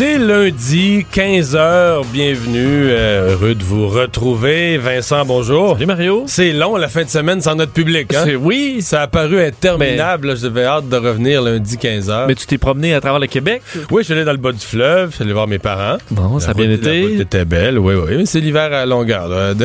C'est 0.00 0.16
lundi, 0.16 1.04
15h. 1.12 2.06
Bienvenue. 2.10 2.86
euh, 2.88 3.32
heureux 3.34 3.54
de 3.54 3.62
vous 3.62 3.86
retrouver. 3.86 4.78
Vincent, 4.78 5.26
bonjour. 5.26 5.74
Salut 5.74 5.84
Mario. 5.84 6.24
C'est 6.26 6.54
long, 6.54 6.76
la 6.78 6.88
fin 6.88 7.04
de 7.04 7.10
semaine 7.10 7.42
sans 7.42 7.54
notre 7.54 7.72
public. 7.72 8.14
Hein? 8.14 8.24
Oui, 8.40 8.78
Ça 8.80 9.02
a 9.02 9.06
paru 9.08 9.42
interminable. 9.44 10.28
là. 10.28 10.34
J'avais 10.36 10.64
hâte 10.64 10.88
de 10.88 10.96
revenir 10.96 11.42
lundi, 11.42 11.76
15h. 11.76 12.28
mais 12.28 12.34
tu 12.34 12.46
t'es 12.46 12.56
promené 12.56 12.94
à 12.94 13.02
travers 13.02 13.18
le 13.20 13.26
Québec? 13.26 13.60
Oui, 13.90 14.00
je 14.00 14.04
suis 14.04 14.14
allé 14.14 14.24
dans 14.24 14.32
le 14.32 14.38
bas 14.38 14.52
du 14.52 14.58
fleuve. 14.64 15.10
Je 15.10 15.16
suis 15.16 15.24
allé 15.24 15.34
voir 15.34 15.46
mes 15.46 15.58
parents. 15.58 15.98
Bon, 16.10 16.38
ça 16.40 16.52
a 16.52 16.54
bien 16.54 16.70
route- 16.70 16.82
La 16.82 16.92
route 16.92 17.10
été. 17.10 17.20
était 17.20 17.44
belle, 17.44 17.78
oui, 17.78 17.92
oui. 17.94 18.14
Mais 18.16 18.24
c'est 18.24 18.40
l'hiver 18.40 18.72
à 18.72 18.86
longueur. 18.86 19.28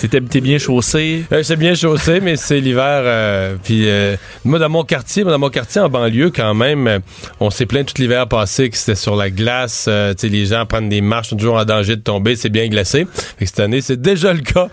T'étais 0.00 0.20
t'es 0.20 0.40
bien 0.40 0.58
chaussé? 0.58 1.24
Euh, 1.32 1.44
C'est 1.44 1.56
bien 1.56 1.74
chaussé, 1.76 2.18
mais 2.20 2.34
c'est 2.36 2.58
l'hiver. 2.60 3.02
euh, 3.04 3.54
puis 3.62 3.88
euh, 3.88 4.16
moi, 4.44 4.58
dans 4.58 4.68
mon 4.68 4.82
quartier, 4.82 5.22
moi, 5.22 5.32
dans 5.32 5.38
mon 5.38 5.48
quartier 5.48 5.80
en 5.80 5.88
banlieue, 5.88 6.30
quand 6.34 6.52
même, 6.54 6.88
euh, 6.88 6.98
on 7.38 7.50
s'est 7.50 7.64
plaint 7.64 7.86
tout 7.86 8.02
l'hiver 8.02 8.26
passé 8.26 8.68
que 8.68 8.76
c'était 8.76 8.96
sur 8.96 9.14
la 9.14 9.30
glace. 9.30 9.43
Euh, 9.88 10.12
tu 10.14 10.20
sais, 10.20 10.28
les 10.28 10.46
gens 10.46 10.66
prennent 10.66 10.88
des 10.88 11.00
marches, 11.00 11.28
sont 11.28 11.36
toujours 11.36 11.56
en 11.56 11.64
danger 11.64 11.96
de 11.96 12.00
tomber. 12.02 12.36
C'est 12.36 12.48
bien 12.48 12.68
glacé. 12.68 13.06
Fait 13.38 13.44
que 13.44 13.50
cette 13.50 13.60
année, 13.60 13.80
c'est 13.80 14.00
déjà 14.00 14.32
le 14.32 14.40
cas. 14.40 14.68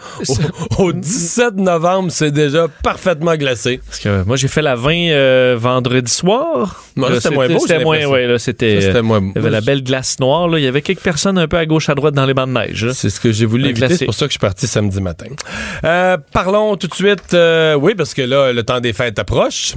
Au, 0.77 0.83
au 0.83 0.91
17 0.93 1.55
novembre, 1.57 2.11
c'est 2.11 2.31
déjà 2.31 2.67
parfaitement 2.83 3.35
glacé. 3.35 3.79
Parce 3.85 3.99
que 3.99 4.23
moi, 4.23 4.35
j'ai 4.37 4.47
fait 4.47 4.61
la 4.61 4.75
20 4.75 4.91
euh, 5.09 5.55
vendredi 5.59 6.11
soir. 6.11 6.83
C'était 7.15 7.29
moins 7.35 7.47
beau, 7.47 7.59
C'était 7.59 7.83
moins, 7.83 8.05
ouais, 8.05 8.27
là, 8.27 8.39
c'était. 8.39 9.01
Moins- 9.01 9.21
Il 9.21 9.31
y 9.35 9.39
avait 9.39 9.49
la 9.49 9.61
belle 9.61 9.83
glace 9.83 10.19
noire, 10.19 10.47
là. 10.47 10.59
Il 10.59 10.63
y 10.63 10.67
avait 10.67 10.81
quelques 10.81 11.01
personnes 11.01 11.37
un 11.37 11.47
peu 11.47 11.57
à 11.57 11.65
gauche, 11.65 11.89
à 11.89 11.95
droite 11.95 12.13
dans 12.13 12.25
les 12.25 12.33
bancs 12.33 12.47
de 12.47 12.53
neige. 12.53 12.87
C'est 12.93 13.09
ce 13.09 13.19
que 13.19 13.31
j'ai 13.31 13.45
voulu 13.45 13.67
éviter. 13.69 13.95
C'est 13.95 14.05
pour 14.05 14.13
ça 14.13 14.25
que 14.25 14.29
je 14.31 14.33
suis 14.33 14.39
parti 14.39 14.67
samedi 14.67 15.01
matin. 15.01 15.27
Euh, 15.83 16.17
parlons 16.33 16.75
tout 16.77 16.87
de 16.87 16.93
suite. 16.95 17.33
euh, 17.33 17.75
oui, 17.75 17.93
parce 17.95 18.13
que 18.13 18.21
là, 18.21 18.51
le 18.53 18.63
temps 18.63 18.79
des 18.79 18.93
fêtes 18.93 19.17
approche. 19.19 19.73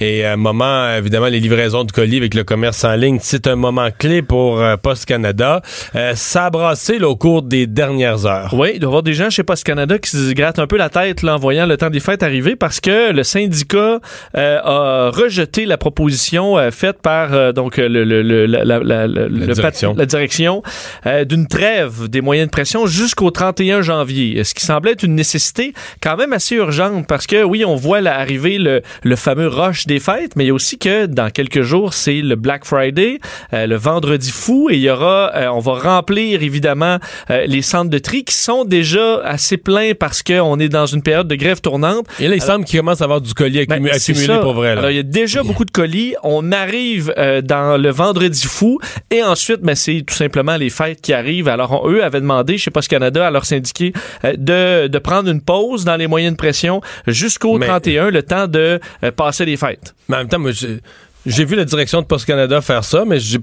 Et 0.00 0.24
un 0.24 0.36
moment, 0.36 0.92
évidemment, 0.96 1.26
les 1.26 1.40
livraisons 1.40 1.84
de 1.84 1.92
colis 1.92 2.16
avec 2.18 2.34
le 2.34 2.44
commerce 2.44 2.84
en 2.84 2.94
ligne, 2.94 3.18
c'est 3.22 3.46
un 3.46 3.56
moment 3.56 3.88
clé 3.96 4.22
pour 4.24 4.60
euh, 4.60 4.76
Post 4.76 5.06
Canada. 5.06 5.62
Euh, 5.94 6.12
ça 6.14 6.46
a 6.46 6.50
brassé 6.50 6.98
là, 6.98 7.08
au 7.08 7.16
cours 7.16 7.42
des 7.42 7.66
dernières 7.66 8.26
heures. 8.26 8.52
Oui, 8.54 8.72
il 8.74 8.80
doit 8.80 8.88
y 8.88 8.90
avoir 8.90 9.02
des 9.02 9.14
gens 9.14 9.30
chez 9.30 9.42
Post 9.42 9.64
Canada 9.64 9.98
qui 9.98 10.10
se 10.10 10.32
grattent 10.32 10.58
un 10.58 10.66
peu 10.66 10.76
la 10.76 10.88
tête 10.88 11.22
là, 11.22 11.34
en 11.34 11.38
voyant 11.38 11.66
le 11.66 11.76
temps 11.76 11.90
des 11.90 12.00
fêtes 12.00 12.22
arriver 12.22 12.56
parce 12.56 12.80
que 12.80 13.12
le 13.12 13.22
syndicat 13.22 14.00
euh, 14.36 14.58
a 14.62 15.10
rejeté 15.10 15.66
la 15.66 15.78
proposition 15.78 16.58
euh, 16.58 16.70
faite 16.70 17.00
par 17.02 17.32
euh, 17.34 17.52
donc 17.52 17.76
le, 17.76 17.88
le, 17.88 18.22
le- 18.22 18.46
la, 18.46 18.64
la- 18.64 18.78
la- 18.80 19.06
le- 19.06 19.28
direction. 19.54 19.94
la 19.96 20.06
direction 20.06 20.62
euh, 21.06 21.24
d'une 21.24 21.46
trêve 21.46 22.08
des 22.08 22.20
moyens 22.20 22.48
de 22.48 22.50
pression 22.50 22.86
jusqu'au 22.86 23.30
31 23.30 23.82
janvier. 23.82 24.42
Ce 24.44 24.54
qui 24.54 24.64
semblait 24.64 24.92
être 24.92 25.02
une 25.02 25.14
nécessité 25.14 25.72
quand 26.00 26.16
même 26.16 26.32
assez 26.32 26.54
urgente 26.56 27.06
parce 27.06 27.26
que 27.26 27.42
oui, 27.42 27.64
on 27.64 27.74
voit 27.76 28.00
là, 28.00 28.18
arriver 28.18 28.58
le, 28.58 28.82
le 29.02 29.16
fameux 29.16 29.48
rush 29.48 29.86
des 29.86 30.00
fêtes, 30.00 30.36
mais 30.36 30.44
il 30.44 30.48
y 30.48 30.50
a 30.50 30.54
aussi 30.54 30.78
que 30.78 31.06
dans 31.06 31.30
quelques 31.30 31.62
jours, 31.62 31.94
c'est 31.94 32.20
le 32.20 32.36
Black 32.36 32.64
Friday, 32.64 33.18
euh, 33.52 33.66
le 33.66 33.76
vendredi 33.76 34.13
fou 34.22 34.68
et 34.70 34.74
il 34.74 34.80
y 34.80 34.90
aura 34.90 35.30
euh, 35.34 35.48
on 35.48 35.58
va 35.60 35.74
remplir 35.74 36.42
évidemment 36.42 36.98
euh, 37.30 37.44
les 37.46 37.62
centres 37.62 37.90
de 37.90 37.98
tri 37.98 38.24
qui 38.24 38.34
sont 38.34 38.64
déjà 38.64 39.18
assez 39.24 39.56
pleins 39.56 39.92
parce 39.98 40.22
qu'on 40.22 40.58
est 40.58 40.68
dans 40.68 40.86
une 40.86 41.02
période 41.02 41.28
de 41.28 41.34
grève 41.34 41.60
tournante. 41.60 42.06
Et 42.20 42.28
là, 42.28 42.34
il 42.36 42.42
semble 42.42 42.64
qu'il 42.64 42.78
commence 42.78 43.00
à 43.00 43.04
avoir 43.04 43.20
du 43.20 43.32
colis 43.34 43.66
Ben, 43.66 43.82
accumu- 43.84 43.98
c'est 43.98 44.12
accumulé 44.12 44.38
pour 44.40 44.54
vrai. 44.54 44.74
là. 44.74 44.80
Alors, 44.80 44.90
il 44.90 44.96
y 44.96 45.00
a 45.00 45.02
déjà 45.04 45.42
beaucoup 45.42 45.64
de 45.64 45.70
colis. 45.70 46.14
On 46.22 46.52
arrive 46.52 47.12
euh, 47.18 47.40
dans 47.42 47.76
le 47.80 47.90
vendredi 47.90 48.46
fou 48.46 48.78
et 49.10 49.22
ensuite, 49.22 49.60
ben, 49.62 49.74
c'est 49.74 50.02
tout 50.06 50.14
simplement 50.14 50.56
les 50.56 50.70
fêtes 50.70 51.00
qui 51.00 51.12
arrivent. 51.12 51.48
Alors, 51.48 51.84
on- 51.84 51.90
eux 51.90 52.02
avaient 52.04 52.20
demandé, 52.20 52.58
chez 52.58 52.70
Post 52.70 52.88
Canada, 52.88 53.26
à 53.26 53.30
leurs 53.30 53.44
syndiqués 53.44 53.92
euh, 54.24 54.34
de, 54.36 54.88
de 54.88 54.98
prendre 54.98 55.28
une 55.30 55.40
pause 55.42 55.84
dans 55.84 55.96
les 55.96 56.06
moyens 56.06 56.32
de 56.34 56.38
pression 56.38 56.80
jusqu'au 57.06 57.58
Mais- 57.58 57.66
31, 57.66 58.10
le 58.10 58.22
temps 58.22 58.46
de 58.48 58.80
passer 59.16 59.44
les 59.44 59.56
fêtes. 59.56 59.94
Mais 60.08 60.16
en 60.16 60.18
même 60.20 60.28
temps, 60.28 60.38
moi, 60.38 60.52
j'ai 60.52 60.78
j'ai 61.26 61.46
vu 61.46 61.56
la 61.56 61.64
direction 61.64 62.02
de 62.02 62.06
Post 62.06 62.26
Canada 62.26 62.60
faire 62.60 62.84
ça, 62.84 63.04
mais 63.06 63.18
j'ai. 63.18 63.38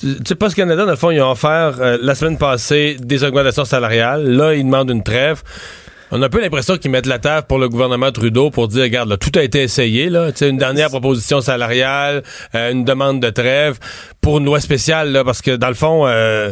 Tu 0.00 0.16
sais, 0.26 0.34
Post 0.34 0.56
Canada, 0.56 0.84
dans 0.84 0.90
le 0.90 0.96
fond, 0.96 1.10
ils 1.10 1.20
ont 1.20 1.30
offert 1.30 1.74
euh, 1.80 1.98
la 2.00 2.14
semaine 2.14 2.38
passée 2.38 2.96
des 2.98 3.22
augmentations 3.22 3.66
salariales. 3.66 4.26
Là, 4.26 4.54
ils 4.54 4.64
demandent 4.64 4.90
une 4.90 5.02
trêve. 5.02 5.42
On 6.10 6.22
a 6.22 6.26
un 6.26 6.28
peu 6.28 6.40
l'impression 6.40 6.76
qu'ils 6.76 6.90
mettent 6.90 7.06
la 7.06 7.18
table 7.18 7.46
pour 7.46 7.58
le 7.58 7.68
gouvernement 7.68 8.10
Trudeau 8.10 8.50
pour 8.50 8.66
dire, 8.66 8.82
regarde, 8.82 9.08
là, 9.08 9.16
tout 9.16 9.30
a 9.38 9.42
été 9.42 9.62
essayé, 9.62 10.08
là. 10.08 10.30
Une 10.40 10.56
dernière 10.56 10.88
proposition 10.88 11.40
salariale, 11.40 12.22
euh, 12.54 12.72
une 12.72 12.84
demande 12.84 13.20
de 13.20 13.30
trêve 13.30 13.78
pour 14.20 14.38
une 14.38 14.46
loi 14.46 14.58
spéciale, 14.60 15.12
là, 15.12 15.22
parce 15.22 15.42
que 15.42 15.54
dans 15.54 15.68
le 15.68 15.74
fond, 15.74 16.06
euh, 16.06 16.50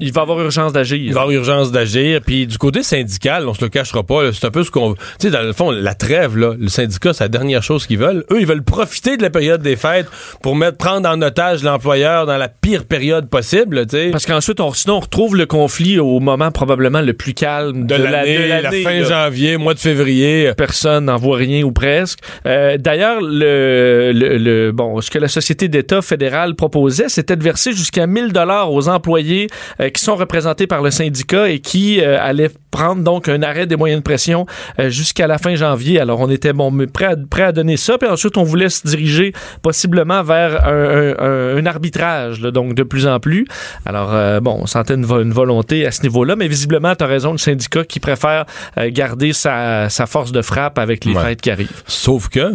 Il 0.00 0.12
va 0.12 0.20
y 0.20 0.22
avoir 0.22 0.40
urgence 0.40 0.72
d'agir. 0.72 0.96
il 0.98 1.12
va 1.12 1.20
y 1.20 1.22
avoir 1.22 1.30
urgence 1.30 1.70
d'agir. 1.72 2.20
Puis 2.24 2.46
du 2.46 2.58
côté 2.58 2.82
syndical, 2.82 3.48
on 3.48 3.54
se 3.54 3.62
le 3.62 3.68
cachera 3.68 4.02
pas, 4.02 4.32
c'est 4.32 4.46
un 4.46 4.50
peu 4.50 4.64
ce 4.64 4.70
qu'on... 4.70 4.94
Tu 4.94 5.00
sais, 5.18 5.30
dans 5.30 5.42
le 5.42 5.52
fond, 5.52 5.70
la 5.70 5.94
trêve, 5.94 6.36
là, 6.36 6.54
le 6.58 6.68
syndicat, 6.68 7.12
c'est 7.12 7.24
la 7.24 7.28
dernière 7.28 7.62
chose 7.62 7.86
qu'ils 7.86 7.98
veulent. 7.98 8.24
Eux, 8.30 8.40
ils 8.40 8.46
veulent 8.46 8.62
profiter 8.64 9.16
de 9.16 9.22
la 9.22 9.30
période 9.30 9.62
des 9.62 9.76
fêtes 9.76 10.06
pour 10.42 10.56
mettre, 10.56 10.76
prendre 10.78 11.08
en 11.08 11.20
otage 11.22 11.62
l'employeur 11.62 12.26
dans 12.26 12.36
la 12.36 12.48
pire 12.48 12.84
période 12.84 13.28
possible, 13.28 13.84
sais. 13.90 14.10
Parce 14.10 14.26
qu'ensuite, 14.26 14.60
on, 14.60 14.72
sinon, 14.72 14.96
on 14.96 15.00
retrouve 15.00 15.36
le 15.36 15.46
conflit 15.46 15.98
au 15.98 16.18
moment 16.20 16.50
probablement 16.50 17.00
le 17.00 17.12
plus 17.12 17.34
calme 17.34 17.86
De, 17.86 17.96
de, 17.96 18.02
la- 18.02 18.10
l'année, 18.10 18.48
la, 18.48 18.60
l'année, 18.62 18.82
fin 18.82 19.00
là. 19.00 19.04
janvier, 19.04 19.56
mois 19.56 19.74
de 19.74 19.78
février. 19.78 20.52
personne 20.56 21.04
n'en 21.06 21.16
voit 21.16 21.36
rien 21.36 21.62
ou 21.64 21.72
presque. 21.72 22.18
Euh, 22.46 22.76
D'ailleurs, 22.78 23.20
le, 23.20 24.12
le, 24.12 24.38
le- 24.38 24.72
bon, 24.72 25.00
ce 25.00 25.10
que 25.10 25.18
la 25.18 25.28
Société 25.28 25.68
d'État 25.68 26.02
fédérale 26.02 26.54
proposait, 26.54 27.08
c'était 27.08 27.36
de 27.36 27.42
verser 27.42 27.72
jusqu'à 27.72 28.06
1000 28.06 28.32
dollars 28.32 28.72
aux 28.72 28.88
employés 28.88 29.48
qui 29.90 30.02
sont 30.02 30.16
représentés 30.16 30.66
par 30.66 30.82
le 30.82 30.90
syndicat 30.90 31.48
et 31.48 31.60
qui 31.60 32.00
euh, 32.00 32.18
allaient 32.20 32.50
prendre 32.72 33.02
donc 33.04 33.28
un 33.28 33.42
arrêt 33.44 33.66
des 33.68 33.76
moyens 33.76 34.00
de 34.00 34.02
pression 34.04 34.46
euh, 34.80 34.90
jusqu'à 34.90 35.28
la 35.28 35.38
fin 35.38 35.54
janvier. 35.54 36.00
Alors, 36.00 36.18
on 36.18 36.28
était 36.28 36.52
bon, 36.52 36.76
prêt 36.92 37.04
à, 37.04 37.14
prêt 37.30 37.44
à 37.44 37.52
donner 37.52 37.76
ça, 37.76 37.98
puis 37.98 38.08
ensuite, 38.08 38.36
on 38.36 38.42
voulait 38.42 38.68
se 38.70 38.84
diriger 38.86 39.32
possiblement 39.62 40.24
vers 40.24 40.66
un, 40.66 40.72
un- 40.72 41.14
un- 41.18 41.56
un 41.58 41.66
arbitrage, 41.66 42.40
là, 42.40 42.50
donc 42.50 42.74
de 42.74 42.82
plus 42.82 43.06
en 43.06 43.20
plus. 43.20 43.46
Alors, 43.86 44.12
euh, 44.12 44.40
bon, 44.40 44.58
on 44.62 44.66
sentait 44.66 44.94
une, 44.94 45.04
vo- 45.04 45.20
une 45.22 45.32
volonté 45.32 45.86
à 45.86 45.90
ce 45.92 46.02
niveau-là, 46.02 46.34
mais 46.34 46.48
visiblement, 46.48 46.94
tu 46.96 47.04
as 47.04 47.06
raison, 47.06 47.32
le 47.32 47.38
syndicat 47.38 47.84
qui 47.84 48.00
préfère 48.00 48.46
euh, 48.78 48.90
garder 48.90 49.32
sa, 49.32 49.88
sa 49.88 50.06
force 50.06 50.32
de 50.32 50.42
frappe 50.42 50.78
avec 50.78 51.04
les 51.04 51.12
Ouais. 51.12 51.22
fêtes 51.22 51.42
qui 51.42 51.50
arrivent. 51.50 51.82
Sauf 51.86 52.28
que, 52.30 52.54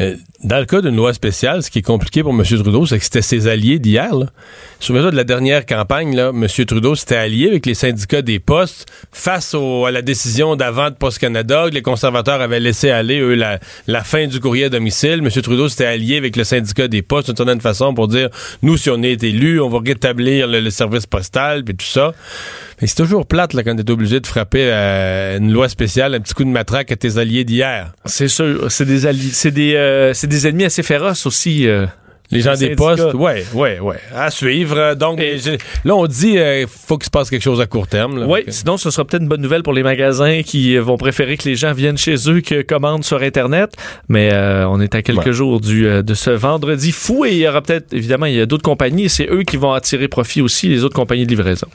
euh, 0.00 0.14
dans 0.44 0.58
le 0.58 0.66
cas 0.66 0.82
d'une 0.82 0.94
loi 0.96 1.14
spéciale, 1.14 1.62
ce 1.62 1.70
qui 1.70 1.78
est 1.78 1.82
compliqué 1.82 2.22
pour 2.22 2.32
M. 2.34 2.42
Trudeau, 2.44 2.84
c'est 2.84 2.98
que 2.98 3.04
c'était 3.04 3.22
ses 3.22 3.48
alliés 3.48 3.78
d'hier. 3.78 4.12
Souviens-toi 4.78 5.10
de 5.10 5.16
la 5.16 5.24
dernière 5.24 5.64
campagne, 5.64 6.14
là, 6.14 6.28
M. 6.34 6.46
Trudeau 6.66 6.94
s'était 6.94 7.16
allié 7.16 7.48
avec 7.48 7.64
les 7.64 7.72
syndicats 7.72 8.20
des 8.20 8.38
postes 8.38 8.84
face 9.10 9.53
à 9.54 9.90
la 9.90 10.02
décision 10.02 10.56
d'avant 10.56 10.90
de 10.90 10.94
Post 10.94 11.18
Canada, 11.18 11.66
les 11.72 11.82
conservateurs 11.82 12.40
avaient 12.40 12.60
laissé 12.60 12.90
aller, 12.90 13.20
eux, 13.20 13.34
la, 13.34 14.04
fin 14.04 14.26
du 14.26 14.40
courrier 14.40 14.64
à 14.64 14.68
domicile. 14.68 15.20
M. 15.22 15.30
Trudeau 15.30 15.68
s'était 15.68 15.86
allié 15.86 16.16
avec 16.16 16.36
le 16.36 16.44
syndicat 16.44 16.88
des 16.88 17.02
postes 17.02 17.28
d'une 17.28 17.36
certaine 17.36 17.60
façon 17.60 17.94
pour 17.94 18.08
dire, 18.08 18.28
nous, 18.62 18.76
si 18.76 18.90
on 18.90 19.02
est 19.02 19.22
élu, 19.22 19.60
on 19.60 19.68
va 19.68 19.80
rétablir 19.84 20.46
le, 20.46 20.70
service 20.70 21.06
postal, 21.06 21.64
puis 21.64 21.76
tout 21.76 21.86
ça. 21.86 22.12
Mais 22.80 22.86
c'est 22.88 22.96
toujours 22.96 23.26
plate 23.26 23.52
là, 23.54 23.62
quand 23.62 23.76
t'es 23.76 23.90
obligé 23.90 24.18
de 24.20 24.26
frapper 24.26 24.68
euh, 24.70 25.38
une 25.38 25.52
loi 25.52 25.68
spéciale, 25.68 26.14
un 26.14 26.20
petit 26.20 26.34
coup 26.34 26.44
de 26.44 26.48
matraque 26.48 26.90
à 26.90 26.96
tes 26.96 27.18
alliés 27.18 27.44
d'hier. 27.44 27.92
C'est 28.06 28.28
sûr, 28.28 28.70
c'est 28.70 28.84
des 28.84 29.06
alliés, 29.06 29.30
c'est 29.32 29.52
des, 29.52 29.74
euh, 29.74 30.12
c'est 30.14 30.26
des 30.26 30.48
ennemis 30.48 30.64
assez 30.64 30.82
féroces 30.82 31.26
aussi. 31.26 31.68
euh. 31.68 31.86
Les 32.30 32.40
gens 32.40 32.54
des 32.54 32.74
postes, 32.74 33.14
ouais, 33.14 33.44
ouais, 33.54 33.78
ouais. 33.80 33.96
À 34.14 34.30
suivre. 34.30 34.76
Euh, 34.78 34.94
Donc, 34.94 35.20
Et- 35.20 35.36
là, 35.84 35.94
on 35.94 36.06
dit 36.06 36.32
il 36.36 36.66
faut 36.66 36.96
qu'il 36.96 37.04
se 37.04 37.10
passe 37.10 37.30
quelque 37.30 37.42
chose 37.42 37.60
à 37.60 37.66
court 37.66 37.86
terme. 37.86 38.18
là. 38.18 38.26
Oui, 38.26 38.40
sinon 38.48 38.76
ce 38.76 38.90
sera 38.90 39.04
peut-être 39.04 39.22
une 39.22 39.28
bonne 39.28 39.42
nouvelle 39.42 39.62
pour 39.62 39.72
les 39.72 39.82
magasins 39.82 40.42
qui 40.44 40.76
euh, 40.76 40.80
vont 40.82 40.96
préférer 40.96 41.36
que 41.36 41.48
les 41.48 41.54
gens 41.54 41.72
viennent 41.72 41.98
chez 41.98 42.14
eux 42.30 42.40
que 42.40 42.62
commandent 42.62 43.04
sur 43.04 43.22
Internet. 43.22 43.74
Mais 44.08 44.30
euh, 44.32 44.66
on 44.68 44.80
est 44.80 44.94
à 44.94 45.02
quelques 45.02 45.26
Ouais. 45.26 45.32
jours 45.32 45.60
du, 45.60 45.86
euh, 45.86 46.02
de 46.02 46.14
ce 46.14 46.30
vendredi 46.30 46.92
fou 46.92 47.24
et 47.24 47.32
il 47.32 47.38
y 47.38 47.48
aura 47.48 47.60
peut-être, 47.62 47.92
évidemment, 47.92 48.26
il 48.26 48.34
y 48.34 48.40
a 48.40 48.46
d'autres 48.46 48.62
compagnies 48.64 49.04
et 49.04 49.08
c'est 49.08 49.28
eux 49.30 49.42
qui 49.42 49.56
vont 49.56 49.72
attirer 49.72 50.08
profit 50.08 50.40
aussi, 50.40 50.68
les 50.68 50.82
autres 50.82 50.96
compagnies 50.96 51.24
de 51.26 51.30
livraison. 51.30 51.66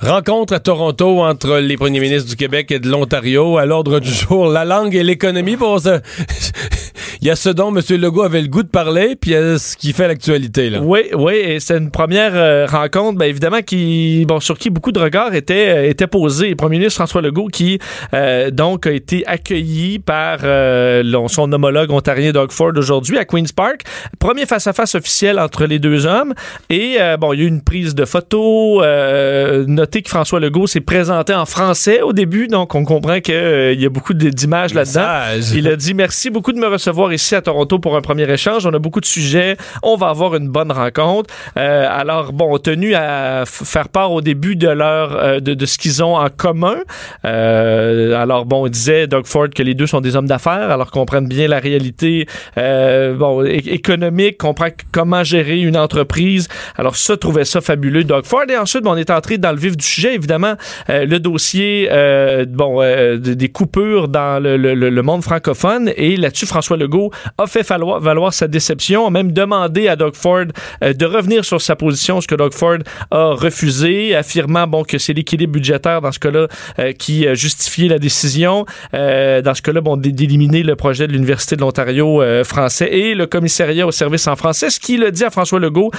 Rencontre 0.00 0.52
à 0.54 0.60
Toronto 0.60 1.20
entre 1.22 1.58
les 1.58 1.76
premiers 1.76 2.00
ministres 2.00 2.28
du 2.30 2.36
Québec 2.36 2.70
et 2.70 2.78
de 2.78 2.88
l'Ontario. 2.88 3.58
À 3.58 3.66
l'ordre 3.66 3.98
du 4.00 4.12
jour, 4.12 4.48
la 4.48 4.64
langue 4.64 4.94
et 4.94 5.02
l'économie. 5.02 5.56
Pour 5.56 5.80
ça. 5.80 6.00
il 7.20 7.28
y 7.28 7.30
a 7.30 7.36
ce 7.36 7.48
dont 7.48 7.74
M. 7.74 7.80
Legault 7.98 8.22
avait 8.22 8.42
le 8.42 8.48
goût 8.48 8.62
de 8.62 8.68
parler, 8.68 9.16
puis 9.16 9.32
il 9.32 9.34
y 9.34 9.36
a 9.36 9.58
ce 9.58 9.76
qui 9.76 9.92
fait 9.92 10.08
l'actualité. 10.08 10.70
là. 10.70 10.80
Oui, 10.82 11.00
oui, 11.14 11.34
et 11.34 11.60
c'est 11.60 11.76
une 11.78 11.90
première 11.90 12.32
euh, 12.34 12.66
rencontre, 12.66 13.18
bien 13.18 13.28
évidemment, 13.28 13.62
qui, 13.62 14.24
bon, 14.26 14.40
sur 14.40 14.58
qui 14.58 14.70
beaucoup 14.70 14.92
de 14.92 15.00
regards 15.00 15.34
étaient, 15.34 15.68
euh, 15.68 15.88
étaient 15.88 16.06
posés. 16.06 16.50
Le 16.50 16.56
premier 16.56 16.78
ministre 16.78 16.96
François 16.96 17.22
Legault, 17.22 17.48
qui 17.48 17.78
euh, 18.14 18.50
donc 18.50 18.86
a 18.86 18.92
été 18.92 19.26
accueilli 19.26 19.98
par 19.98 20.40
euh, 20.44 21.02
son 21.28 21.52
homologue 21.52 21.90
ontarien 21.90 22.32
Doug 22.32 22.52
Ford 22.52 22.72
aujourd'hui 22.76 23.18
à 23.18 23.24
Queen's 23.24 23.52
Park. 23.52 23.82
Premier 24.18 24.46
face-à-face 24.46 24.94
officiel 24.94 25.38
entre 25.38 25.64
les 25.64 25.78
deux 25.78 26.06
hommes. 26.06 26.34
Et 26.70 26.96
euh, 27.00 27.16
bon, 27.16 27.32
il 27.32 27.40
y 27.40 27.42
a 27.42 27.44
eu 27.44 27.48
une 27.48 27.62
prise 27.62 27.94
de 27.94 28.04
photos. 28.04 28.82
Euh, 28.84 29.64
notez 29.66 30.02
que 30.02 30.08
François 30.08 30.40
Legault 30.40 30.66
s'est 30.66 30.80
présenté 30.80 31.34
en 31.34 31.46
français 31.46 32.02
au 32.02 32.12
début, 32.12 32.46
donc 32.48 32.74
on 32.74 32.84
comprend 32.84 33.20
qu'il 33.20 33.34
y 33.80 33.86
a 33.86 33.88
beaucoup 33.88 34.14
d'images 34.14 34.74
là-dedans. 34.74 35.40
Il 35.54 35.68
a 35.68 35.76
dit 35.76 35.94
merci 35.94 36.30
beaucoup 36.30 36.52
de 36.52 36.58
me 36.58 36.66
recevoir 36.66 37.05
ici 37.12 37.34
à 37.34 37.40
Toronto 37.42 37.78
pour 37.78 37.96
un 37.96 38.00
premier 38.00 38.30
échange. 38.30 38.66
On 38.66 38.72
a 38.74 38.78
beaucoup 38.78 39.00
de 39.00 39.06
sujets. 39.06 39.56
On 39.82 39.96
va 39.96 40.08
avoir 40.08 40.34
une 40.36 40.48
bonne 40.48 40.72
rencontre. 40.72 41.32
Euh, 41.56 41.86
alors 41.90 42.32
bon, 42.32 42.56
tenu 42.58 42.94
à 42.94 43.44
faire 43.46 43.88
part 43.88 44.12
au 44.12 44.20
début 44.20 44.56
de 44.56 44.68
leur 44.68 45.12
euh, 45.16 45.40
de, 45.40 45.66
ce 45.66 45.78
qu'ils 45.78 46.02
ont 46.02 46.16
en 46.16 46.28
commun. 46.28 46.76
Euh, 47.24 48.20
alors 48.20 48.44
bon, 48.46 48.64
on 48.64 48.68
disait 48.68 49.06
Doug 49.06 49.26
Ford 49.26 49.48
que 49.54 49.62
les 49.62 49.74
deux 49.74 49.86
sont 49.86 50.00
des 50.00 50.16
hommes 50.16 50.26
d'affaires, 50.26 50.70
alors 50.70 50.90
qu'on 50.90 51.04
prenne 51.06 51.26
bien 51.26 51.48
la 51.48 51.58
réalité 51.58 52.26
euh, 52.58 53.14
bon 53.14 53.44
économique, 53.44 54.38
comprend 54.38 54.68
comment 54.92 55.24
gérer 55.24 55.58
une 55.60 55.76
entreprise. 55.76 56.48
Alors 56.76 56.96
ça 56.96 57.16
trouvait 57.16 57.44
ça 57.44 57.60
fabuleux 57.60 58.04
Doug 58.04 58.24
Ford 58.24 58.44
et 58.48 58.56
ensuite 58.56 58.82
bon, 58.84 58.92
on 58.92 58.96
est 58.96 59.10
entré 59.10 59.38
dans 59.38 59.52
le 59.52 59.58
vif 59.58 59.76
du 59.76 59.84
sujet 59.84 60.14
évidemment 60.14 60.54
euh, 60.90 61.04
le 61.04 61.18
dossier 61.20 61.88
euh, 61.90 62.44
bon 62.48 62.80
de- 62.80 63.16
des 63.34 63.48
coupures 63.48 64.08
dans 64.08 64.42
le- 64.42 64.56
le- 64.56 64.74
le 64.74 65.02
monde 65.02 65.22
francophone 65.22 65.90
et 65.96 66.16
là-dessus 66.16 66.46
François 66.46 66.76
Legault 66.76 66.95
a 67.38 67.46
fait 67.46 67.66
valoir, 67.68 68.32
sa 68.32 68.48
déception, 68.48 69.06
a 69.06 69.10
même 69.10 69.32
demandé 69.32 69.88
à 69.88 69.96
Doug 69.96 70.14
Ford 70.14 70.44
euh, 70.82 70.92
de 70.92 71.06
revenir 71.06 71.44
sur 71.44 71.60
sa 71.60 71.76
position, 71.76 72.20
ce 72.20 72.26
que 72.26 72.34
Doug 72.34 72.52
Ford 72.52 72.78
a 73.10 73.30
refusé, 73.34 74.14
affirmant 74.14 74.66
bon 74.66 74.82
que 74.84 74.98
c'est 74.98 75.12
l'équilibre 75.12 75.52
budgétaire 75.52 76.00
dans 76.00 76.12
ce 76.12 76.18
cas-là 76.18 76.46
euh, 76.78 76.92
qui 76.92 77.26
euh, 77.26 77.34
justifiait 77.34 77.88
la 77.88 77.98
décision. 77.98 78.66
Euh, 78.94 79.42
dans 79.42 79.54
ce 79.54 79.62
cas-là, 79.62 79.80
bon 79.80 79.96
d'éliminer 79.96 80.62
le 80.62 80.76
projet 80.76 81.06
de 81.06 81.12
l'Université 81.12 81.56
de 81.56 81.60
l'Ontario 81.60 82.22
euh, 82.22 82.44
français 82.44 82.88
et 82.92 83.14
le 83.14 83.26
commissariat 83.26 83.86
aux 83.86 83.92
services 83.92 84.26
en 84.26 84.36
français. 84.36 84.70
Ce 84.70 84.80
qu'il 84.80 85.02
a 85.04 85.10
dit 85.10 85.24
à 85.24 85.30
François 85.30 85.58
Legault, 85.60 85.90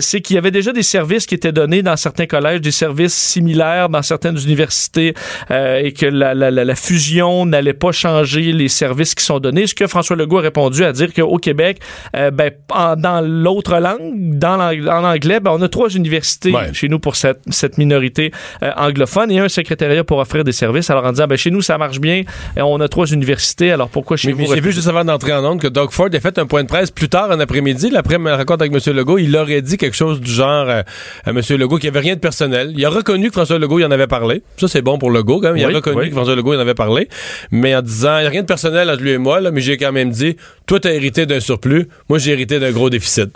c'est 0.00 0.20
qu'il 0.20 0.34
y 0.34 0.38
avait 0.38 0.50
déjà 0.50 0.72
des 0.72 0.82
services 0.82 1.26
qui 1.26 1.34
étaient 1.34 1.52
donnés 1.52 1.82
dans 1.82 1.96
certains 1.96 2.26
collèges, 2.26 2.60
des 2.60 2.70
services 2.70 3.14
similaires 3.14 3.88
dans 3.88 4.02
certaines 4.02 4.38
universités 4.38 5.14
et 5.50 5.92
que 5.92 6.06
la, 6.06 6.34
la- 6.34 6.74
fusion 6.74 7.46
n'allait 7.46 7.74
pas 7.74 7.92
changer 7.92 8.52
les 8.52 8.68
services 8.68 9.14
qui 9.14 9.24
sont 9.24 9.38
donnés. 9.40 9.66
Ce 9.66 9.74
que 9.74 9.86
François 9.86 10.16
Legault 10.16 10.38
répondu 10.42 10.84
à 10.84 10.92
dire 10.92 11.12
qu'au 11.14 11.38
Québec, 11.38 11.78
euh, 12.16 12.30
ben, 12.30 12.50
en- 12.70 12.96
dans 12.96 13.20
l'autre 13.26 13.78
langue, 13.78 14.38
dans 14.38 14.58
en 14.60 15.04
anglais, 15.04 15.40
ben, 15.40 15.52
on 15.54 15.62
a 15.62 15.68
trois 15.68 15.88
universités 15.88 16.52
Ouais. 16.52 16.72
chez 16.74 16.88
nous 16.88 16.98
pour 16.98 17.16
cette, 17.16 17.40
cette 17.50 17.78
minorité 17.78 18.30
euh, 18.62 18.70
anglophone 18.76 19.30
et 19.30 19.38
un 19.38 19.48
secrétariat 19.48 20.04
pour 20.04 20.18
offrir 20.18 20.44
des 20.44 20.52
services. 20.52 20.90
Alors 20.90 21.04
en 21.06 21.12
disant, 21.12 21.26
ben, 21.26 21.38
chez 21.38 21.50
nous, 21.50 21.62
ça 21.62 21.78
marche 21.78 22.00
bien, 22.00 22.24
et 22.56 22.62
on 22.62 22.80
a 22.80 22.88
trois 22.88 23.06
universités, 23.06 23.72
alors 23.72 23.88
pourquoi 23.88 24.16
chez 24.16 24.34
Mais 24.34 24.44
vous... 24.44 24.54
j'ai 24.54 24.60
vu 24.60 24.72
juste 24.72 24.88
avant 24.88 25.04
d'entrer 25.04 25.32
en 25.32 25.44
onde 25.44 25.60
que 25.60 25.68
Doug 25.68 25.90
Ford 25.90 26.08
a 26.12 26.20
fait 26.20 26.38
un 26.38 26.46
point 26.46 26.62
de 26.62 26.68
presse 26.68 26.90
plus 26.90 27.08
tard 27.08 27.30
en 27.30 27.40
après-midi, 27.40 27.90
là, 27.90 28.00
après 28.00 28.18
ma 28.18 28.36
rencontre 28.36 28.62
avec 28.64 28.72
M. 28.74 28.94
Legault. 28.96 29.18
Il 29.18 29.36
aurait 29.36 29.62
dit 29.62 29.76
quelque 29.76 29.96
chose 29.96 30.20
du 30.20 30.30
genre 30.30 30.68
euh, 30.68 30.82
à 31.24 31.30
M. 31.30 31.40
Legault 31.50 31.76
qu'il 31.78 31.90
n'y 31.90 31.96
avait 31.96 32.04
rien 32.06 32.14
de 32.14 32.20
personnel. 32.20 32.72
Il 32.76 32.84
a 32.84 32.90
reconnu 32.90 33.28
que 33.28 33.32
François 33.34 33.58
Legault 33.58 33.78
y 33.78 33.84
en 33.84 33.90
avait 33.90 34.06
parlé. 34.06 34.42
Ça, 34.56 34.68
c'est 34.68 34.82
bon 34.82 34.98
pour 34.98 35.10
Legault, 35.10 35.40
quand 35.40 35.48
même. 35.48 35.56
Il 35.58 35.66
Oui, 35.66 35.72
a 35.72 35.76
reconnu 35.76 36.00
oui. 36.00 36.08
que 36.08 36.14
François 36.14 36.34
Legault 36.36 36.54
y 36.54 36.56
en 36.56 36.60
avait 36.60 36.74
parlé. 36.74 37.08
Mais 37.50 37.74
en 37.76 37.82
disant, 37.82 38.18
il 38.18 38.22
n'y 38.22 38.26
a 38.26 38.30
rien 38.30 38.42
de 38.42 38.46
personnel 38.46 38.90
entre 38.90 39.02
lui 39.02 39.10
et 39.12 39.18
moi, 39.18 39.40
là, 39.40 39.50
mais 39.50 39.60
j'ai 39.60 39.76
quand 39.76 39.92
même 39.92 40.10
dit, 40.10 40.31
toi, 40.66 40.80
t'as 40.80 40.92
hérité 40.92 41.26
d'un 41.26 41.40
surplus. 41.40 41.88
Moi, 42.08 42.18
j'ai 42.18 42.32
hérité 42.32 42.58
d'un 42.60 42.72
gros 42.72 42.90
déficit. 42.90 43.30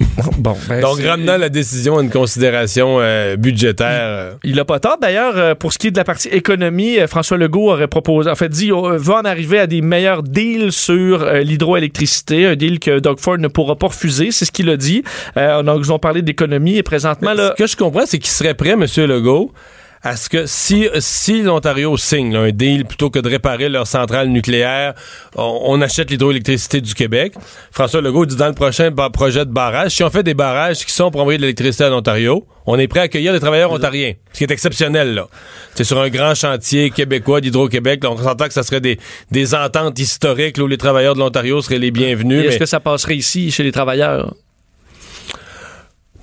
Bon, 0.38 0.56
ben, 0.68 0.80
Donc, 0.80 0.98
ramenant 1.02 1.36
la 1.36 1.50
décision 1.50 1.98
à 1.98 2.02
une 2.02 2.08
considération 2.10 2.98
euh, 3.00 3.36
budgétaire. 3.36 4.00
euh, 4.02 4.32
Il 4.44 4.58
a 4.58 4.64
pas 4.64 4.80
tort. 4.80 4.96
D'ailleurs, 5.00 5.34
euh, 5.36 5.54
pour 5.54 5.72
ce 5.74 5.78
qui 5.78 5.88
est 5.88 5.90
de 5.90 5.96
la 5.98 6.04
partie 6.04 6.28
économie, 6.28 6.98
euh, 6.98 7.06
François 7.06 7.36
Legault 7.36 7.70
aurait 7.70 7.86
proposé, 7.86 8.30
en 8.30 8.34
fait, 8.34 8.48
dit, 8.48 8.72
euh, 8.72 8.96
va 8.98 9.16
en 9.16 9.24
arriver 9.26 9.58
à 9.58 9.66
des 9.66 9.82
meilleurs 9.82 10.22
deals 10.22 10.72
sur 10.72 11.22
euh, 11.22 11.40
l'hydroélectricité, 11.40 12.46
un 12.46 12.56
deal 12.56 12.78
que 12.80 12.98
Doug 12.98 13.18
Ford 13.20 13.36
ne 13.38 13.48
pourra 13.48 13.76
pas 13.76 13.88
refuser. 13.88 14.30
C'est 14.30 14.46
ce 14.46 14.52
qu'il 14.52 14.70
a 14.70 14.76
dit. 14.78 15.02
Euh, 15.36 15.62
donc, 15.62 15.82
ils 15.84 15.92
ont 15.92 15.98
parlé 15.98 16.22
d'économie 16.22 16.76
et 16.76 16.82
présentement, 16.82 17.34
là, 17.34 17.52
Ce 17.56 17.62
que 17.62 17.68
je 17.68 17.76
comprends, 17.76 18.06
c'est 18.06 18.18
qu'il 18.18 18.30
serait 18.30 18.54
prêt, 18.54 18.70
M. 18.70 18.86
Legault, 19.06 19.52
à 20.02 20.16
ce 20.16 20.30
que 20.30 20.46
si, 20.46 20.88
si 20.98 21.42
l'Ontario 21.42 21.96
signe 21.98 22.32
là, 22.32 22.40
un 22.40 22.50
deal 22.52 22.86
plutôt 22.86 23.10
que 23.10 23.18
de 23.18 23.28
réparer 23.28 23.68
leur 23.68 23.86
centrale 23.86 24.28
nucléaire, 24.28 24.94
on, 25.36 25.60
on 25.64 25.80
achète 25.82 26.10
l'hydroélectricité 26.10 26.80
du 26.80 26.94
Québec. 26.94 27.34
François 27.70 28.00
Legault 28.00 28.24
dit 28.24 28.36
dans 28.36 28.48
le 28.48 28.54
prochain 28.54 28.90
projet 29.12 29.44
de 29.44 29.50
barrage, 29.50 29.90
si 29.92 30.02
on 30.02 30.08
fait 30.08 30.22
des 30.22 30.32
barrages 30.34 30.86
qui 30.86 30.92
sont 30.92 31.10
pour 31.10 31.20
envoyer 31.20 31.36
de 31.36 31.42
l'électricité 31.42 31.84
à 31.84 31.90
l'Ontario, 31.90 32.46
on 32.64 32.78
est 32.78 32.88
prêt 32.88 33.00
à 33.00 33.02
accueillir 33.04 33.32
des 33.34 33.40
travailleurs 33.40 33.72
ontariens, 33.72 34.14
ce 34.32 34.38
qui 34.38 34.44
est 34.44 34.50
exceptionnel 34.50 35.14
là. 35.14 35.28
C'est 35.74 35.84
sur 35.84 35.98
un 36.00 36.08
grand 36.08 36.34
chantier 36.34 36.90
québécois 36.90 37.40
d'Hydro-Québec. 37.42 38.02
On 38.06 38.16
s'entend 38.16 38.46
que 38.46 38.54
ça 38.54 38.62
serait 38.62 38.80
des, 38.80 38.98
des 39.30 39.54
ententes 39.54 39.98
historiques 39.98 40.56
là, 40.56 40.64
où 40.64 40.68
les 40.68 40.78
travailleurs 40.78 41.14
de 41.14 41.20
l'Ontario 41.20 41.60
seraient 41.60 41.78
les 41.78 41.90
bienvenus. 41.90 42.40
est-ce 42.44 42.48
mais- 42.54 42.58
que 42.58 42.66
ça 42.66 42.80
passerait 42.80 43.16
ici 43.16 43.50
chez 43.50 43.62
les 43.64 43.72
travailleurs? 43.72 44.34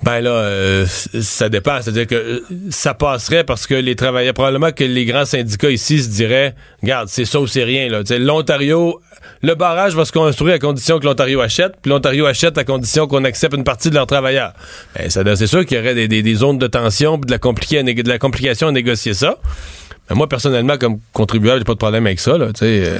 Ben 0.04 0.20
là, 0.20 0.30
euh, 0.30 0.86
ça 0.86 1.48
dépend. 1.48 1.82
C'est-à-dire 1.82 2.06
que 2.06 2.14
euh, 2.14 2.40
ça 2.70 2.94
passerait 2.94 3.42
parce 3.44 3.66
que 3.66 3.74
les 3.74 3.96
travailleurs, 3.96 4.32
probablement 4.34 4.70
que 4.70 4.84
les 4.84 5.04
grands 5.04 5.24
syndicats 5.24 5.70
ici 5.70 6.02
se 6.02 6.08
diraient, 6.08 6.54
regarde, 6.82 7.08
c'est 7.10 7.24
ça 7.24 7.40
ou 7.40 7.46
c'est 7.48 7.64
rien. 7.64 7.88
Là. 7.88 8.02
L'Ontario, 8.18 9.00
le 9.42 9.54
barrage 9.54 9.94
va 9.96 10.04
se 10.04 10.12
construire 10.12 10.54
à 10.54 10.58
condition 10.60 11.00
que 11.00 11.04
l'Ontario 11.04 11.40
achète, 11.40 11.72
puis 11.82 11.90
l'Ontario 11.90 12.26
achète 12.26 12.56
à 12.58 12.64
condition 12.64 13.08
qu'on 13.08 13.24
accepte 13.24 13.54
une 13.54 13.64
partie 13.64 13.90
de 13.90 13.94
leurs 13.96 14.06
travailleurs. 14.06 14.52
Ben, 14.96 15.10
c'est 15.36 15.46
sûr 15.48 15.66
qu'il 15.66 15.76
y 15.76 15.80
aurait 15.80 15.94
des, 15.96 16.06
des- 16.06 16.22
des 16.22 16.34
zones 16.36 16.58
de 16.58 16.68
tension, 16.68 17.18
de 17.18 17.30
la, 17.30 17.38
de 17.38 18.08
la 18.08 18.18
complication 18.18 18.68
à 18.68 18.72
négocier 18.72 19.14
ça. 19.14 19.36
Ben, 20.08 20.14
moi, 20.16 20.28
personnellement, 20.28 20.76
comme 20.78 20.98
contribuable, 21.12 21.58
j'ai 21.60 21.64
pas 21.64 21.74
de 21.74 21.78
problème 21.78 22.06
avec 22.06 22.20
ça. 22.20 22.38
Là, 22.38 22.46
tu 22.48 22.60
sais, 22.60 22.82
euh, 22.86 22.98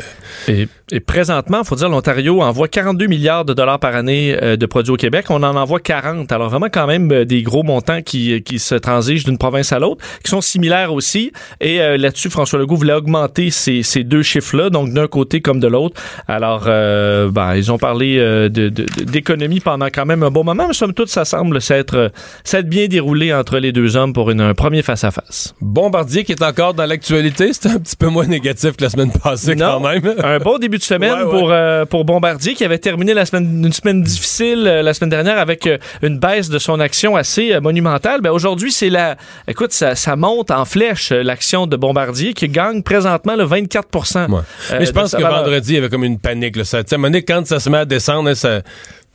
Et, 0.48 0.68
et 0.92 1.00
présentement, 1.00 1.60
il 1.62 1.66
faut 1.66 1.74
dire, 1.76 1.88
l'Ontario 1.88 2.42
envoie 2.42 2.68
42 2.68 3.06
milliards 3.06 3.44
de 3.44 3.54
dollars 3.54 3.78
par 3.78 3.94
année 3.94 4.36
euh, 4.42 4.56
de 4.56 4.66
produits 4.66 4.92
au 4.92 4.96
Québec. 4.96 5.26
On 5.30 5.42
en 5.42 5.56
envoie 5.56 5.80
40. 5.80 6.30
Alors 6.32 6.48
vraiment 6.50 6.68
quand 6.72 6.86
même 6.86 7.10
euh, 7.12 7.24
des 7.24 7.42
gros 7.42 7.62
montants 7.62 8.02
qui, 8.02 8.42
qui 8.42 8.58
se 8.58 8.74
transigent 8.74 9.24
d'une 9.24 9.38
province 9.38 9.72
à 9.72 9.78
l'autre, 9.78 10.04
qui 10.22 10.30
sont 10.30 10.40
similaires 10.40 10.92
aussi. 10.92 11.32
Et 11.60 11.80
euh, 11.80 11.96
là-dessus, 11.96 12.30
François 12.30 12.58
Legault 12.58 12.76
voulait 12.76 12.92
augmenter 12.94 13.50
ces, 13.50 13.82
ces 13.82 14.04
deux 14.04 14.22
chiffres-là, 14.22 14.70
donc 14.70 14.92
d'un 14.92 15.06
côté 15.06 15.40
comme 15.40 15.60
de 15.60 15.66
l'autre. 15.68 16.00
Alors, 16.26 16.64
euh, 16.66 17.30
ben, 17.30 17.54
ils 17.54 17.72
ont 17.72 17.78
parlé 17.78 18.18
euh, 18.18 18.48
de- 18.48 18.68
de- 18.68 18.84
de- 18.84 19.04
d'économie 19.04 19.60
pendant 19.60 19.86
quand 19.86 20.06
même 20.06 20.22
un 20.22 20.30
bon 20.30 20.44
moment, 20.44 20.66
mais 20.68 20.74
somme 20.74 20.92
toute, 20.94 21.08
ça 21.08 21.24
semble 21.24 21.60
s'être 21.60 21.94
euh, 21.96 22.08
s'être 22.44 22.68
bien 22.68 22.86
déroulé 22.86 23.32
entre 23.32 23.58
les 23.58 23.72
deux 23.72 23.96
hommes 23.96 24.12
pour 24.12 24.30
une- 24.30 24.40
un 24.40 24.54
premier 24.54 24.82
face-à-face. 24.82 25.54
Bombardier 25.60 26.24
qui 26.24 26.32
est 26.32 26.42
encore 26.42 26.74
dans 26.74 26.86
l'actualité, 26.98 27.52
c'est 27.52 27.68
un 27.68 27.78
petit 27.78 27.96
peu 27.96 28.08
moins 28.08 28.26
négatif 28.26 28.76
que 28.76 28.82
la 28.84 28.90
semaine 28.90 29.12
passée 29.12 29.54
Non. 29.54 29.80
quand 29.80 29.88
même. 29.88 30.14
un 30.22 30.38
bon 30.38 30.58
début 30.58 30.78
de 30.78 30.82
semaine 30.82 31.12
Ouais, 31.12 31.22
ouais. 31.22 31.30
pour 31.30 31.50
euh, 31.52 31.84
pour 31.84 32.04
Bombardier 32.04 32.54
qui 32.54 32.64
avait 32.64 32.78
terminé 32.78 33.14
la 33.14 33.24
semaine 33.24 33.64
une 33.64 33.72
semaine 33.72 34.02
difficile 34.02 34.64
euh, 34.66 34.82
la 34.82 34.92
semaine 34.94 35.10
dernière 35.10 35.38
avec 35.38 35.66
euh, 35.66 35.78
une 36.02 36.18
baisse 36.18 36.48
de 36.48 36.58
son 36.58 36.80
action 36.80 37.16
assez 37.16 37.58
monumentale. 37.60 38.20
Ben 38.20 38.30
aujourd'hui 38.30 38.72
c'est 38.72 38.90
la 38.90 39.16
écoute 39.46 39.72
ça, 39.72 39.94
ça 39.94 40.16
monte 40.16 40.50
en 40.50 40.64
flèche 40.64 41.10
l'action 41.12 41.66
de 41.66 41.76
Bombardier 41.76 42.34
qui 42.34 42.48
gagne 42.48 42.82
présentement 42.82 43.36
le 43.36 43.44
24 43.44 43.88
Ouais. 44.28 44.40
Mais 44.78 44.86
je 44.86 44.92
pense 44.92 45.12
que 45.14 45.22
valeur. 45.22 45.42
vendredi, 45.44 45.72
il 45.72 45.74
y 45.76 45.78
avait 45.78 45.88
comme 45.88 46.04
une 46.04 46.18
panique. 46.18 46.56
Là. 46.56 46.64
Ça, 46.64 46.82
tu 46.82 46.88
sais, 46.90 46.94
à 46.94 46.96
un 46.96 46.98
moment 46.98 47.10
donné, 47.10 47.22
quand 47.22 47.46
ça 47.46 47.60
se 47.60 47.70
met 47.70 47.78
à 47.78 47.84
descendre, 47.84 48.32
ça, 48.34 48.60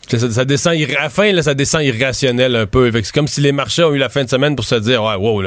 ça, 0.07 0.29
ça 0.29 0.45
descend 0.45 0.73
irra- 0.75 0.97
à 0.99 1.03
la 1.03 1.09
fin, 1.09 1.31
là, 1.31 1.41
ça 1.41 1.53
descend 1.53 1.81
irrationnel 1.83 2.55
un 2.55 2.65
peu. 2.65 2.91
C'est 2.93 3.11
comme 3.13 3.27
si 3.27 3.41
les 3.41 3.51
marchés 3.51 3.83
ont 3.83 3.93
eu 3.93 3.97
la 3.97 4.09
fin 4.09 4.23
de 4.23 4.29
semaine 4.29 4.55
pour 4.55 4.65
se 4.65 4.75
dire 4.75 5.01
Ouais, 5.03 5.15
wow, 5.15 5.41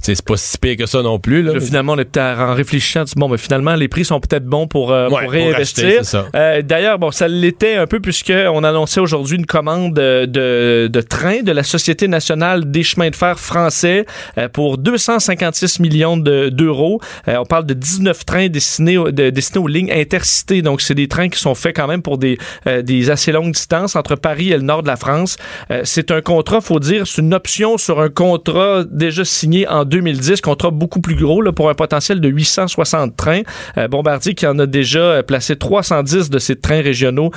c'est 0.00 0.22
pas 0.24 0.36
si 0.36 0.58
pire 0.58 0.76
que 0.76 0.86
ça 0.86 1.02
non 1.02 1.18
plus. 1.18 1.42
Là. 1.42 1.52
Là, 1.52 1.60
finalement, 1.60 1.92
on 1.92 1.98
est 1.98 2.04
peut-être 2.04 2.40
en 2.40 2.54
réfléchissant, 2.54 3.00
on 3.00 3.04
dit, 3.04 3.12
bon, 3.16 3.28
mais 3.28 3.38
finalement, 3.38 3.74
les 3.74 3.88
prix 3.88 4.04
sont 4.04 4.18
peut-être 4.20 4.44
bons 4.44 4.66
pour, 4.66 4.92
euh, 4.92 5.04
Ouais, 5.04 5.10
pour 5.10 5.20
pour 5.20 5.30
réinvestir. 5.32 5.86
Euh, 6.34 6.62
D'ailleurs, 6.62 6.98
bon, 6.98 7.10
ça 7.10 7.28
l'était 7.28 7.76
un 7.76 7.86
peu 7.86 8.00
puisqu'on 8.00 8.64
annonçait 8.64 9.00
aujourd'hui 9.00 9.36
une 9.36 9.46
commande 9.46 9.98
euh, 9.98 10.26
de, 10.26 10.88
de 10.88 11.00
train 11.00 11.42
de 11.42 11.52
la 11.52 11.62
Société 11.62 12.08
nationale 12.08 12.70
des 12.70 12.82
chemins 12.82 13.10
de 13.10 13.16
fer 13.16 13.38
français 13.38 14.06
euh, 14.38 14.48
pour 14.48 14.78
256 14.78 15.80
millions 15.80 16.16
de- 16.16 16.48
d'euros. 16.48 17.00
On 17.26 17.44
parle 17.44 17.66
de 17.66 17.74
19 17.74 18.24
trains 18.24 18.48
destinés, 18.48 18.96
au- 18.98 19.10
de- 19.10 19.30
destinés 19.30 19.62
aux 19.62 19.68
lignes 19.68 19.92
intercités. 19.92 20.62
Donc, 20.62 20.80
c'est 20.80 20.94
des 20.94 21.08
trains 21.08 21.28
qui 21.28 21.38
sont 21.38 21.54
faits 21.54 21.76
quand 21.76 21.86
même 21.86 22.02
pour 22.02 22.18
des, 22.18 22.38
des 22.82 23.10
assez 23.10 23.32
longues 23.32 23.52
distances 23.52 23.65
entre 23.72 24.14
Paris 24.14 24.52
et 24.52 24.56
le 24.56 24.62
nord 24.62 24.82
de 24.82 24.88
la 24.88 24.96
France. 24.96 25.36
Euh, 25.70 25.82
c'est 25.84 26.10
un 26.10 26.20
contrat, 26.20 26.60
faut 26.60 26.80
dire, 26.80 27.06
c'est 27.06 27.22
une 27.22 27.34
option 27.34 27.78
sur 27.78 28.00
un 28.00 28.08
contrat 28.08 28.84
déjà 28.88 29.24
signé 29.24 29.66
en 29.68 29.84
2010, 29.84 30.40
contrat 30.40 30.70
beaucoup 30.70 31.00
plus 31.00 31.16
gros 31.16 31.42
là, 31.42 31.52
pour 31.52 31.68
un 31.68 31.74
potentiel 31.74 32.20
de 32.20 32.28
860 32.28 33.16
trains. 33.16 33.42
Euh, 33.78 33.88
Bombardier 33.88 34.34
qui 34.34 34.46
en 34.46 34.58
a 34.58 34.66
déjà 34.66 34.98
euh, 35.00 35.22
placé 35.22 35.56
310 35.56 36.30
de 36.30 36.38
ces 36.38 36.56
trains 36.56 36.82
régionaux 36.82 37.30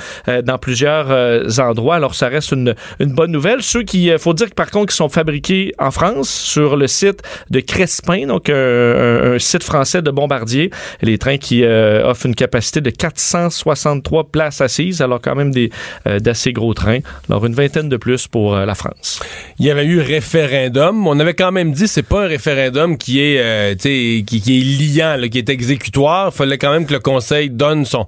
dans 0.44 0.58
plusieurs 0.58 1.08
endroits. 1.60 1.96
Alors 1.96 2.14
ça 2.14 2.28
reste 2.28 2.52
une, 2.52 2.74
bonne 3.00 3.30
nouvelle. 3.30 3.62
Ceux 3.62 3.82
qui, 3.82 4.10
faut 4.18 4.34
dire 4.34 4.50
que 4.50 4.54
par 4.54 4.70
contre, 4.70 4.90
qui 4.90 4.96
sont 4.96 5.08
fabriqués 5.08 5.72
en 5.78 5.90
France 5.90 6.28
sur 6.28 6.76
le 6.76 6.86
site 6.86 7.22
de 7.50 7.60
Crespin, 7.60 8.26
donc 8.26 8.48
un, 8.50 8.54
un- 9.34 9.38
site 9.38 9.64
français 9.64 10.02
de 10.02 10.10
Bombardier. 10.10 10.70
Les 11.02 11.18
trains 11.18 11.38
qui 11.38 11.64
offrent 11.64 12.26
une 12.26 12.34
capacité 12.34 12.80
de 12.80 12.90
463 12.90 14.30
places 14.30 14.60
assises, 14.60 15.00
alors 15.02 15.20
quand 15.20 15.34
même 15.34 15.50
des 15.50 15.70
d'assez 16.20 16.52
gros 16.52 16.74
trains. 16.74 17.00
Alors 17.28 17.46
une 17.46 17.54
vingtaine 17.54 17.88
de 17.88 17.96
plus 17.96 18.26
pour 18.26 18.54
euh, 18.54 18.64
la 18.64 18.74
France. 18.74 19.20
Il 19.58 19.66
y 19.66 19.70
avait 19.70 19.84
eu 19.84 20.00
référendum. 20.00 21.06
On 21.06 21.18
avait 21.18 21.34
quand 21.34 21.52
même 21.52 21.72
dit 21.72 21.88
c'est 21.88 22.02
pas 22.02 22.24
un 22.24 22.28
référendum 22.28 22.96
qui 22.96 23.20
est 23.20 23.38
euh, 23.40 23.74
liant, 23.74 25.28
qui 25.28 25.38
est 25.38 25.48
exécutoire. 25.48 26.32
Fallait 26.32 26.58
quand 26.58 26.72
même 26.72 26.86
que 26.86 26.92
le 26.92 27.00
Conseil 27.00 27.50
donne 27.50 27.84
son 27.84 28.06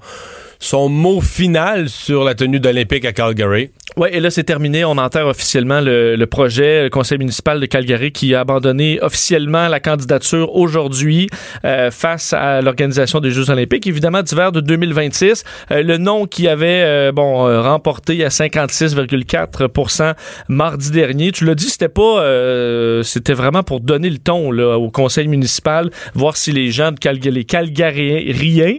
son 0.63 0.89
mot 0.89 1.21
final 1.21 1.89
sur 1.89 2.23
la 2.23 2.35
tenue 2.35 2.61
d'Olympique 2.61 3.05
à 3.05 3.13
Calgary. 3.13 3.71
Oui, 3.97 4.09
et 4.13 4.21
là, 4.21 4.31
c'est 4.31 4.45
terminé. 4.45 4.85
On 4.85 4.97
enterre 4.97 5.27
officiellement 5.27 5.81
le, 5.83 6.25
projet, 6.25 6.85
le 6.85 6.89
conseil 6.89 7.19
municipal 7.19 7.61
de 7.61 7.67
Calgary 7.67 8.11
qui 8.13 8.35
a 8.35 8.41
abandonné 8.41 8.99
officiellement 9.03 9.69
la 9.69 9.81
candidature 9.81 10.55
aujourd'hui 10.55 11.29
euh, 11.65 11.91
face 11.91 12.33
à 12.33 12.63
l'organisation 12.63 13.21
des 13.21 13.31
Jeux 13.31 13.51
olympiques, 13.51 13.87
évidemment 13.87 14.23
d'hiver 14.23 14.53
de 14.53 14.61
2026. 14.61 15.45
Euh, 15.73 15.83
le 15.83 15.99
nom 15.99 16.27
qui 16.27 16.49
avait 16.49 16.83
euh, 16.85 17.13
bon 17.13 17.47
euh, 17.47 17.61
remporté 17.61 18.25
à 18.25 18.29
56,4 18.29 20.15
mardi 20.49 20.91
dernier. 20.91 21.33
Tu 21.33 21.45
l'as 21.45 21.57
dit, 21.57 21.69
c'était 21.69 21.89
pas, 21.89 22.23
c'était 23.03 23.35
vraiment 23.35 23.63
pour 23.63 23.81
donner 23.81 24.11
le 24.11 24.19
ton 24.19 24.53
là, 24.53 24.79
au 24.79 24.91
conseil 24.91 25.29
municipal, 25.29 25.91
voir 26.15 26.37
si 26.37 26.53
les 26.53 26.71
gens 26.71 26.93
de 26.93 26.99
Calgary, 26.99 27.35
les 27.35 27.45
Calgariens 27.45 28.79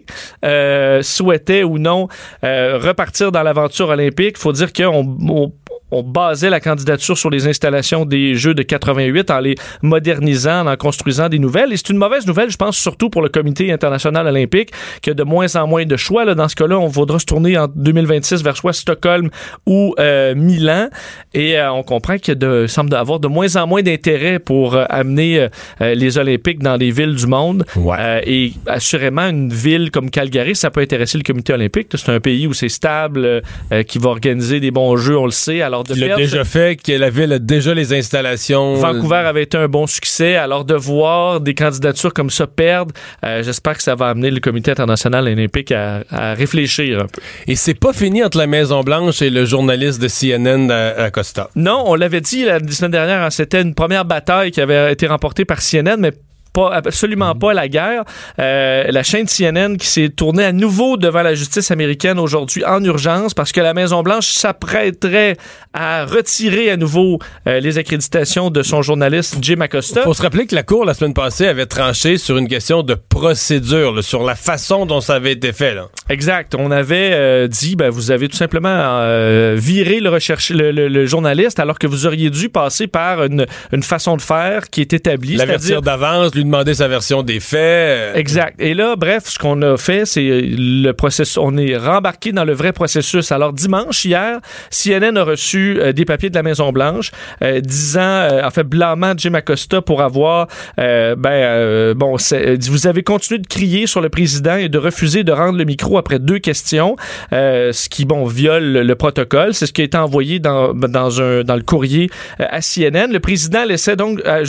souhaitaient 1.01 1.63
ou 1.73 1.79
non 1.79 2.07
euh, 2.43 2.77
repartir 2.77 3.31
dans 3.31 3.43
l'aventure 3.43 3.89
olympique. 3.89 4.37
Faut 4.37 4.53
dire 4.53 4.71
qu'on 4.73 5.51
on, 5.93 6.03
basait 6.03 6.49
la 6.49 6.59
candidature 6.59 7.17
sur 7.17 7.29
les 7.29 7.47
installations 7.47 8.05
des 8.05 8.35
Jeux 8.35 8.53
de 8.53 8.63
88 8.63 9.31
en 9.31 9.39
les 9.39 9.55
modernisant, 9.81 10.67
en 10.67 10.75
construisant 10.75 11.29
des 11.29 11.39
nouvelles. 11.39 11.73
Et 11.73 11.77
c'est 11.77 11.89
une 11.89 11.97
mauvaise 11.97 12.27
nouvelle, 12.27 12.49
je 12.49 12.57
pense, 12.57 12.77
surtout 12.77 13.09
pour 13.09 13.21
le 13.21 13.29
Comité 13.29 13.71
international 13.71 14.27
olympique, 14.27 14.71
qui 15.01 15.09
a 15.09 15.13
de 15.13 15.23
moins 15.23 15.55
en 15.55 15.67
moins 15.67 15.85
de 15.85 15.97
choix. 15.97 16.25
Là. 16.25 16.35
Dans 16.35 16.47
ce 16.47 16.55
cas-là, 16.55 16.77
on 16.77 16.87
voudra 16.87 17.19
se 17.19 17.25
tourner 17.25 17.57
en 17.57 17.67
2026 17.67 18.43
vers 18.43 18.55
soit 18.55 18.73
Stockholm 18.73 19.29
ou 19.65 19.95
euh, 19.99 20.35
Milan. 20.35 20.89
Et 21.33 21.57
euh, 21.57 21.71
on 21.71 21.83
comprend 21.83 22.17
qu'il 22.17 22.35
de, 22.35 22.67
semble 22.67 22.93
avoir 22.95 23.19
de 23.19 23.27
moins 23.27 23.55
en 23.55 23.67
moins 23.67 23.81
d'intérêt 23.81 24.39
pour 24.39 24.75
euh, 24.75 24.85
amener 24.89 25.47
les 25.79 26.17
Olympiques 26.17 26.61
dans 26.61 26.75
les 26.75 26.91
villes 26.91 27.15
du 27.15 27.27
monde. 27.27 27.65
Ouais. 27.75 28.21
Et 28.25 28.53
assurément, 28.67 29.27
une 29.29 29.51
ville 29.51 29.91
comme 29.91 30.09
Calgary, 30.09 30.55
ça 30.55 30.69
peut 30.69 30.81
intéresser 30.81 31.17
le 31.17 31.23
comité 31.23 31.53
olympique. 31.53 31.87
C'est 31.93 32.11
un 32.11 32.19
pays 32.19 32.47
où 32.47 32.53
c'est 32.53 32.69
stable, 32.69 33.41
qui 33.87 33.97
va 33.97 34.09
organiser 34.09 34.59
des 34.59 34.71
bons 34.71 34.95
jeux, 34.97 35.17
on 35.17 35.25
le 35.25 35.31
sait. 35.31 35.61
Alors 35.61 35.82
de 35.83 35.93
Il 35.95 36.07
l'a 36.07 36.15
déjà 36.15 36.43
fait, 36.43 36.75
que 36.75 36.91
la 36.91 37.09
ville 37.09 37.33
a 37.33 37.39
déjà 37.39 37.73
les 37.73 37.93
installations. 37.93 38.75
Vancouver 38.75 39.17
avait 39.17 39.43
été 39.43 39.57
un 39.57 39.67
bon 39.67 39.87
succès. 39.87 40.35
Alors 40.35 40.65
de 40.65 40.75
voir 40.75 41.41
des 41.41 41.53
candidatures 41.53 42.13
comme 42.13 42.29
ça 42.29 42.47
perdre, 42.47 42.93
euh, 43.25 43.43
j'espère 43.43 43.77
que 43.77 43.83
ça 43.83 43.95
va 43.95 44.09
amener 44.09 44.31
le 44.31 44.39
Comité 44.39 44.71
international 44.71 45.27
olympique 45.27 45.71
à, 45.71 46.03
à 46.09 46.33
réfléchir 46.33 46.99
un 47.01 47.07
peu. 47.07 47.21
Et 47.47 47.55
c'est 47.55 47.73
pas 47.73 47.93
fini 47.93 48.23
entre 48.23 48.37
la 48.37 48.47
Maison 48.47 48.81
Blanche 48.81 49.21
et 49.21 49.29
le 49.29 49.45
journaliste 49.45 50.01
de 50.01 50.07
CNN 50.07 50.69
à, 50.71 51.03
à 51.03 51.11
Costa. 51.11 51.49
Non, 51.55 51.83
on 51.85 51.95
l'avait 51.95 52.21
dit 52.21 52.45
la 52.45 52.59
semaine 52.59 52.91
dernière, 52.91 53.21
hein, 53.21 53.29
c'était 53.29 53.61
une 53.61 53.75
première 53.75 54.05
bataille 54.05 54.51
qui 54.51 54.61
avait 54.61 54.91
été 54.91 55.07
remportée 55.07 55.45
par 55.45 55.59
CNN, 55.61 55.97
mais 55.97 56.11
pas, 56.53 56.71
absolument 56.73 57.35
pas 57.35 57.53
la 57.53 57.67
guerre. 57.67 58.03
Euh, 58.39 58.85
la 58.89 59.03
chaîne 59.03 59.25
CNN 59.27 59.75
qui 59.77 59.87
s'est 59.87 60.09
tournée 60.09 60.45
à 60.45 60.51
nouveau 60.51 60.97
devant 60.97 61.23
la 61.23 61.33
justice 61.33 61.71
américaine 61.71 62.19
aujourd'hui 62.19 62.63
en 62.65 62.83
urgence 62.83 63.33
parce 63.33 63.51
que 63.51 63.59
la 63.61 63.73
Maison-Blanche 63.73 64.27
s'apprêterait 64.27 65.35
à 65.73 66.05
retirer 66.05 66.69
à 66.71 66.77
nouveau 66.77 67.19
euh, 67.47 67.59
les 67.59 67.77
accréditations 67.77 68.49
de 68.49 68.61
son 68.63 68.81
journaliste 68.81 69.37
Jim 69.41 69.59
Acosta. 69.61 70.01
Faut 70.03 70.13
se 70.13 70.21
rappeler 70.21 70.45
que 70.45 70.55
la 70.55 70.63
Cour, 70.63 70.85
la 70.85 70.93
semaine 70.93 71.13
passée, 71.13 71.47
avait 71.47 71.65
tranché 71.65 72.17
sur 72.17 72.37
une 72.37 72.47
question 72.47 72.83
de 72.83 72.93
procédure, 72.95 73.93
là, 73.93 74.01
sur 74.01 74.23
la 74.23 74.35
façon 74.35 74.85
dont 74.85 75.01
ça 75.01 75.15
avait 75.15 75.31
été 75.31 75.51
fait. 75.53 75.73
Là. 75.75 75.87
Exact. 76.09 76.55
On 76.55 76.71
avait 76.71 77.11
euh, 77.13 77.47
dit, 77.47 77.75
ben, 77.75 77.89
vous 77.89 78.11
avez 78.11 78.29
tout 78.29 78.37
simplement 78.37 78.69
euh, 78.69 79.55
viré 79.57 79.99
le, 79.99 80.09
recherche, 80.09 80.51
le, 80.51 80.71
le- 80.71 80.87
le 80.87 81.05
journaliste 81.05 81.59
alors 81.59 81.79
que 81.79 81.87
vous 81.87 82.05
auriez 82.05 82.29
dû 82.29 82.49
passer 82.49 82.87
par 82.87 83.23
une, 83.23 83.45
une 83.71 83.83
façon 83.83 84.15
de 84.17 84.21
faire 84.21 84.69
qui 84.69 84.81
est 84.81 84.93
établie. 84.93 85.35
L'avertir 85.35 85.61
c'est-à-dire- 85.67 85.81
d'avance, 85.81 86.35
lui 86.35 86.42
demander 86.43 86.73
sa 86.73 86.87
version 86.87 87.23
des 87.23 87.39
faits. 87.39 87.59
euh, 87.59 88.13
Exact. 88.15 88.55
Et 88.59 88.73
là, 88.73 88.95
bref, 88.95 89.23
ce 89.25 89.39
qu'on 89.39 89.61
a 89.61 89.77
fait, 89.77 90.05
c'est 90.05 90.27
euh, 90.27 90.41
le 90.43 90.91
processus. 90.91 91.37
On 91.37 91.57
est 91.57 91.75
rembarqué 91.77 92.31
dans 92.31 92.45
le 92.45 92.53
vrai 92.53 92.73
processus. 92.73 93.31
Alors 93.31 93.53
dimanche 93.53 94.05
hier, 94.05 94.39
CNN 94.71 95.17
a 95.17 95.23
reçu 95.23 95.79
euh, 95.79 95.91
des 95.93 96.05
papiers 96.05 96.29
de 96.29 96.35
la 96.35 96.43
Maison 96.43 96.71
Blanche 96.71 97.11
euh, 97.41 97.59
disant, 97.61 98.01
euh, 98.01 98.43
en 98.43 98.51
fait, 98.51 98.63
blâmant 98.63 99.13
Jim 99.17 99.33
Acosta 99.33 99.81
pour 99.81 100.01
avoir, 100.01 100.47
ben, 100.77 101.93
bon, 101.93 102.15
vous 102.15 102.87
avez 102.87 103.03
continué 103.03 103.39
de 103.39 103.47
crier 103.47 103.87
sur 103.87 104.01
le 104.01 104.09
président 104.09 104.55
et 104.55 104.69
de 104.69 104.77
refuser 104.77 105.23
de 105.23 105.31
rendre 105.31 105.57
le 105.57 105.65
micro 105.65 105.97
après 105.97 106.19
deux 106.19 106.39
questions, 106.39 106.95
ce 107.31 107.89
qui, 107.89 108.05
bon, 108.05 108.25
viole 108.25 108.63
le, 108.63 108.83
le 108.83 108.95
protocole. 108.95 109.53
C'est 109.53 109.65
ce 109.65 109.73
qui 109.73 109.81
a 109.81 109.85
été 109.85 109.97
envoyé 109.97 110.39
dans 110.39 110.73
dans 110.73 111.21
un 111.21 111.43
dans 111.43 111.55
le 111.55 111.61
courrier 111.63 112.09
à 112.39 112.59
CNN. 112.61 113.11
Le 113.11 113.19
président 113.19 113.63
laissait 113.65 113.95
donc 113.95 114.21
à 114.25 114.43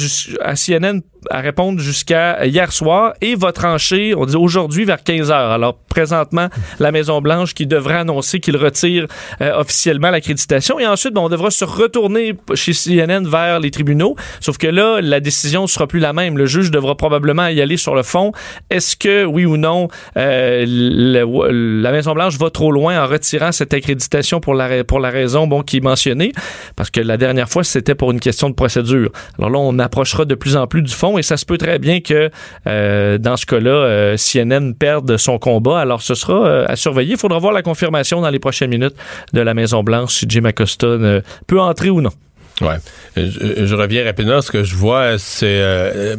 CNN 0.55 1.01
à 1.31 1.41
répondre 1.41 1.81
jusqu'à 1.85 2.45
hier 2.47 2.73
soir 2.73 3.15
et 3.21 3.35
va 3.37 3.53
trancher, 3.53 4.15
on 4.17 4.27
dit 4.27 4.37
aujourd'hui 4.37 4.85
vers 4.85 5.03
15 5.03 5.31
heures. 5.31 5.51
Alors 5.51 5.75
présentement, 5.75 6.49
la 6.81 6.91
Maison 6.91 7.21
Blanche 7.21 7.55
qui 7.55 7.67
devrait 7.67 7.99
annoncer 7.99 8.41
qu'il 8.41 8.57
retire 8.57 9.07
euh, 9.41 9.53
officiellement 9.57 10.11
l'accréditation 10.11 10.81
et 10.81 10.87
ensuite, 10.87 11.15
bon, 11.15 11.27
on 11.27 11.29
devra 11.29 11.51
se 11.51 11.65
retourner 11.65 12.35
chez 12.55 12.73
CNN 12.73 13.29
vers 13.29 13.61
les 13.61 13.71
tribunaux. 13.71 14.17
Sauf 14.41 14.59
que 14.59 14.67
là, 14.67 15.01
la 15.01 15.21
décision 15.21 15.67
sera 15.67 15.87
plus 15.87 16.01
la 16.01 16.13
même. 16.13 16.37
Le 16.37 16.47
juge 16.47 16.71
devra 16.71 16.97
probablement 16.97 17.47
y 17.47 17.61
aller 17.61 17.77
sur 17.77 17.95
le 17.95 18.03
fond. 18.03 18.33
Est-ce 18.71 18.97
que 18.97 19.25
oui 19.25 19.45
ou 19.45 19.57
non 19.57 19.89
euh, 20.17 20.65
la 20.67 21.93
Maison 21.93 22.15
Blanche 22.15 22.39
va 22.39 22.51
trop 22.51 22.73
loin 22.73 23.03
en 23.03 23.07
retirant 23.07 23.53
cette 23.53 23.75
accréditation 23.75 24.41
pour 24.41 24.55
la 24.55 24.85
pour 24.85 24.99
la 25.01 25.11
raison 25.11 25.47
bon 25.47 25.63
qui 25.63 25.77
est 25.77 25.81
mentionnée? 25.81 26.33
Parce 26.77 26.91
que 26.91 27.01
la 27.01 27.17
dernière 27.17 27.49
fois 27.49 27.63
c'était 27.63 27.95
pour 27.95 28.11
une 28.11 28.21
question 28.21 28.49
de 28.49 28.55
procédure. 28.55 29.11
Alors 29.39 29.51
là, 29.51 29.59
on 29.59 29.79
approchera 29.79 30.25
de 30.25 30.35
plus 30.35 30.57
en 30.57 30.67
plus 30.67 30.83
du 30.83 30.93
fond 30.93 31.19
et 31.19 31.23
ça 31.23 31.37
se 31.37 31.45
peut 31.45 31.59
très 31.59 31.74
bien 31.79 32.01
que 32.01 32.31
euh, 32.67 33.19
dans 33.19 33.37
ce 33.37 33.47
cas-là, 33.47 33.71
euh, 33.71 34.17
CNN 34.17 34.73
perde 34.75 35.17
son 35.17 35.39
combat. 35.39 35.81
Alors 35.81 36.03
ce 36.03 36.15
sera 36.15 36.47
euh, 36.47 36.67
à 36.69 36.77
surveiller. 36.77 37.13
Il 37.13 37.19
faudra 37.19 37.39
voir 37.39 37.53
la 37.53 37.63
confirmation 37.63 38.21
dans 38.21 38.31
les 38.31 38.39
prochaines 38.39 38.71
minutes 38.71 38.95
de 39.33 39.41
la 39.41 39.55
Maison 39.55 39.83
Blanche 39.83 40.15
si 40.15 40.27
Jim 40.29 40.45
Acosta 40.45 40.87
ne 40.87 41.21
peut 41.47 41.61
entrer 41.61 41.91
ou 41.91 42.01
non. 42.01 42.13
Ouais. 42.61 42.77
Je, 43.17 43.67
je 43.67 43.75
reviens 43.75 44.05
rapidement. 44.05 44.41
Ce 44.41 44.51
que 44.51 44.63
je 44.63 44.77
vois, 44.77 45.19
c'est 45.19 45.47
euh, 45.61 46.17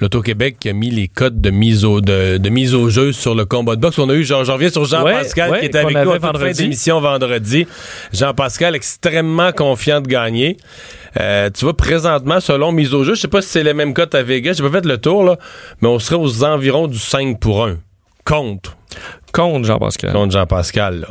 l'Auto-Québec 0.00 0.56
qui 0.60 0.68
a 0.68 0.72
mis 0.72 0.90
les 0.90 1.08
codes 1.08 1.40
de 1.40 1.50
mise 1.50 1.84
au, 1.84 2.00
de, 2.00 2.36
de 2.36 2.48
mise 2.50 2.74
au 2.74 2.88
jeu 2.90 3.12
sur 3.12 3.34
le 3.34 3.44
combat 3.44 3.76
de 3.76 3.80
boxe. 3.80 3.98
On 3.98 4.08
a 4.10 4.14
eu, 4.14 4.24
j'en 4.24 4.40
reviens 4.40 4.68
sur 4.70 4.84
Jean-Pascal 4.84 5.50
Ouais, 5.50 5.60
qui 5.60 5.66
était 5.66 5.78
avec 5.78 5.96
nous 5.96 6.10
en 6.10 6.12
fin 6.14 6.32
vendredi. 6.32 6.62
d'émission 6.62 7.00
vendredi. 7.00 7.66
Jean-Pascal 8.12 8.74
extrêmement 8.74 9.52
confiant 9.52 10.00
de 10.00 10.08
gagner. 10.08 10.56
Euh, 11.18 11.48
tu 11.48 11.64
vois, 11.64 11.74
présentement, 11.76 12.40
selon 12.40 12.72
mise 12.72 12.92
au 12.92 13.02
jeu, 13.04 13.14
je 13.14 13.20
sais 13.22 13.28
pas 13.28 13.40
si 13.40 13.48
c'est 13.48 13.62
les 13.62 13.72
mêmes 13.74 13.94
cotes 13.94 14.14
à 14.14 14.22
Vegas, 14.22 14.54
j'ai 14.58 14.62
pas 14.62 14.70
fait 14.80 14.84
le 14.86 14.98
tour, 14.98 15.24
là, 15.24 15.38
mais 15.80 15.88
on 15.88 15.98
serait 15.98 16.16
aux 16.16 16.44
environs 16.44 16.88
du 16.88 16.98
5 16.98 17.40
pour 17.40 17.64
1. 17.64 17.78
Contre. 18.24 18.76
Contre 19.32 19.64
Jean-Pascal. 19.64 20.12
Contre 20.12 20.32
Jean-Pascal, 20.32 21.00
là. 21.00 21.08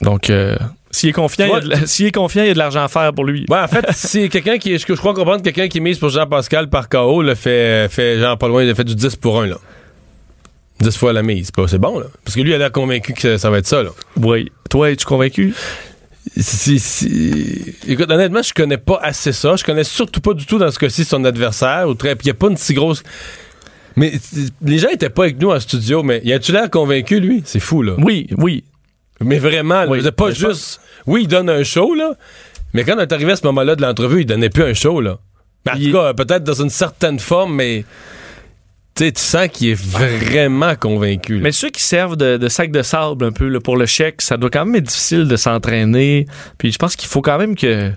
Donc, 0.00 0.30
euh, 0.30 0.56
s'il 0.90 1.10
est 1.10 1.12
confiant, 1.12 1.46
il 1.46 1.68
y 1.68 1.72
a 1.74 1.80
de 1.80 1.86
s'il 1.86 2.06
est 2.06 2.12
confiant, 2.12 2.42
il 2.42 2.48
y 2.48 2.50
a 2.50 2.54
de 2.54 2.58
l'argent 2.58 2.82
à 2.84 2.88
faire 2.88 3.12
pour 3.12 3.24
lui. 3.24 3.44
Ouais, 3.48 3.58
en 3.58 3.68
fait, 3.68 3.84
c'est 3.94 4.28
quelqu'un 4.28 4.58
qui, 4.58 4.78
je, 4.78 4.84
je 4.86 4.92
crois 4.94 5.14
comprendre, 5.14 5.42
quelqu'un 5.42 5.68
qui 5.68 5.80
mise 5.80 5.98
pour 5.98 6.08
Jean-Pascal 6.08 6.68
par 6.70 6.88
KO, 6.88 7.22
le 7.22 7.34
fait, 7.34 7.88
fait 7.90 8.18
genre 8.18 8.38
pas 8.38 8.48
loin, 8.48 8.62
il 8.64 8.70
a 8.70 8.74
fait 8.74 8.84
du 8.84 8.94
10 8.94 9.16
pour 9.16 9.40
1, 9.40 9.46
là. 9.48 9.56
10 10.80 10.96
fois 10.96 11.12
la 11.12 11.22
mise. 11.22 11.50
C'est 11.66 11.78
bon, 11.78 11.98
là. 11.98 12.06
Parce 12.24 12.36
que 12.36 12.40
lui, 12.40 12.50
il 12.50 12.54
a 12.54 12.58
l'air 12.58 12.70
convaincu 12.72 13.12
que 13.12 13.20
ça, 13.20 13.38
ça 13.38 13.50
va 13.50 13.58
être 13.58 13.66
ça, 13.66 13.82
là. 13.82 13.90
Oui. 14.16 14.50
Toi, 14.70 14.92
es-tu 14.92 15.04
convaincu? 15.04 15.52
Si- 16.36 16.78
si- 16.78 17.74
Écoute, 17.88 18.10
honnêtement, 18.10 18.42
je 18.42 18.52
connais 18.54 18.76
pas 18.78 19.00
assez 19.02 19.32
ça. 19.32 19.56
Je 19.56 19.64
connais 19.64 19.82
surtout 19.82 20.20
pas 20.20 20.34
du 20.34 20.46
tout 20.46 20.58
dans 20.58 20.70
ce 20.70 20.78
cas-ci 20.78 21.04
son 21.04 21.24
adversaire. 21.24 21.88
Ou 21.88 21.94
très... 21.94 22.14
Puis 22.14 22.26
il 22.26 22.28
y 22.28 22.30
a 22.30 22.34
pas 22.34 22.48
une 22.48 22.56
si 22.56 22.74
grosse. 22.74 23.02
Mais 23.96 24.12
les 24.62 24.78
gens 24.78 24.88
étaient 24.90 25.08
pas 25.10 25.24
avec 25.24 25.40
nous 25.40 25.50
en 25.50 25.58
studio, 25.58 26.02
mais 26.04 26.20
y 26.22 26.32
a-tu 26.32 26.52
l'air 26.52 26.70
convaincu, 26.70 27.18
lui? 27.18 27.42
C'est 27.44 27.58
fou, 27.60 27.82
là. 27.82 27.94
Oui, 27.98 28.28
oui. 28.36 28.62
Mais 29.20 29.38
vraiment, 29.38 29.82
là, 29.82 29.88
Oui. 29.88 30.00
c'est 30.02 30.12
pas 30.12 30.30
juste. 30.30 30.80
Oui, 31.06 31.22
il 31.22 31.28
donne 31.28 31.50
un 31.50 31.62
show, 31.64 31.94
là. 31.94 32.14
Mais 32.74 32.84
quand 32.84 32.96
on 32.96 33.00
est 33.00 33.12
arrivé 33.12 33.32
à 33.32 33.36
ce 33.36 33.44
moment-là 33.46 33.74
de 33.76 33.82
l'entrevue, 33.82 34.20
il 34.20 34.26
donnait 34.26 34.50
plus 34.50 34.62
un 34.64 34.74
show, 34.74 35.00
là. 35.00 35.18
Mais 35.66 35.72
en 35.72 35.74
Il- 35.76 35.90
tout 35.90 35.96
cas, 35.98 36.14
peut-être 36.14 36.44
dans 36.44 36.62
une 36.62 36.70
certaine 36.70 37.18
forme, 37.18 37.54
mais. 37.54 37.84
tu 38.94 39.04
sais, 39.04 39.12
tu 39.12 39.20
sens 39.22 39.48
qu'il 39.48 39.68
est 39.70 39.80
vraiment 39.80 40.74
convaincu. 40.76 41.36
là. 41.36 41.40
Mais 41.42 41.52
ceux 41.52 41.70
qui 41.70 41.82
servent 41.82 42.16
de, 42.16 42.36
de 42.36 42.48
sac 42.48 42.70
de 42.72 42.82
sable 42.82 43.24
un 43.24 43.32
peu 43.32 43.48
là, 43.48 43.60
pour 43.60 43.76
le 43.76 43.86
chèque, 43.86 44.22
ça 44.22 44.36
doit 44.36 44.50
quand 44.50 44.64
même 44.66 44.74
être 44.76 44.84
difficile 44.88 45.26
de 45.28 45.36
s'entraîner. 45.36 46.26
Puis 46.58 46.72
je 46.72 46.78
pense 46.78 46.94
qu'il 46.96 47.08
faut 47.08 47.22
quand 47.22 47.38
même 47.38 47.54
que. 47.56 47.90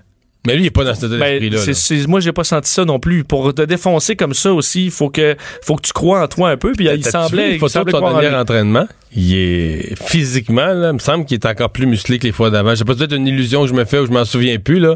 Mais 0.47 0.55
lui, 0.55 0.63
il 0.63 0.67
est 0.67 0.71
pas 0.71 0.83
dans 0.83 0.95
cet 0.95 1.11
état 1.11 1.17
Ben, 1.17 1.51
là. 1.51 2.07
moi, 2.07 2.19
j'ai 2.19 2.31
pas 2.31 2.43
senti 2.43 2.71
ça 2.71 2.83
non 2.83 2.99
plus. 2.99 3.23
Pour 3.23 3.53
te 3.53 3.61
défoncer 3.61 4.15
comme 4.15 4.33
ça 4.33 4.51
aussi, 4.51 4.85
il 4.85 4.91
faut 4.91 5.09
que, 5.09 5.35
faut 5.63 5.75
que 5.75 5.83
tu 5.83 5.93
crois 5.93 6.23
en 6.23 6.27
toi 6.27 6.49
un 6.49 6.57
peu. 6.57 6.71
Puis 6.71 6.87
il 6.87 6.97
vu 6.97 7.03
semblait, 7.03 7.57
une 7.57 7.63
il 7.63 7.69
semblait 7.69 7.95
en 7.95 8.19
dernier 8.19 8.35
entraînement? 8.35 8.87
Il 9.15 9.35
est 9.35 10.01
physiquement, 10.03 10.73
là, 10.73 10.89
il 10.89 10.93
me 10.93 10.99
semble 10.99 11.25
qu'il 11.25 11.35
est 11.35 11.45
encore 11.45 11.69
plus 11.69 11.85
musclé 11.85 12.17
que 12.17 12.25
les 12.25 12.31
fois 12.31 12.49
d'avant. 12.49 12.71
Je 12.71 12.75
sais 12.77 12.85
pas, 12.85 12.93
c'est 12.93 12.99
peut-être 12.99 13.15
une 13.15 13.27
illusion 13.27 13.61
que 13.63 13.67
je 13.67 13.73
me 13.73 13.85
fais 13.85 13.99
ou 13.99 14.07
je 14.07 14.11
m'en 14.11 14.25
souviens 14.25 14.57
plus, 14.57 14.79
là. 14.79 14.95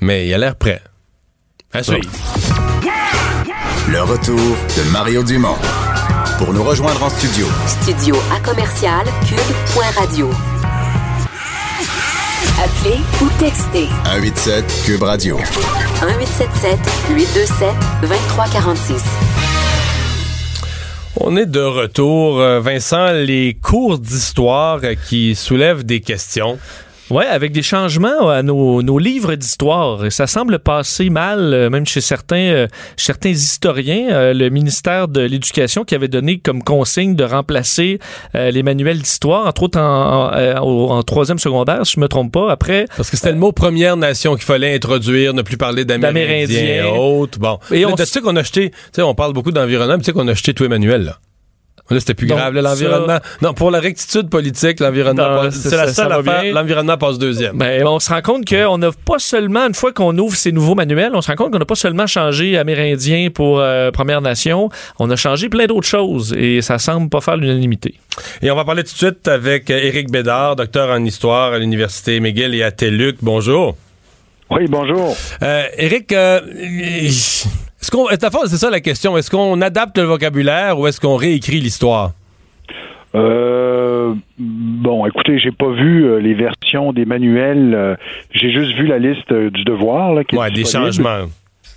Mais 0.00 0.26
il 0.26 0.34
a 0.34 0.38
l'air 0.38 0.56
prêt. 0.56 0.80
À 1.72 1.82
suivre. 1.82 2.10
Le 3.90 4.02
retour 4.02 4.36
de 4.38 4.90
Mario 4.90 5.22
Dumont. 5.22 5.56
Pour 6.38 6.54
nous 6.54 6.64
rejoindre 6.64 7.02
en 7.02 7.10
studio, 7.10 7.46
Studio 7.66 8.16
à 8.34 8.40
commercial 8.40 9.04
cube.radio. 9.28 10.30
Appelez 12.62 13.00
ou 13.20 13.28
textez 13.40 13.88
187 14.04 14.82
Cube 14.86 15.02
Radio. 15.02 15.36
1877 15.36 16.78
827 17.10 17.74
2346. 18.02 19.02
On 21.16 21.36
est 21.36 21.46
de 21.46 21.60
retour. 21.60 22.40
Euh, 22.40 22.60
Vincent, 22.60 23.10
les 23.10 23.56
cours 23.60 23.98
d'histoire 23.98 24.78
euh, 24.84 24.94
qui 24.94 25.34
soulèvent 25.34 25.82
des 25.82 26.00
questions. 26.00 26.60
Ouais, 27.12 27.26
avec 27.26 27.52
des 27.52 27.62
changements 27.62 28.30
à 28.30 28.42
nos, 28.42 28.82
nos 28.82 28.98
livres 28.98 29.34
d'histoire. 29.34 30.10
Ça 30.10 30.26
semble 30.26 30.58
passer 30.58 31.10
mal, 31.10 31.52
euh, 31.52 31.68
même 31.68 31.84
chez 31.86 32.00
certains, 32.00 32.36
euh, 32.36 32.66
certains 32.96 33.28
historiens. 33.30 34.08
Euh, 34.10 34.32
le 34.32 34.48
ministère 34.48 35.08
de 35.08 35.20
l'Éducation 35.20 35.84
qui 35.84 35.94
avait 35.94 36.08
donné 36.08 36.38
comme 36.38 36.62
consigne 36.62 37.14
de 37.14 37.24
remplacer 37.24 37.98
euh, 38.34 38.50
les 38.50 38.62
manuels 38.62 38.98
d'histoire, 39.00 39.46
entre 39.46 39.64
autres 39.64 39.78
en, 39.78 39.82
en, 40.30 40.32
euh, 40.34 40.58
au- 40.60 40.88
en 40.90 41.02
troisième 41.02 41.38
secondaire, 41.38 41.84
si 41.84 41.94
je 41.96 42.00
me 42.00 42.08
trompe 42.08 42.32
pas. 42.32 42.50
Après, 42.50 42.86
Parce 42.96 43.10
que 43.10 43.16
c'était 43.18 43.32
le 43.32 43.38
mot 43.38 43.52
Première 43.52 43.96
Nation 43.98 44.34
qu'il 44.34 44.44
fallait 44.44 44.74
introduire, 44.74 45.34
ne 45.34 45.42
plus 45.42 45.58
parler 45.58 45.84
d'Amérindiens 45.84 46.84
et 46.86 46.98
autres. 46.98 47.38
Bon. 47.38 47.58
Et 47.70 47.84
on 47.84 47.94
tu 47.94 48.06
sais 48.06 48.20
qu'on 48.22 48.36
a 48.36 48.42
jeté, 48.42 48.70
tu 48.70 48.76
sais, 48.92 49.02
on 49.02 49.14
parle 49.14 49.34
beaucoup 49.34 49.52
d'environnement, 49.52 49.94
mais 49.94 50.00
tu 50.02 50.06
sais 50.06 50.12
qu'on 50.12 50.28
a 50.28 50.34
jeté 50.34 50.54
tout 50.54 50.64
Emmanuel, 50.64 51.02
là. 51.04 51.18
Là, 51.92 52.00
c'était 52.00 52.14
plus 52.14 52.26
Donc, 52.26 52.38
grave, 52.38 52.54
l'environnement. 52.54 53.18
Non, 53.42 53.54
pour 53.54 53.70
la 53.70 53.80
rectitude 53.80 54.28
politique, 54.30 54.80
l'environnement, 54.80 55.42
passe- 55.42 55.54
c'est 55.56 55.68
c'est 55.70 55.76
la 55.76 55.92
seule 55.92 56.08
ça 56.08 56.16
affaire. 56.16 56.52
L'environnement 56.54 56.96
passe 56.98 57.18
deuxième. 57.18 57.56
Ben, 57.56 57.86
on 57.86 57.98
se 58.00 58.10
rend 58.10 58.22
compte 58.22 58.48
qu'on 58.48 58.78
n'a 58.78 58.90
pas 59.04 59.18
seulement, 59.18 59.66
une 59.66 59.74
fois 59.74 59.92
qu'on 59.92 60.16
ouvre 60.18 60.36
ces 60.36 60.52
nouveaux 60.52 60.74
manuels, 60.74 61.12
on 61.14 61.20
se 61.22 61.28
rend 61.30 61.36
compte 61.36 61.52
qu'on 61.52 61.58
n'a 61.58 61.64
pas 61.64 61.74
seulement 61.74 62.06
changé 62.06 62.56
Amérindien 62.58 63.28
pour 63.32 63.60
euh, 63.60 63.90
Première 63.90 64.20
Nation, 64.20 64.70
on 64.98 65.10
a 65.10 65.16
changé 65.16 65.48
plein 65.48 65.66
d'autres 65.66 65.86
choses 65.86 66.32
et 66.36 66.62
ça 66.62 66.78
semble 66.78 67.08
pas 67.08 67.20
faire 67.20 67.36
l'unanimité. 67.36 67.94
Et 68.42 68.50
on 68.50 68.56
va 68.56 68.64
parler 68.64 68.84
tout 68.84 68.92
de 68.92 68.96
suite 68.98 69.28
avec 69.28 69.70
euh, 69.70 69.78
Éric 69.78 70.10
Bédard, 70.10 70.56
docteur 70.56 70.90
en 70.90 71.04
histoire 71.04 71.52
à 71.52 71.58
l'Université 71.58 72.20
McGill 72.20 72.54
et 72.54 72.62
à 72.62 72.70
TELUC. 72.70 73.16
Bonjour. 73.22 73.76
Oui, 74.50 74.66
bonjour. 74.68 75.16
Euh, 75.42 75.64
Éric, 75.78 76.12
euh, 76.12 76.40
est-ce 77.82 77.90
qu'on, 77.90 78.06
c'est 78.46 78.56
ça 78.56 78.70
la 78.70 78.80
question. 78.80 79.16
Est-ce 79.18 79.30
qu'on 79.30 79.60
adapte 79.60 79.98
le 79.98 80.04
vocabulaire 80.04 80.78
ou 80.78 80.86
est-ce 80.86 81.00
qu'on 81.00 81.16
réécrit 81.16 81.60
l'histoire? 81.60 82.12
Euh, 83.14 84.14
bon, 84.38 85.04
écoutez, 85.06 85.38
j'ai 85.38 85.50
pas 85.52 85.70
vu 85.70 86.04
euh, 86.04 86.18
les 86.18 86.32
versions 86.32 86.92
des 86.92 87.04
manuels. 87.04 87.74
euh, 87.74 87.94
j'ai 88.30 88.50
juste 88.50 88.74
vu 88.76 88.86
la 88.86 88.98
liste 88.98 89.32
du 89.32 89.64
devoir. 89.64 90.14
Là, 90.14 90.24
qui 90.24 90.36
est 90.36 90.38
Ouais, 90.38 90.50
des 90.50 90.64
changements. 90.64 91.26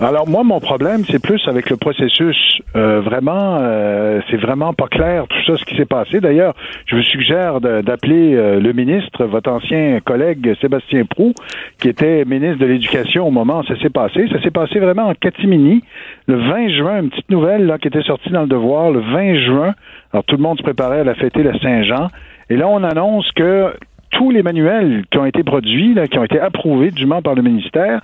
Alors 0.01 0.27
moi, 0.27 0.43
mon 0.43 0.59
problème, 0.59 1.03
c'est 1.09 1.23
plus 1.23 1.41
avec 1.47 1.69
le 1.69 1.77
processus. 1.77 2.35
Euh, 2.75 2.99
vraiment, 2.99 3.59
euh, 3.61 4.19
c'est 4.29 4.35
vraiment 4.35 4.73
pas 4.73 4.87
clair 4.87 5.25
tout 5.29 5.41
ça, 5.45 5.57
ce 5.57 5.63
qui 5.63 5.77
s'est 5.77 5.85
passé. 5.85 6.19
D'ailleurs, 6.19 6.53
je 6.85 6.97
vous 6.97 7.01
suggère 7.03 7.61
d'appeler 7.61 8.35
euh, 8.35 8.59
le 8.59 8.73
ministre, 8.73 9.23
votre 9.23 9.49
ancien 9.49 10.01
collègue 10.01 10.53
Sébastien 10.59 11.05
Prou, 11.05 11.33
qui 11.79 11.87
était 11.87 12.25
ministre 12.25 12.57
de 12.57 12.65
l'Éducation 12.65 13.25
au 13.25 13.31
moment 13.31 13.59
où 13.59 13.63
ça 13.63 13.79
s'est 13.79 13.89
passé. 13.89 14.27
Ça 14.33 14.41
s'est 14.41 14.51
passé 14.51 14.79
vraiment 14.79 15.07
en 15.07 15.13
catimini. 15.13 15.81
Le 16.27 16.35
20 16.35 16.69
juin, 16.75 17.01
une 17.03 17.09
petite 17.09 17.31
nouvelle 17.31 17.65
là 17.65 17.77
qui 17.77 17.87
était 17.87 18.03
sortie 18.03 18.31
dans 18.31 18.41
le 18.41 18.47
Devoir. 18.47 18.91
Le 18.91 18.99
20 18.99 19.35
juin, 19.45 19.75
alors 20.11 20.25
tout 20.25 20.35
le 20.35 20.43
monde 20.43 20.57
se 20.57 20.63
préparait 20.63 20.99
à 20.99 21.03
la 21.05 21.15
fêter 21.15 21.41
la 21.41 21.57
Saint-Jean. 21.59 22.09
Et 22.49 22.57
là, 22.57 22.67
on 22.67 22.83
annonce 22.83 23.31
que 23.31 23.71
tous 24.11 24.29
les 24.29 24.43
manuels 24.43 25.03
qui 25.09 25.17
ont 25.17 25.25
été 25.25 25.43
produits, 25.43 25.93
là, 25.93 26.07
qui 26.07 26.19
ont 26.19 26.23
été 26.25 26.39
approuvés 26.39 26.91
dûment 26.91 27.21
par 27.21 27.35
le 27.35 27.41
ministère, 27.41 28.01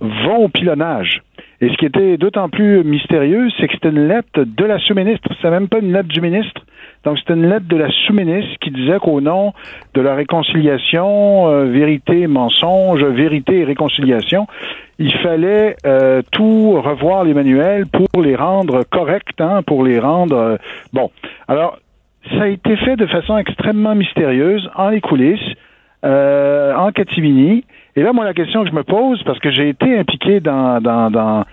vont 0.00 0.44
au 0.44 0.48
pilonnage. 0.48 1.22
Et 1.60 1.70
ce 1.70 1.76
qui 1.76 1.86
était 1.86 2.18
d'autant 2.18 2.48
plus 2.50 2.84
mystérieux, 2.84 3.48
c'est 3.56 3.66
que 3.66 3.74
c'était 3.74 3.88
une 3.88 4.08
lettre 4.08 4.44
de 4.44 4.64
la 4.64 4.78
sous-ministre. 4.78 5.28
C'est 5.40 5.50
même 5.50 5.68
pas 5.68 5.78
une 5.78 5.92
lettre 5.92 6.08
du 6.08 6.20
ministre. 6.20 6.60
Donc, 7.04 7.18
c'était 7.18 7.34
une 7.34 7.48
lettre 7.48 7.66
de 7.66 7.76
la 7.76 7.88
sous-ministre 7.88 8.58
qui 8.60 8.70
disait 8.70 8.98
qu'au 8.98 9.20
nom 9.20 9.54
de 9.94 10.00
la 10.00 10.14
réconciliation, 10.14 11.48
euh, 11.48 11.64
vérité, 11.64 12.26
mensonge, 12.26 13.02
vérité 13.02 13.60
et 13.60 13.64
réconciliation, 13.64 14.46
il 14.98 15.12
fallait 15.18 15.76
euh, 15.86 16.20
tout 16.32 16.80
revoir 16.80 17.24
les 17.24 17.32
manuels 17.32 17.86
pour 17.86 18.22
les 18.22 18.36
rendre 18.36 18.84
corrects, 18.84 19.40
hein, 19.40 19.62
pour 19.62 19.84
les 19.84 19.98
rendre... 19.98 20.36
euh, 20.36 20.56
bon, 20.92 21.10
alors, 21.48 21.78
ça 22.32 22.42
a 22.42 22.48
été 22.48 22.76
fait 22.76 22.96
de 22.96 23.06
façon 23.06 23.38
extrêmement 23.38 23.94
mystérieuse, 23.94 24.68
en 24.74 24.90
les 24.90 25.00
coulisses, 25.00 25.54
euh, 26.04 26.74
en 26.74 26.92
catimini. 26.92 27.64
Et 27.98 28.02
là, 28.02 28.12
moi, 28.12 28.24
la 28.26 28.34
question 28.34 28.62
que 28.62 28.68
je 28.68 28.74
me 28.74 28.82
pose, 28.82 29.22
parce 29.24 29.38
que 29.38 29.50
j'ai 29.50 29.70
été 29.70 29.98
impliqué 29.98 30.40
dans, 30.40 30.82
dans, 30.82 31.10
dans 31.10 31.44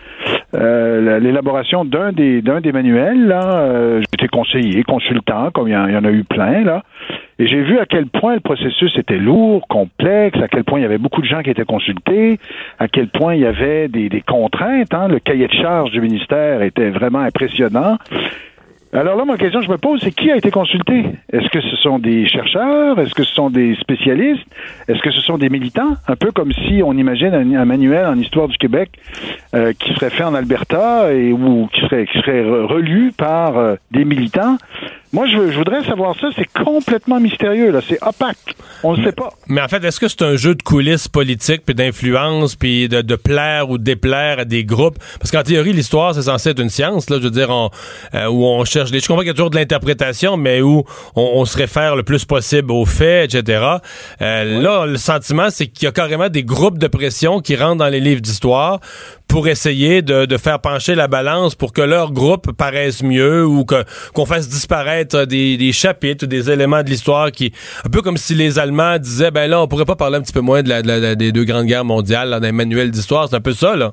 euh, 0.55 1.01
la- 1.01 1.19
l'élaboration 1.19 1.85
d'un 1.85 2.11
des, 2.11 2.41
des 2.41 2.71
manuels, 2.73 3.27
là, 3.27 3.41
euh, 3.59 4.01
j'étais 4.11 4.27
conseiller, 4.27 4.83
consultant, 4.83 5.51
comme 5.51 5.69
il 5.69 5.71
y, 5.73 5.77
en- 5.77 5.87
il 5.87 5.93
y 5.93 5.97
en 5.97 6.03
a 6.03 6.11
eu 6.11 6.25
plein, 6.25 6.63
là, 6.65 6.83
et 7.39 7.47
j'ai 7.47 7.61
vu 7.61 7.79
à 7.79 7.85
quel 7.85 8.07
point 8.07 8.35
le 8.35 8.41
processus 8.41 8.95
était 8.97 9.17
lourd, 9.17 9.65
complexe, 9.69 10.37
à 10.41 10.47
quel 10.49 10.65
point 10.65 10.79
il 10.79 10.83
y 10.83 10.85
avait 10.85 10.97
beaucoup 10.97 11.21
de 11.21 11.27
gens 11.27 11.41
qui 11.41 11.49
étaient 11.49 11.63
consultés, 11.65 12.37
à 12.77 12.87
quel 12.89 13.07
point 13.07 13.35
il 13.35 13.41
y 13.41 13.45
avait 13.45 13.87
des, 13.87 14.09
des 14.09 14.21
contraintes. 14.21 14.93
Hein, 14.93 15.07
le 15.07 15.19
cahier 15.19 15.47
de 15.47 15.53
charge 15.53 15.91
du 15.91 16.01
ministère 16.01 16.61
était 16.61 16.89
vraiment 16.89 17.19
impressionnant. 17.19 17.97
Alors 18.93 19.17
là, 19.17 19.25
ma 19.25 19.37
question 19.37 19.59
que 19.59 19.65
je 19.65 19.71
me 19.71 19.77
pose, 19.79 20.01
c'est 20.03 20.11
qui 20.11 20.29
a 20.31 20.37
été 20.37 20.51
consulté? 20.51 21.05
Est-ce 21.31 21.49
que 21.49 21.61
ce 21.61 21.75
sont 21.77 21.97
des 21.97 22.27
chercheurs? 22.27 22.99
Est-ce 22.99 23.15
que 23.15 23.23
ce 23.23 23.33
sont 23.33 23.49
des 23.49 23.75
spécialistes? 23.81 24.45
Est-ce 24.87 24.99
que 25.01 25.09
ce 25.09 25.19
sont 25.21 25.39
des 25.39 25.49
militants? 25.49 25.93
Un 26.07 26.15
peu 26.15 26.31
comme 26.31 26.51
si 26.51 26.81
on 26.85 26.93
imagine 26.93 27.33
un, 27.33 27.65
manuel 27.65 28.05
en 28.05 28.17
histoire 28.19 28.47
du 28.47 28.57
Québec 28.57 28.91
euh, 29.55 29.73
qui 29.73 29.93
serait 29.95 30.11
fait 30.11 30.23
en 30.23 30.35
Alberta 30.35 31.11
et 31.11 31.33
ou 31.33 31.67
qui 31.73 31.81
serait, 31.81 32.05
qui 32.05 32.19
serait 32.19 32.43
re- 32.43 32.65
relu 32.65 33.11
par 33.17 33.57
euh, 33.57 33.75
des 33.89 34.05
militants. 34.05 34.57
Moi, 35.13 35.27
je, 35.27 35.51
je 35.51 35.57
voudrais 35.59 35.83
savoir 35.85 36.15
ça. 36.19 36.27
C'est 36.35 36.47
complètement 36.65 37.19
mystérieux, 37.19 37.71
là. 37.71 37.81
C'est 37.87 37.99
opaque. 38.01 38.55
On 38.83 38.97
ne 38.97 39.03
sait 39.05 39.11
pas. 39.11 39.29
Mais 39.47 39.61
en 39.61 39.67
fait, 39.67 39.83
est-ce 39.85 39.99
que 39.99 40.07
c'est 40.07 40.23
un 40.23 40.35
jeu 40.35 40.55
de 40.55 40.63
coulisses 40.63 41.07
politiques 41.07 41.61
puis 41.65 41.75
d'influence 41.75 42.55
puis 42.55 42.89
de, 42.89 43.01
de 43.01 43.15
plaire 43.15 43.69
ou 43.69 43.77
déplaire 43.77 44.39
à 44.39 44.45
des 44.45 44.65
groupes? 44.65 44.97
Parce 45.19 45.31
qu'en 45.31 45.43
théorie, 45.43 45.71
l'histoire 45.71 46.15
c'est 46.15 46.23
censé 46.23 46.49
être 46.49 46.59
une 46.59 46.69
science, 46.71 47.11
là. 47.11 47.17
Je 47.19 47.23
veux 47.23 47.31
dire, 47.31 47.51
on, 47.51 47.69
euh, 48.15 48.25
où 48.27 48.43
on 48.43 48.65
cherche. 48.65 48.91
Les, 48.91 48.99
je 48.99 49.07
comprends 49.07 49.21
qu'il 49.21 49.27
y 49.27 49.31
a 49.31 49.35
toujours 49.35 49.51
de 49.51 49.55
l'interprétation, 49.55 50.35
mais 50.35 50.61
où 50.61 50.83
on, 51.15 51.21
on 51.35 51.45
se 51.45 51.57
réfère 51.57 51.95
le 51.95 52.03
plus 52.03 52.25
possible 52.25 52.71
aux 52.71 52.85
faits, 52.85 53.33
etc. 53.33 53.63
Euh, 54.21 54.61
Là, 54.61 54.85
le 54.85 54.97
sentiment, 54.97 55.49
c'est 55.49 55.67
qu'il 55.67 55.85
y 55.85 55.87
a 55.87 55.91
carrément 55.91 56.29
des 56.29 56.43
groupes 56.43 56.79
de 56.79 56.87
pression 56.87 57.39
qui 57.39 57.55
rentrent 57.55 57.77
dans 57.77 57.89
les 57.89 57.99
livres 57.99 58.21
d'histoire 58.21 58.79
pour 59.33 59.47
essayer 59.47 60.03
de, 60.03 60.25
de 60.25 60.37
faire 60.37 60.59
pencher 60.59 60.93
la 60.93 61.07
balance 61.07 61.55
pour 61.55 61.73
que 61.73 61.81
leur 61.81 62.11
groupe 62.11 62.51
paraisse 62.51 63.01
mieux 63.01 63.43
ou 63.43 63.65
que 63.65 63.83
qu'on 64.13 64.27
fasse 64.27 64.47
disparaître 64.47 65.25
des, 65.25 65.57
des 65.57 65.71
chapitres 65.71 66.25
ou 66.25 66.27
des 66.27 66.51
éléments 66.51 66.83
de 66.83 66.89
l'histoire 66.91 67.31
qui 67.31 67.51
un 67.83 67.89
peu 67.89 68.03
comme 68.03 68.17
si 68.17 68.35
les 68.35 68.59
Allemands 68.59 68.99
disaient 68.99 69.31
ben 69.31 69.49
là 69.49 69.59
on 69.59 69.67
pourrait 69.67 69.85
pas 69.85 69.95
parler 69.95 70.17
un 70.17 70.21
petit 70.21 70.33
peu 70.33 70.41
moins 70.41 70.61
de 70.61 70.69
la, 70.69 70.83
la- 70.83 71.15
des 71.15 71.31
deux 71.31 71.45
grandes 71.45 71.65
guerres 71.65 71.83
mondiales 71.83 72.29
là, 72.29 72.39
dans 72.39 72.45
les 72.45 72.51
manuels 72.51 72.91
d'histoire. 72.91 73.27
C'est 73.27 73.35
un 73.35 73.41
peu 73.41 73.53
ça 73.53 73.75
là 73.75 73.91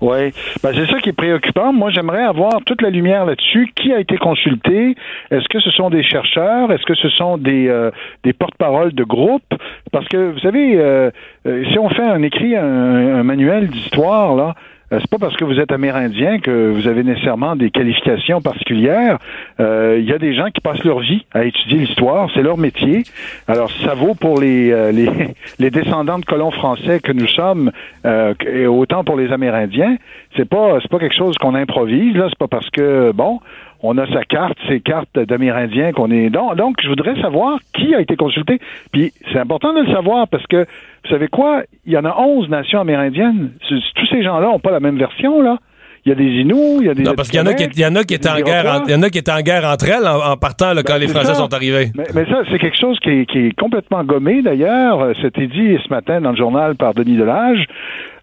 Oui, 0.00 0.32
ben, 0.62 0.72
c'est 0.74 0.86
ça 0.86 0.98
qui 1.00 1.10
est 1.10 1.14
préoccupant. 1.14 1.72
Moi, 1.72 1.90
j'aimerais 1.90 2.22
avoir 2.22 2.62
toute 2.64 2.80
la 2.80 2.88
lumière 2.88 3.26
là-dessus. 3.26 3.70
Qui 3.74 3.92
a 3.92 4.00
été 4.00 4.16
consulté? 4.16 4.96
Est-ce 5.30 5.46
que 5.48 5.60
ce 5.60 5.70
sont 5.70 5.90
des 5.90 6.02
chercheurs? 6.02 6.72
Est-ce 6.72 6.84
que 6.84 6.94
ce 6.94 7.10
sont 7.10 7.36
des 7.36 7.68
euh, 7.68 7.90
des 8.24 8.32
porte-paroles 8.32 8.92
de 8.92 9.04
groupes 9.04 9.54
Parce 9.92 10.08
que 10.08 10.32
vous 10.32 10.38
savez, 10.38 10.78
euh, 10.78 11.10
euh, 11.46 11.64
si 11.70 11.78
on 11.78 11.90
fait 11.90 12.02
un 12.02 12.22
écrit 12.22 12.56
un, 12.56 13.16
un 13.16 13.22
manuel 13.22 13.68
d'histoire 13.68 14.34
là. 14.34 14.54
Euh, 14.92 14.98
C'est 15.00 15.10
pas 15.10 15.18
parce 15.18 15.36
que 15.36 15.44
vous 15.44 15.58
êtes 15.60 15.72
amérindien 15.72 16.38
que 16.38 16.70
vous 16.70 16.86
avez 16.86 17.02
nécessairement 17.02 17.56
des 17.56 17.70
qualifications 17.70 18.40
particulières. 18.40 19.18
Euh, 19.60 19.98
Il 19.98 20.08
y 20.08 20.12
a 20.12 20.18
des 20.18 20.34
gens 20.34 20.50
qui 20.50 20.60
passent 20.60 20.84
leur 20.84 21.00
vie 21.00 21.24
à 21.32 21.44
étudier 21.44 21.78
l'histoire, 21.78 22.28
c'est 22.34 22.42
leur 22.42 22.58
métier. 22.58 23.04
Alors 23.46 23.70
ça 23.84 23.94
vaut 23.94 24.14
pour 24.14 24.40
les, 24.40 24.70
euh, 24.70 24.92
les, 24.92 25.08
les 25.58 25.70
descendants 25.70 26.18
de 26.18 26.24
colons 26.24 26.50
français 26.50 27.00
que 27.00 27.12
nous 27.12 27.28
sommes, 27.28 27.70
euh, 28.04 28.34
et 28.46 28.66
autant 28.66 29.04
pour 29.04 29.16
les 29.16 29.32
Amérindiens. 29.32 29.96
C'est 30.36 30.48
pas 30.48 30.78
c'est 30.80 30.90
pas 30.90 30.98
quelque 30.98 31.16
chose 31.16 31.36
qu'on 31.38 31.54
improvise 31.54 32.16
là. 32.16 32.26
C'est 32.28 32.38
pas 32.38 32.48
parce 32.48 32.70
que 32.70 33.12
bon 33.12 33.40
on 33.82 33.96
a 33.98 34.06
sa 34.12 34.24
carte, 34.24 34.58
ses 34.68 34.80
cartes 34.80 35.18
d'Amérindiens 35.18 35.92
qu'on 35.92 36.10
est. 36.10 36.30
Donc, 36.30 36.56
donc, 36.56 36.76
je 36.82 36.88
voudrais 36.88 37.20
savoir 37.20 37.58
qui 37.74 37.94
a 37.94 38.00
été 38.00 38.16
consulté. 38.16 38.58
Puis, 38.92 39.12
c'est 39.32 39.38
important 39.38 39.72
de 39.72 39.80
le 39.80 39.92
savoir 39.92 40.28
parce 40.28 40.46
que, 40.46 40.66
vous 41.04 41.10
savez 41.10 41.28
quoi? 41.28 41.62
Il 41.86 41.92
y 41.92 41.96
en 41.96 42.04
a 42.04 42.16
11 42.16 42.48
nations 42.48 42.80
amérindiennes. 42.80 43.52
Tous 43.68 44.06
ces 44.10 44.22
gens-là 44.22 44.48
n'ont 44.48 44.58
pas 44.58 44.70
la 44.70 44.80
même 44.80 44.98
version, 44.98 45.40
là. 45.40 45.58
Il 46.04 46.08
y 46.08 46.12
a 46.12 46.14
des 46.14 46.24
Inuits, 46.24 46.78
il 46.80 46.86
y 46.86 46.88
a 46.88 46.94
des 46.94 47.02
Non, 47.02 47.12
parce 47.14 47.28
qu'il 47.28 47.38
y 47.38 47.42
en 47.42 47.46
a 47.46 47.54
qui, 47.54 47.64
il 47.64 47.80
y 47.80 47.86
en 47.86 47.94
a 47.96 48.04
qui 48.04 48.14
étaient 48.14 48.30
en 48.30 48.40
guerre, 48.40 48.82
il 48.86 48.92
y 48.92 48.94
en 48.94 49.02
a 49.02 49.10
qui 49.10 49.18
étaient 49.18 49.32
en 49.32 49.40
guerre 49.42 49.64
entre 49.66 49.88
elles 49.88 50.06
en, 50.06 50.32
en 50.32 50.36
partant 50.36 50.72
là, 50.72 50.82
quand 50.82 50.94
Ben, 50.94 51.00
les 51.00 51.06
c'est 51.08 51.12
Français 51.14 51.34
ça. 51.34 51.40
sont 51.40 51.52
arrivés. 51.52 51.90
Mais, 51.96 52.04
mais 52.14 52.24
ça, 52.26 52.42
c'est 52.50 52.58
quelque 52.58 52.78
chose 52.80 52.98
qui 53.00 53.10
est, 53.10 53.26
qui 53.26 53.38
est 53.46 53.58
complètement 53.58 54.02
gommé, 54.04 54.40
d'ailleurs. 54.42 55.00
Euh, 55.02 55.12
C'était 55.20 55.46
dit 55.46 55.76
ce 55.84 55.88
matin 55.92 56.20
dans 56.20 56.30
le 56.30 56.36
journal 56.36 56.74
par 56.76 56.94
Denis 56.94 57.16
Delage. 57.16 57.66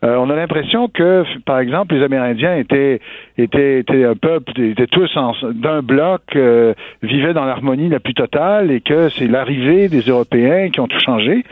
Euh, 0.04 0.16
on 0.18 0.30
a 0.30 0.36
l'impression 0.36 0.90
que, 0.90 1.24
par 1.46 1.60
exemple, 1.60 1.96
les 1.96 2.04
Amérindiens 2.04 2.56
étaient, 2.58 3.00
étaient, 3.38 3.80
étaient 3.80 4.04
un 4.06 4.13
peuple, 4.16 4.52
étaient 4.62 4.86
tous 4.86 5.10
d'un 5.56 5.82
bloc, 5.82 6.22
euh, 6.36 6.74
vivaient 7.02 7.34
dans 7.34 7.46
l'harmonie 7.46 7.90
la 7.90 8.00
plus 8.00 8.13
totale 8.13 8.70
et 8.72 8.82
que 8.82 9.10
c'est 9.10 9.26
l'arrivée 9.28 9.88
des 9.90 10.02
Européens 10.02 10.70
qui 10.70 10.80
ont 10.80 10.88
tout 10.88 11.00
changé. 11.00 11.44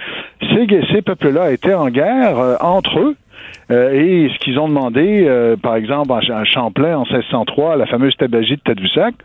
Ces, 0.41 0.67
ces 0.91 1.01
peuples-là 1.01 1.51
étaient 1.53 1.73
en 1.73 1.89
guerre 1.89 2.37
euh, 2.39 2.55
entre 2.61 2.99
eux. 2.99 3.15
Euh, 3.71 3.91
et 3.93 4.29
ce 4.33 4.37
qu'ils 4.39 4.59
ont 4.59 4.67
demandé, 4.67 5.25
euh, 5.27 5.55
par 5.57 5.75
exemple, 5.75 6.11
à 6.11 6.19
Ch- 6.21 6.29
à 6.31 6.43
Champlain 6.45 6.97
en 6.97 7.03
1603, 7.05 7.75
la 7.77 7.85
fameuse 7.87 8.15
tabagie 8.15 8.55
de 8.57 8.61
Tadoussac, 8.61 9.15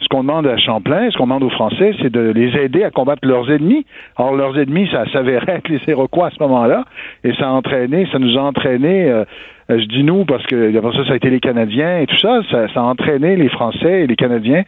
ce 0.00 0.06
qu'on 0.08 0.20
demande 0.22 0.46
à 0.46 0.56
Champlain, 0.58 1.10
ce 1.10 1.16
qu'on 1.16 1.24
demande 1.24 1.42
aux 1.42 1.50
Français, 1.50 1.94
c'est 2.00 2.10
de 2.12 2.30
les 2.34 2.56
aider 2.56 2.84
à 2.84 2.90
combattre 2.90 3.26
leurs 3.26 3.50
ennemis. 3.50 3.84
Or, 4.16 4.34
leurs 4.36 4.56
ennemis, 4.58 4.88
ça 4.92 5.10
s'avérait 5.12 5.54
être 5.56 5.68
les 5.68 5.80
Iroquois 5.88 6.26
à 6.26 6.30
ce 6.30 6.40
moment-là, 6.42 6.84
et 7.24 7.32
ça 7.34 7.48
a 7.48 7.50
entraîné, 7.52 8.06
ça 8.12 8.18
nous 8.18 8.36
a 8.38 8.42
entraîné, 8.42 9.10
euh, 9.10 9.24
euh, 9.70 9.78
je 9.80 9.84
dis 9.86 10.04
nous 10.04 10.24
parce 10.24 10.46
que 10.46 10.76
après 10.76 10.92
ça, 10.96 11.04
ça 11.06 11.12
a 11.14 11.16
été 11.16 11.30
les 11.30 11.40
Canadiens 11.40 11.98
et 12.00 12.06
tout 12.06 12.16
ça, 12.18 12.40
ça, 12.50 12.66
a 12.76 12.82
entraîné 12.82 13.36
les 13.36 13.48
Français 13.48 14.02
et 14.02 14.06
les 14.06 14.16
Canadiens 14.16 14.62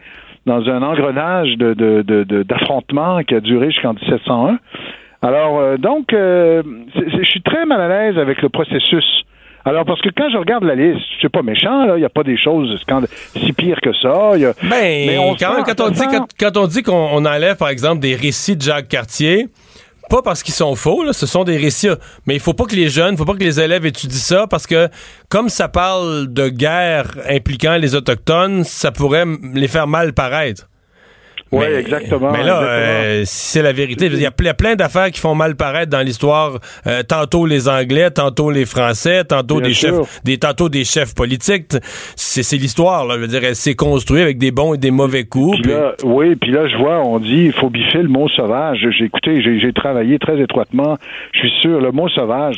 dans 0.45 0.67
un 0.69 0.81
engrenage 0.81 1.55
de, 1.57 1.73
de, 1.75 2.01
de, 2.01 2.23
de- 2.23 2.43
d'affrontements 2.43 3.19
qui 3.21 3.35
a 3.35 3.39
duré 3.39 3.69
jusqu'en 3.71 3.93
1701. 3.93 4.57
Alors, 5.21 5.59
euh, 5.59 5.77
donc, 5.77 6.13
euh, 6.13 6.63
je 6.95 7.23
suis 7.25 7.41
très 7.41 7.65
mal 7.65 7.79
à 7.81 7.87
l'aise 7.87 8.17
avec 8.17 8.41
le 8.41 8.49
processus. 8.49 9.05
Alors, 9.63 9.85
parce 9.85 10.01
que 10.01 10.09
quand 10.17 10.27
je 10.31 10.37
regarde 10.37 10.63
la 10.63 10.73
liste, 10.73 11.01
c'est 11.21 11.29
pas 11.31 11.43
méchant, 11.43 11.85
là, 11.85 11.95
il 11.95 11.99
n'y 11.99 12.05
a 12.05 12.09
pas 12.09 12.23
des 12.23 12.37
choses 12.37 12.83
si 13.35 13.53
pires 13.53 13.79
que 13.81 13.93
ça. 14.01 14.31
il 14.33 14.41
y 14.41 14.45
a- 14.45 14.53
Ben, 14.63 14.69
Mais 15.07 15.17
on 15.19 15.35
quand, 15.35 15.53
même, 15.55 15.63
sent- 15.65 15.73
quand, 15.77 15.85
on 15.85 15.89
dit, 15.91 16.01
quand, 16.09 16.27
quand 16.39 16.57
on 16.57 16.65
dit 16.67 16.81
qu'on 16.81 17.09
on 17.11 17.25
enlève, 17.25 17.57
par 17.57 17.69
exemple, 17.69 17.99
des 17.99 18.15
récits 18.15 18.55
de 18.57 18.61
Jacques 18.63 18.87
Cartier, 18.87 19.45
pas 20.09 20.23
parce 20.23 20.41
qu'ils 20.41 20.55
sont 20.55 20.73
faux, 20.75 21.03
là, 21.03 21.13
ce 21.13 21.27
sont 21.27 21.43
des 21.43 21.57
récits, 21.57 21.89
mais 22.25 22.33
il 22.33 22.39
faut 22.39 22.55
pas 22.55 22.65
que 22.65 22.75
les 22.75 22.89
jeunes, 22.89 23.13
il 23.13 23.17
faut 23.17 23.23
pas 23.25 23.35
que 23.35 23.43
les 23.43 23.61
élèves 23.61 23.85
étudient 23.85 24.17
ça 24.17 24.47
parce 24.47 24.65
que 24.65 24.89
comme 25.29 25.47
ça 25.47 25.69
parle 25.69 26.33
de 26.33 26.49
guerre 26.49 27.11
impliquant 27.29 27.77
les 27.77 27.93
autochtones, 27.93 28.63
ça 28.63 28.91
pourrait 28.91 29.25
les 29.53 29.67
faire 29.67 29.85
mal 29.87 30.13
paraître. 30.13 30.67
Oui, 31.51 31.65
exactement. 31.65 32.31
Mais 32.31 32.43
là, 32.43 32.59
exactement. 32.61 32.69
euh, 32.69 33.21
c'est 33.25 33.61
la 33.61 33.73
vérité, 33.73 34.05
il 34.05 34.19
y 34.21 34.25
a 34.25 34.29
ple- 34.31 34.53
plein 34.55 34.75
d'affaires 34.75 35.11
qui 35.11 35.19
font 35.19 35.35
mal 35.35 35.55
paraître 35.55 35.89
dans 35.91 35.99
l'histoire. 36.01 36.59
Euh, 36.87 37.03
tantôt 37.03 37.45
les 37.45 37.67
Anglais, 37.67 38.09
tantôt 38.11 38.49
les 38.51 38.65
Français, 38.65 39.23
tantôt 39.25 39.59
Bien 39.59 39.67
des 39.67 39.73
sûr. 39.73 39.97
chefs, 40.05 40.21
des 40.23 40.37
tantôt 40.37 40.69
des 40.69 40.85
chefs 40.85 41.13
politiques. 41.13 41.73
C'est 42.15 42.43
c'est 42.43 42.57
l'histoire. 42.57 43.05
Là, 43.05 43.15
je 43.15 43.21
veux 43.21 43.27
dire, 43.27 43.43
elle 43.43 43.55
s'est 43.55 43.75
construite 43.75 44.21
avec 44.21 44.37
des 44.37 44.51
bons 44.51 44.73
et 44.75 44.77
des 44.77 44.91
mauvais 44.91 45.25
coups. 45.25 45.55
Puis 45.55 45.63
puis- 45.63 45.71
là, 45.71 45.93
oui, 46.03 46.35
puis 46.35 46.51
là, 46.51 46.67
je 46.67 46.77
vois, 46.77 46.99
on 47.05 47.19
dit, 47.19 47.45
il 47.47 47.51
faut 47.53 47.69
biffer 47.69 48.01
le 48.01 48.07
mot 48.09 48.29
sauvage. 48.29 48.87
J'ai 48.97 49.05
écouté, 49.05 49.41
j'ai 49.41 49.59
j'ai 49.59 49.73
travaillé 49.73 50.19
très 50.19 50.39
étroitement. 50.39 50.97
Je 51.33 51.39
suis 51.39 51.51
sûr, 51.61 51.81
le 51.81 51.91
mot 51.91 52.07
sauvage, 52.09 52.55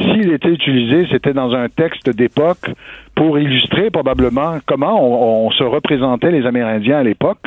s'il 0.00 0.32
était 0.32 0.48
utilisé, 0.48 1.06
c'était 1.10 1.32
dans 1.32 1.52
un 1.52 1.68
texte 1.68 2.08
d'époque 2.10 2.70
pour 3.14 3.38
illustrer 3.38 3.90
probablement 3.90 4.58
comment 4.66 5.00
on, 5.02 5.46
on 5.46 5.50
se 5.50 5.64
représentait 5.64 6.30
les 6.30 6.44
Amérindiens 6.46 6.98
à 6.98 7.02
l'époque. 7.02 7.38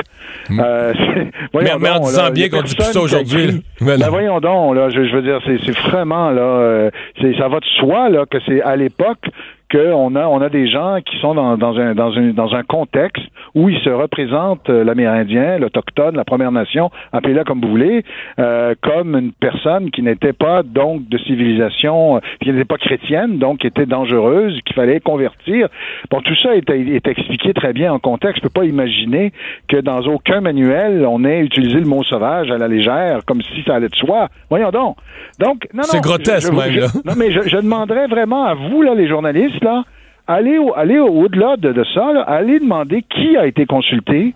Euh, 0.60 0.92
c'est- 0.94 1.30
voyons 1.52 1.76
Hmm. 1.76 1.80
Mais- 1.80 1.88
mais 1.88 1.90
en 1.90 1.94
donc, 1.98 2.04
disant 2.08 2.22
là, 2.24 2.30
bien 2.30 2.48
qu'on 2.48 2.62
dit 2.62 2.74
plus 2.74 2.84
ça 2.84 3.00
aujourd'hui. 3.00 3.62
Mais 3.80 3.98
Ben 3.98 4.08
voyons 4.08 4.40
donc, 4.40 4.74
là, 4.76 4.90
je, 4.90 5.04
je 5.04 5.14
veux 5.14 5.22
dire, 5.22 5.38
c'est 5.46 5.58
c'est 5.64 5.76
vraiment 5.88 6.30
là, 6.30 6.42
euh, 6.42 6.90
c'est- 7.20 7.36
ça 7.38 7.48
va 7.48 7.60
de 7.60 7.64
soi 7.78 8.08
là 8.08 8.24
que 8.26 8.38
c'est 8.46 8.62
à 8.62 8.76
l'époque 8.76 9.24
qu'on 9.70 10.14
a 10.16 10.26
on 10.26 10.40
a 10.40 10.48
des 10.48 10.68
gens 10.68 10.98
qui 11.04 11.18
sont 11.20 11.34
dans, 11.34 11.56
dans 11.56 11.76
un 11.78 11.94
dans 11.94 12.12
un 12.16 12.30
dans 12.32 12.54
un 12.54 12.62
contexte 12.62 13.24
où 13.54 13.68
ils 13.68 13.78
se 13.80 13.90
représentent 13.90 14.68
euh, 14.70 14.84
l'Amérindien, 14.84 15.58
l'autochtone, 15.58 16.16
la 16.16 16.24
Première 16.24 16.52
Nation, 16.52 16.90
appelez-la 17.12 17.44
comme 17.44 17.60
vous 17.60 17.68
voulez, 17.68 18.04
euh, 18.38 18.74
comme 18.82 19.16
une 19.16 19.32
personne 19.32 19.90
qui 19.90 20.02
n'était 20.02 20.32
pas 20.32 20.62
donc 20.62 21.08
de 21.08 21.18
civilisation, 21.18 22.16
euh, 22.16 22.20
qui 22.42 22.50
n'était 22.52 22.64
pas 22.64 22.78
chrétienne, 22.78 23.38
donc 23.38 23.58
qui 23.58 23.66
était 23.66 23.86
dangereuse, 23.86 24.60
qu'il 24.64 24.74
fallait 24.74 25.00
convertir. 25.00 25.68
Bon, 26.10 26.20
tout 26.20 26.36
ça 26.36 26.54
est, 26.56 26.68
est 26.70 27.06
expliqué 27.08 27.52
très 27.52 27.72
bien 27.72 27.92
en 27.92 27.98
contexte. 27.98 28.38
Je 28.38 28.42
peux 28.48 28.60
pas 28.60 28.64
imaginer 28.66 29.32
que 29.68 29.76
dans 29.78 30.00
aucun 30.02 30.40
manuel 30.40 31.04
on 31.06 31.24
ait 31.24 31.40
utilisé 31.40 31.80
le 31.80 31.86
mot 31.86 32.02
sauvage 32.04 32.50
à 32.50 32.58
la 32.58 32.68
légère, 32.68 33.20
comme 33.26 33.42
si 33.42 33.62
ça 33.66 33.74
allait 33.76 33.88
de 33.88 33.94
soi. 33.96 34.28
Voyons 34.48 34.70
donc. 34.70 34.96
Donc, 35.38 35.66
non, 35.74 35.82
C'est 35.84 35.96
non, 35.96 36.02
grotesque, 36.02 36.52
je- 36.52 36.56
je- 36.56 36.60
même, 36.60 36.72
je- 36.74 36.80
là. 36.80 36.86
non, 37.04 37.12
mais 37.16 37.30
je, 37.32 37.40
je 37.48 37.56
demanderais 37.56 38.06
vraiment 38.06 38.44
à 38.44 38.54
vous, 38.54 38.82
là, 38.82 38.94
les 38.94 39.08
journalistes, 39.08 39.59
là, 39.62 39.84
allez, 40.26 40.58
au- 40.58 40.74
allez 40.74 40.98
au- 40.98 41.08
au-delà 41.22 41.56
de, 41.56 41.72
de 41.72 41.84
ça, 41.94 42.12
là, 42.12 42.22
allez 42.22 42.58
demander 42.60 43.02
qui 43.02 43.36
a 43.36 43.46
été 43.46 43.66
consulté. 43.66 44.34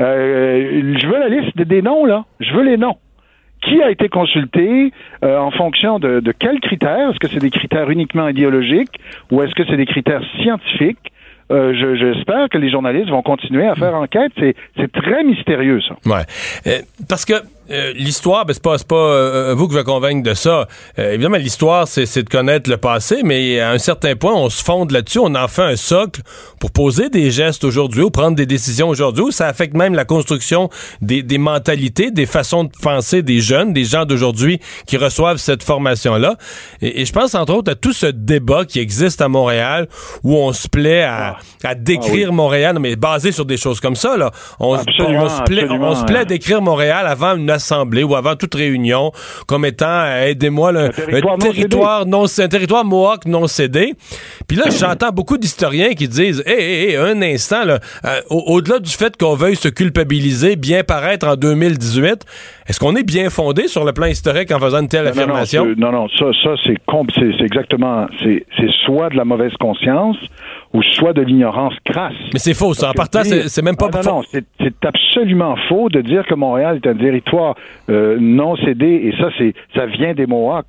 Euh, 0.00 0.94
je 0.98 1.06
veux 1.06 1.18
la 1.18 1.28
liste 1.28 1.56
des- 1.56 1.64
des 1.64 1.82
noms, 1.82 2.04
là. 2.04 2.24
Je 2.40 2.52
veux 2.54 2.62
les 2.62 2.76
noms. 2.76 2.96
Qui 3.62 3.82
a 3.82 3.90
été 3.90 4.08
consulté 4.08 4.92
euh, 5.24 5.36
en 5.38 5.50
fonction 5.50 5.98
de, 5.98 6.20
de 6.20 6.32
quels 6.32 6.60
critères? 6.60 7.10
Est-ce 7.10 7.18
que 7.18 7.26
c'est 7.28 7.40
des 7.40 7.50
critères 7.50 7.90
uniquement 7.90 8.28
idéologiques 8.28 9.00
ou 9.32 9.42
est-ce 9.42 9.52
que 9.54 9.64
c'est 9.68 9.76
des 9.76 9.86
critères 9.86 10.22
scientifiques? 10.40 11.10
Euh, 11.50 11.74
je- 11.74 11.96
J'espère 11.96 12.48
que 12.50 12.58
les 12.58 12.70
journalistes 12.70 13.08
vont 13.10 13.22
continuer 13.22 13.66
à 13.66 13.74
faire 13.74 13.94
enquête. 13.94 14.30
C'est 14.38 14.54
c'est 14.76 14.92
très 14.92 15.24
mystérieux, 15.24 15.80
ça. 15.80 15.96
Ouais. 16.06 16.22
Euh, 16.68 16.78
parce 17.08 17.24
que 17.24 17.34
euh, 17.70 17.92
l'histoire, 17.94 18.44
ben, 18.46 18.52
c'est 18.54 18.62
pas, 18.62 18.78
c'est 18.78 18.86
pas 18.86 18.96
euh, 18.96 19.54
vous 19.56 19.66
que 19.68 19.74
je 19.74 19.78
vais 19.78 19.84
convaincre 19.84 20.22
de 20.22 20.34
ça. 20.34 20.66
Euh, 20.98 21.12
évidemment, 21.12 21.36
l'histoire, 21.36 21.86
c'est, 21.88 22.06
c'est 22.06 22.22
de 22.22 22.28
connaître 22.28 22.68
le 22.70 22.76
passé, 22.76 23.22
mais 23.24 23.60
à 23.60 23.70
un 23.70 23.78
certain 23.78 24.14
point, 24.16 24.34
on 24.34 24.48
se 24.50 24.62
fonde 24.62 24.90
là-dessus, 24.90 25.18
on 25.18 25.34
en 25.34 25.48
fait 25.48 25.62
un 25.62 25.76
socle 25.76 26.22
pour 26.60 26.70
poser 26.70 27.08
des 27.10 27.30
gestes 27.30 27.64
aujourd'hui 27.64 28.02
ou 28.02 28.10
prendre 28.10 28.36
des 28.36 28.46
décisions 28.46 28.88
aujourd'hui. 28.88 29.32
Ça 29.32 29.46
affecte 29.46 29.76
même 29.76 29.94
la 29.94 30.04
construction 30.04 30.70
des, 31.02 31.22
des 31.22 31.38
mentalités, 31.38 32.10
des 32.10 32.26
façons 32.26 32.64
de 32.64 32.70
penser 32.82 33.22
des 33.22 33.40
jeunes, 33.40 33.72
des 33.72 33.84
gens 33.84 34.04
d'aujourd'hui 34.04 34.60
qui 34.86 34.96
reçoivent 34.96 35.36
cette 35.38 35.62
formation-là. 35.62 36.36
Et, 36.82 37.02
et 37.02 37.04
je 37.04 37.12
pense, 37.12 37.34
entre 37.34 37.54
autres, 37.54 37.72
à 37.72 37.74
tout 37.74 37.92
ce 37.92 38.06
débat 38.06 38.64
qui 38.64 38.80
existe 38.80 39.20
à 39.20 39.28
Montréal 39.28 39.88
où 40.22 40.36
on 40.36 40.52
se 40.52 40.68
plaît 40.68 41.02
à, 41.02 41.36
à 41.64 41.74
décrire 41.74 42.32
Montréal, 42.32 42.74
non, 42.74 42.80
mais 42.80 42.96
basé 42.96 43.32
sur 43.32 43.44
des 43.44 43.56
choses 43.56 43.80
comme 43.80 43.96
ça. 43.96 44.16
Là. 44.16 44.30
On, 44.58 44.76
se- 44.76 44.82
Absolument, 44.82 45.24
on 45.24 45.28
se 45.28 45.42
plaît, 45.42 45.66
on 45.68 45.94
se 45.94 46.04
plaît 46.04 46.18
à 46.20 46.24
décrire 46.24 46.62
Montréal 46.62 47.06
avant 47.06 47.36
une 47.36 47.50
ou 48.04 48.14
avant 48.16 48.36
toute 48.36 48.54
réunion 48.54 49.12
comme 49.46 49.64
étant, 49.64 49.86
euh, 49.88 50.26
aidez-moi, 50.28 50.70
un 50.70 50.88
territoire 50.90 51.36
non 51.36 51.38
territoire 51.38 52.06
non, 52.06 52.24
un 52.38 52.48
territoire 52.48 52.84
Mohawk 52.84 53.26
non 53.26 53.46
cédé. 53.46 53.94
Puis 54.46 54.56
là, 54.56 54.64
j'entends 54.70 55.10
beaucoup 55.10 55.38
d'historiens 55.38 55.94
qui 55.94 56.08
disent, 56.08 56.42
hé, 56.46 56.52
hé, 56.52 56.90
hé, 56.92 56.96
un 56.96 57.20
instant, 57.22 57.64
là, 57.64 57.78
euh, 58.04 58.20
au- 58.30 58.44
au-delà 58.54 58.78
du 58.78 58.90
fait 58.90 59.16
qu'on 59.16 59.34
veuille 59.34 59.56
se 59.56 59.68
culpabiliser, 59.68 60.56
bien 60.56 60.84
paraître 60.84 61.26
en 61.26 61.36
2018, 61.36 62.24
est-ce 62.68 62.78
qu'on 62.80 62.94
est 62.96 63.02
bien 63.02 63.30
fondé 63.30 63.68
sur 63.68 63.84
le 63.84 63.92
plan 63.92 64.06
historique 64.06 64.50
en 64.52 64.58
faisant 64.58 64.80
une 64.80 64.88
telle 64.88 65.04
Non, 65.06 65.10
non, 65.14 65.20
affirmation? 65.22 65.66
c'est- 65.68 65.80
Non, 65.80 65.92
non, 65.92 66.08
ça, 66.18 66.26
ça 66.42 66.50
c'est 66.64 67.44
exactement, 67.44 68.06
c'est 68.22 68.44
soit 68.84 69.08
de 69.10 69.16
la 69.16 69.24
mauvaise 69.24 69.52
conscience 69.60 70.16
ou 70.74 70.82
soit 70.82 71.12
de 71.12 71.22
l'ignorance 71.22 71.74
crasse. 71.84 72.12
Mais 72.32 72.38
c'est 72.38 72.54
faux, 72.54 72.74
ça. 72.74 72.90
En 72.90 72.92
partant, 72.92 73.22
c'est 73.24 73.62
même 73.62 73.76
pas 73.76 73.88
Ah, 73.92 74.02
faux. 74.02 74.10
non, 74.10 74.16
non, 74.18 74.22
c'est 74.30 74.44
c'est 74.60 74.84
absolument 74.84 75.56
faux 75.68 75.88
de 75.88 76.00
dire 76.00 76.26
que 76.26 76.34
Montréal 76.34 76.80
est 76.82 76.88
un 76.88 76.94
territoire 76.94 77.54
euh, 77.90 78.16
non 78.20 78.56
cédé, 78.56 78.86
et 78.86 79.12
ça, 79.18 79.30
c'est 79.38 79.54
ça 79.74 79.86
vient 79.86 80.14
des 80.14 80.26
Mohawks. 80.26 80.66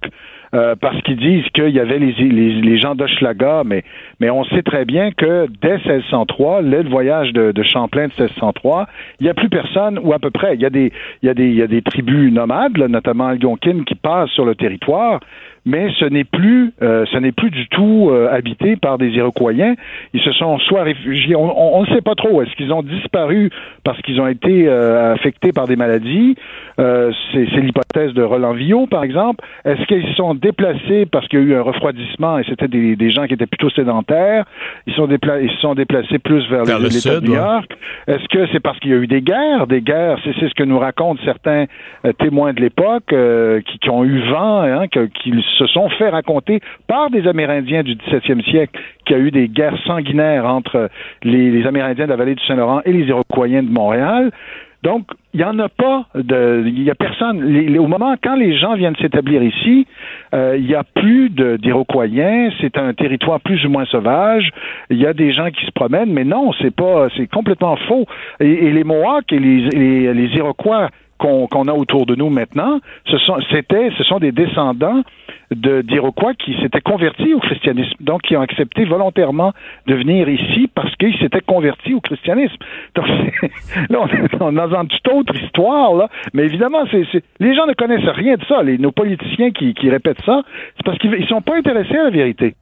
euh, 0.55 0.73
parce 0.81 0.99
qu'ils 1.03 1.17
disent 1.17 1.45
qu'il 1.53 1.69
y 1.69 1.79
avait 1.79 1.99
les, 1.99 2.11
les, 2.13 2.53
les 2.61 2.77
gens 2.79 2.95
d'Hochelaga, 2.95 3.61
mais, 3.63 3.83
mais 4.19 4.31
on 4.31 4.43
sait 4.45 4.63
très 4.63 4.83
bien 4.83 5.11
que 5.11 5.45
dès 5.61 5.77
1603, 5.77 6.63
là, 6.63 6.81
le 6.81 6.89
voyage 6.89 7.33
de, 7.33 7.51
de 7.51 7.61
Champlain 7.63 8.07
de 8.07 8.13
1603, 8.19 8.87
il 9.19 9.25
n'y 9.25 9.29
a 9.29 9.35
plus 9.35 9.49
personne, 9.49 9.99
ou 10.01 10.11
à 10.11 10.17
peu 10.17 10.31
près. 10.31 10.55
Il 10.55 10.61
y 10.61 10.65
a 10.65 10.71
des, 10.71 10.91
il 11.21 11.27
y 11.27 11.29
a 11.29 11.35
des, 11.35 11.45
il 11.49 11.53
y 11.55 11.61
a 11.61 11.67
des 11.67 11.83
tribus 11.83 12.33
nomades, 12.33 12.77
là, 12.77 12.87
notamment 12.87 13.27
algonquines, 13.27 13.85
qui 13.85 13.93
passent 13.93 14.31
sur 14.31 14.45
le 14.45 14.55
territoire, 14.55 15.19
mais 15.65 15.89
ce 15.99 16.05
n'est 16.05 16.23
plus, 16.23 16.71
euh, 16.81 17.05
ce 17.11 17.17
n'est 17.17 17.31
plus 17.31 17.49
du 17.51 17.67
tout 17.67 18.09
euh, 18.11 18.29
habité 18.31 18.75
par 18.75 18.97
des 18.97 19.09
Iroquois. 19.09 19.53
Ils 19.53 20.21
se 20.21 20.31
sont 20.33 20.57
soit 20.59 20.83
réfugiés, 20.83 21.35
on 21.35 21.81
ne 21.81 21.87
sait 21.87 22.01
pas 22.01 22.15
trop. 22.15 22.41
Est-ce 22.41 22.53
qu'ils 22.55 22.71
ont 22.73 22.83
disparu 22.83 23.49
parce 23.83 24.01
qu'ils 24.01 24.19
ont 24.21 24.27
été 24.27 24.67
euh, 24.67 25.13
affectés 25.13 25.51
par 25.51 25.67
des 25.67 25.75
maladies? 25.75 26.35
Euh, 26.79 27.11
C'est 27.33 27.45
l'hypothèse 27.61 28.13
de 28.13 28.21
Roland 28.23 28.53
Villot, 28.53 28.87
par 28.87 29.03
exemple. 29.03 29.43
Est-ce 29.65 29.83
qu'ils 29.85 30.05
se 30.07 30.13
sont 30.13 30.33
déplacés 30.35 31.05
parce 31.11 31.27
qu'il 31.27 31.39
y 31.39 31.41
a 31.43 31.45
eu 31.45 31.55
un 31.55 31.61
refroidissement 31.61 32.37
et 32.39 32.43
c'était 32.47 32.67
des, 32.67 32.95
des 32.95 33.09
gens 33.11 33.25
qui 33.27 33.33
étaient 33.33 33.47
plutôt 33.47 33.69
sédentaires? 33.69 34.45
Ils 34.87 34.93
sont 34.93 35.07
ils 35.09 35.49
se 35.51 35.57
sont 35.57 35.75
déplacés 35.75 36.19
plus 36.19 36.47
vers, 36.49 36.63
Vers 36.65 36.79
l'État 36.79 36.91
sud, 36.91 37.11
de 37.21 37.25
New 37.27 37.31
ouais. 37.31 37.37
York. 37.37 37.71
Est-ce 38.07 38.27
que 38.29 38.47
c'est 38.51 38.59
parce 38.59 38.79
qu'il 38.79 38.91
y 38.91 38.93
a 38.93 38.97
eu 38.97 39.07
des 39.07 39.21
guerres, 39.21 39.67
des 39.67 39.81
guerres 39.81 40.17
C'est 40.23 40.33
ce 40.47 40.53
que 40.53 40.63
nous 40.63 40.79
racontent 40.79 41.21
certains 41.25 41.65
euh, 42.05 42.13
témoins 42.13 42.53
de 42.53 42.61
l'époque 42.61 43.11
euh, 43.13 43.61
qui, 43.61 43.79
qui 43.79 43.89
ont 43.89 44.03
eu 44.03 44.19
vent, 44.29 44.61
hein, 44.61 44.87
que- 44.87 45.05
qui 45.07 45.31
se 45.57 45.67
sont 45.67 45.89
fait 45.89 46.09
raconter 46.09 46.59
par 46.87 47.09
des 47.09 47.27
Amérindiens 47.27 47.83
du 47.83 47.95
17e 47.95 48.43
siècle 48.49 48.79
qu'il 49.05 49.17
y 49.17 49.19
a 49.19 49.23
eu 49.23 49.31
des 49.31 49.47
guerres 49.47 49.77
sanguinaires 49.85 50.45
entre 50.45 50.89
les, 51.23 51.65
Amérindiens 51.65 52.05
de 52.05 52.09
la 52.09 52.15
vallée 52.15 52.35
du 52.35 52.45
Saint-Laurent 52.45 52.81
et 52.85 52.93
les 52.93 53.05
Iroquois 53.05 53.47
de 53.47 53.61
Montréal. 53.61 54.31
Donc, 54.81 55.07
il 55.33 55.41
n'y 55.41 55.43
en 55.43 55.59
a 55.59 55.67
pas 55.67 56.05
de, 56.15 56.63
il 56.65 56.83
y 56.83 56.89
a 56.89 56.95
personne. 56.95 57.77
Au 57.77 57.87
moment 57.87 58.15
quand 58.23 58.35
les 58.35 58.57
gens 58.57 58.75
viennent 58.75 58.95
s'établir 58.95 59.43
ici, 59.43 59.85
euh, 60.33 60.55
il 60.57 60.65
n'y 60.65 60.75
a 60.75 60.83
plus 60.83 61.29
d'Iroquoiens. 61.29 62.49
C'est 62.61 62.77
un 62.77 62.93
territoire 62.93 63.41
plus 63.41 63.65
ou 63.65 63.69
moins 63.69 63.85
sauvage. 63.85 64.49
Il 64.89 64.97
y 64.97 65.05
a 65.05 65.13
des 65.13 65.33
gens 65.33 65.51
qui 65.51 65.65
se 65.65 65.71
promènent, 65.71 66.13
mais 66.13 66.23
non, 66.23 66.53
c'est 66.61 66.73
pas, 66.73 67.07
c'est 67.17 67.27
complètement 67.27 67.75
faux. 67.87 68.05
Et, 68.39 68.71
les 68.71 68.85
Mohawks 68.85 69.33
et 69.33 69.39
les 69.39 70.29
Iroquois 70.37 70.89
qu'on 71.19 71.67
a 71.67 71.73
autour 71.73 72.05
de 72.05 72.15
nous 72.15 72.29
maintenant, 72.29 72.79
ce 73.05 73.17
sont, 73.19 73.37
c'était, 73.51 73.91
ce 73.97 74.03
sont 74.03 74.19
des 74.19 74.31
descendants 74.31 75.03
de 75.51 75.81
d'Iroquois 75.81 76.33
qui 76.33 76.55
s'étaient 76.61 76.81
convertis 76.81 77.33
au 77.33 77.39
christianisme, 77.39 77.95
donc 77.99 78.21
qui 78.21 78.37
ont 78.37 78.41
accepté 78.41 78.85
volontairement 78.85 79.51
de 79.87 79.95
venir 79.95 80.29
ici 80.29 80.69
parce 80.73 80.95
qu'ils 80.95 81.17
s'étaient 81.17 81.41
convertis 81.41 81.93
au 81.93 82.01
christianisme. 82.01 82.55
Donc 82.95 83.05
là, 83.89 83.99
on 84.01 84.07
est 84.07 84.59
une 84.59 84.87
toute 84.87 85.13
autre 85.13 85.35
histoire 85.35 85.93
là, 85.93 86.07
mais 86.33 86.43
évidemment, 86.43 86.85
c'est, 86.91 87.05
les 87.39 87.55
gens 87.55 87.67
ne 87.67 87.73
connaissent 87.73 88.09
rien 88.09 88.35
de 88.35 88.45
ça. 88.45 88.63
Les, 88.63 88.77
nos 88.77 88.91
politiciens 88.91 89.51
qui, 89.51 89.73
qui 89.73 89.89
répètent 89.89 90.23
ça, 90.25 90.41
c'est 90.77 90.85
parce 90.85 90.97
qu'ils 90.97 91.13
ils 91.13 91.27
sont 91.27 91.41
pas 91.41 91.57
intéressés 91.57 91.97
à 91.97 92.03
la 92.03 92.09
vérité. 92.09 92.55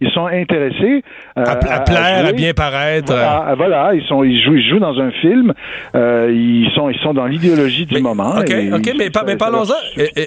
Ils 0.00 0.10
sont 0.10 0.26
intéressés 0.26 1.02
euh, 1.38 1.44
À, 1.44 1.52
à 1.74 1.80
plaire, 1.80 2.26
à 2.26 2.32
bien 2.32 2.52
paraître. 2.52 3.12
Voilà, 3.12 3.54
voilà, 3.56 3.90
ils 3.94 4.04
sont, 4.06 4.22
ils 4.24 4.42
jouent, 4.42 4.56
ils 4.56 4.68
jouent 4.68 4.80
dans 4.80 4.98
un 4.98 5.10
film. 5.12 5.52
euh, 5.94 6.30
ils 6.34 6.68
sont, 6.74 6.90
ils 6.90 6.98
sont 7.00 7.14
dans 7.14 7.26
l'idéologie 7.26 7.86
du 7.86 7.94
Mais- 7.94 8.00
moment. 8.00 8.34
OK, 8.38 8.50
et- 8.50 8.72
OK, 8.72 8.90
mais, 8.98 9.10
par- 9.10 9.24
parlons-en. 9.38 9.74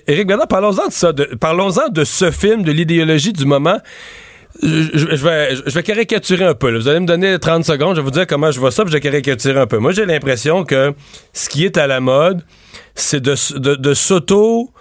Éric 0.08 0.25
Bernard, 0.27 0.47
parlons-en 0.47 0.88
de 0.88 0.91
ça. 0.91 1.12
parlons-en 1.39 1.89
de 1.89 2.03
ce 2.03 2.32
film, 2.32 2.63
de 2.63 2.71
l'idéologie 2.71 3.34
du 3.34 3.45
moment. 3.45 3.77
Je, 4.63 5.23
vais, 5.23 5.56
je 5.56 5.73
vais 5.75 5.84
caricaturer 5.84 6.45
un 6.45 6.56
peu. 6.56 6.71
là. 6.71 6.80
Vous 6.80 6.88
allez 6.88 6.99
me 6.99 7.06
donner 7.06 7.38
30 7.38 7.63
secondes, 7.63 7.95
je 7.95 8.01
vais 8.01 8.06
vous 8.06 8.12
dire 8.12 8.25
comment 8.25 8.49
je 8.49 8.60
vois 8.60 8.71
ça, 8.71 8.84
puis 8.84 8.91
je 8.91 8.97
vais 8.97 9.01
caricaturer 9.01 9.60
un 9.60 9.67
peu. 9.67 9.77
Moi, 9.77 9.91
j'ai 9.91 10.06
l'impression 10.06 10.63
que 10.63 10.93
ce 11.34 11.47
qui 11.49 11.63
est 11.65 11.77
à 11.77 11.86
la 11.86 11.99
mode, 11.99 12.41
c'est 12.95 13.21
de, 13.21 13.36
de, 13.60 13.75
de 13.75 13.93
s'auto 13.93 14.71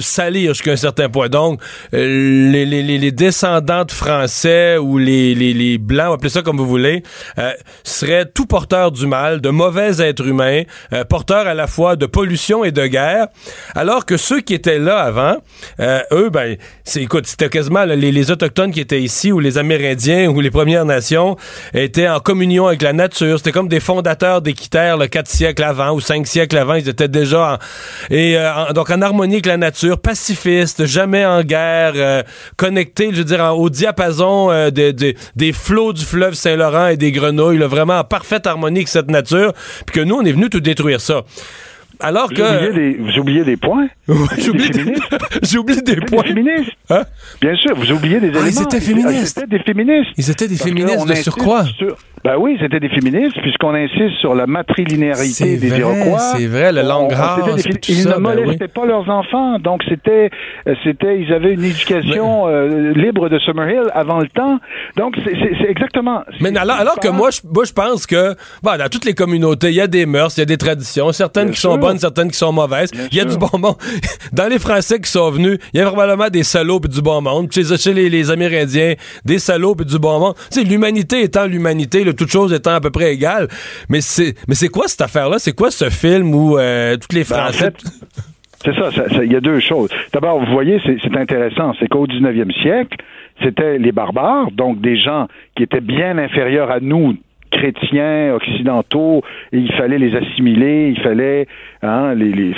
salir 0.00 0.54
jusqu'à 0.54 0.72
un 0.72 0.76
certain 0.76 1.08
point. 1.08 1.28
Donc, 1.28 1.60
euh, 1.94 2.50
les, 2.52 3.12
descendants 3.12 3.84
de 3.84 3.92
Français 3.92 4.78
ou 4.78 4.98
les, 4.98 5.34
les, 5.34 5.52
les 5.52 5.78
Blancs, 5.78 6.14
appelez 6.14 6.30
ça 6.30 6.42
comme 6.42 6.56
vous 6.56 6.66
voulez, 6.66 7.02
euh, 7.38 7.52
seraient 7.82 8.26
tout 8.26 8.46
porteurs 8.46 8.92
du 8.92 9.06
mal, 9.06 9.40
de 9.40 9.50
mauvais 9.50 10.00
êtres 10.00 10.26
humains, 10.26 10.62
euh, 10.92 11.04
porteurs 11.04 11.46
à 11.46 11.54
la 11.54 11.66
fois 11.66 11.96
de 11.96 12.06
pollution 12.06 12.64
et 12.64 12.70
de 12.70 12.86
guerre, 12.86 13.28
alors 13.74 14.06
que 14.06 14.16
ceux 14.16 14.40
qui 14.40 14.54
étaient 14.54 14.78
là 14.78 14.98
avant, 14.98 15.36
euh, 15.80 16.00
eux, 16.12 16.30
ben, 16.30 16.56
écoute, 16.96 17.26
c'était 17.26 17.48
quasiment 17.48 17.84
les, 17.84 18.12
les 18.12 18.30
Autochtones 18.30 18.72
qui 18.72 18.80
étaient 18.80 19.02
ici, 19.02 19.32
ou 19.32 19.40
les 19.40 19.58
Amérindiens, 19.58 20.28
ou 20.28 20.40
les 20.40 20.50
Premières 20.50 20.84
Nations, 20.84 21.36
étaient 21.72 22.08
en 22.08 22.20
communion 22.20 22.66
avec 22.66 22.82
la 22.82 22.92
nature. 22.92 23.38
C'était 23.38 23.52
comme 23.52 23.68
des 23.68 23.80
fondateurs 23.80 24.42
d'Équiterre, 24.42 24.96
le 24.96 25.06
4 25.06 25.28
siècles 25.28 25.64
avant, 25.64 25.92
ou 25.92 26.00
5 26.00 26.26
siècles 26.26 26.56
avant, 26.56 26.74
ils 26.74 26.88
étaient 26.88 27.08
déjà 27.08 27.58
et, 28.10 28.36
euh, 28.36 28.72
donc 28.72 28.90
en 28.90 29.02
harmonie 29.02 29.34
avec 29.34 29.46
la 29.46 29.56
nature, 29.56 29.63
pacifistes, 30.02 30.86
jamais 30.86 31.24
en 31.26 31.42
guerre, 31.42 31.92
euh, 31.96 32.22
connectés, 32.56 33.10
je 33.12 33.18
veux 33.18 33.24
dire, 33.24 33.40
au 33.56 33.70
diapason 33.70 34.50
euh, 34.50 34.70
de- 34.70 34.90
de- 34.90 35.14
des 35.36 35.52
flots 35.52 35.92
du 35.92 36.04
fleuve 36.04 36.34
Saint-Laurent 36.34 36.88
et 36.88 36.96
des 36.96 37.12
grenouilles, 37.12 37.58
là, 37.58 37.66
vraiment 37.66 37.98
en 37.98 38.04
parfaite 38.04 38.46
harmonie 38.46 38.80
avec 38.80 38.88
cette 38.88 39.10
nature, 39.10 39.52
puis 39.86 40.00
que 40.00 40.04
nous, 40.04 40.16
on 40.16 40.24
est 40.24 40.32
venu 40.32 40.48
tout 40.50 40.60
détruire 40.60 41.00
ça. 41.00 41.22
Alors 42.04 42.28
Vous 42.28 42.34
que... 42.34 42.42
oubliez, 42.68 42.72
des, 42.92 42.98
vous 42.98 43.18
oubliez 43.18 43.44
des 43.44 43.56
points. 43.56 43.88
J'ai 44.38 44.50
oublié, 44.50 44.68
des 44.70 44.84
des 45.94 45.94
Des 45.94 46.06
points. 46.06 46.22
féministes. 46.24 46.72
Hein? 46.90 47.02
Bien 47.40 47.56
sûr, 47.56 47.74
vous 47.74 47.90
oubliez 47.92 48.20
des 48.20 48.28
Ah, 48.34 48.40
ils 48.42 48.48
éléments. 48.48 48.60
étaient 48.62 48.80
féministes. 48.80 49.34
Ah, 49.38 49.40
C'était 49.40 49.58
des 49.58 49.64
féministes. 49.64 50.10
Ils 50.16 50.30
étaient 50.30 50.48
des 50.48 50.56
Parce 50.56 50.68
féministes 50.68 51.08
de 51.08 51.14
surcroît. 51.14 51.64
sur- 51.78 51.96
Ben 52.24 52.36
oui, 52.38 52.56
c'était 52.60 52.80
des 52.80 52.88
féministes, 52.88 53.36
puisqu'on 53.42 53.74
insiste 53.74 54.16
sur 54.20 54.34
la 54.34 54.46
matrilinéarité 54.46 55.56
des 55.58 55.68
vrai, 55.68 55.78
Iroquois. 55.80 56.18
c'est 56.36 56.46
vrai, 56.46 56.72
le 56.72 56.82
c'était 57.58 57.72
des 57.72 57.92
Ils 57.92 57.94
ça, 58.02 58.08
ne 58.10 58.14
ben 58.14 58.20
molestaient 58.20 58.68
pas 58.68 58.86
leurs 58.86 59.08
enfants, 59.10 59.58
donc 59.58 59.82
c'était, 59.88 60.30
c'était, 60.84 61.20
ils 61.20 61.32
avaient 61.32 61.52
une 61.52 61.64
éducation 61.64 62.48
euh, 62.48 62.92
libre 62.94 63.28
de 63.28 63.38
Summerhill 63.40 63.84
avant 63.94 64.20
le 64.20 64.28
temps. 64.28 64.58
Donc 64.96 65.16
c'est- 65.24 65.68
exactement. 65.68 66.22
Mais 66.40 66.56
alors, 66.56 66.76
alors 66.76 66.98
que 67.00 67.08
moi 67.08 67.30
je, 67.30 67.40
moi, 67.52 67.64
je 67.64 67.72
pense 67.72 68.06
que 68.06 68.34
bon, 68.62 68.76
dans 68.78 68.88
toutes 68.88 69.04
les 69.04 69.14
communautés, 69.14 69.68
il 69.68 69.74
y 69.74 69.80
a 69.80 69.86
des 69.86 70.06
mœurs, 70.06 70.36
il 70.36 70.40
y 70.40 70.42
a 70.42 70.46
des 70.46 70.56
traditions, 70.58 71.12
certaines 71.12 71.44
Bien 71.46 71.52
qui 71.54 71.60
sont 71.60 71.72
sûr. 71.72 71.80
Bonnes, 71.94 72.00
certaines 72.00 72.30
qui 72.30 72.38
sont 72.38 72.52
mauvaises. 72.52 72.90
Il 73.10 73.16
y 73.16 73.20
a 73.20 73.28
sûr. 73.28 73.32
du 73.32 73.38
bon 73.38 73.58
monde. 73.58 73.76
Dans 74.32 74.46
les 74.48 74.58
Français 74.58 75.00
qui 75.00 75.10
sont 75.10 75.30
venus, 75.30 75.58
il 75.72 75.78
y 75.78 75.82
a 75.82 75.86
probablement 75.86 76.28
des 76.28 76.42
salauds 76.42 76.80
et 76.84 76.88
du 76.88 77.00
bon 77.02 77.20
monde. 77.20 77.50
Chez, 77.52 77.64
chez 77.76 77.92
les, 77.94 78.10
les 78.10 78.30
Amérindiens, 78.30 78.94
des 79.24 79.38
salauds 79.38 79.76
et 79.80 79.84
du 79.84 79.98
bon 79.98 80.18
monde. 80.20 80.34
Tu 80.50 80.60
sais, 80.60 80.64
l'humanité 80.64 81.22
étant 81.22 81.46
l'humanité, 81.46 82.04
là, 82.04 82.12
toutes 82.12 82.30
choses 82.30 82.52
étant 82.52 82.74
à 82.74 82.80
peu 82.80 82.90
près 82.90 83.12
égales. 83.14 83.48
Mais 83.88 84.00
c'est 84.00 84.34
mais 84.48 84.54
c'est 84.54 84.68
quoi 84.68 84.88
cette 84.88 85.00
affaire-là? 85.02 85.38
C'est 85.38 85.52
quoi 85.54 85.70
ce 85.70 85.88
film 85.90 86.34
où 86.34 86.58
euh, 86.58 86.96
toutes 86.96 87.12
les 87.12 87.24
Ben, 87.24 87.36
en 87.36 87.38
Français... 87.52 87.64
fait, 87.66 87.74
c'est 88.64 88.74
ça, 88.74 88.90
ça- 88.92 89.08
ça- 89.10 89.24
il 89.24 89.32
y 89.32 89.36
a 89.36 89.40
deux 89.40 89.60
choses. 89.60 89.90
D'abord, 90.12 90.38
vous 90.44 90.50
voyez, 90.52 90.80
c'est 90.84 91.16
intéressant, 91.16 91.72
c'est 91.78 91.86
qu'au 91.88 92.06
19e 92.06 92.50
siècle, 92.62 92.96
c'était 93.42 93.78
les 93.78 93.92
barbares, 93.92 94.50
donc 94.52 94.80
des 94.80 94.96
gens 94.96 95.26
qui 95.56 95.64
étaient 95.64 95.80
bien 95.80 96.16
inférieurs 96.18 96.70
à 96.70 96.80
nous, 96.80 97.14
chrétiens, 97.54 98.34
occidentaux, 98.34 99.22
et 99.52 99.58
il 99.58 99.72
fallait 99.72 99.98
les 99.98 100.14
assimiler, 100.14 100.92
il 100.96 101.00
fallait, 101.00 101.46
hein, 101.82 102.14
les, 102.14 102.32
les, 102.32 102.54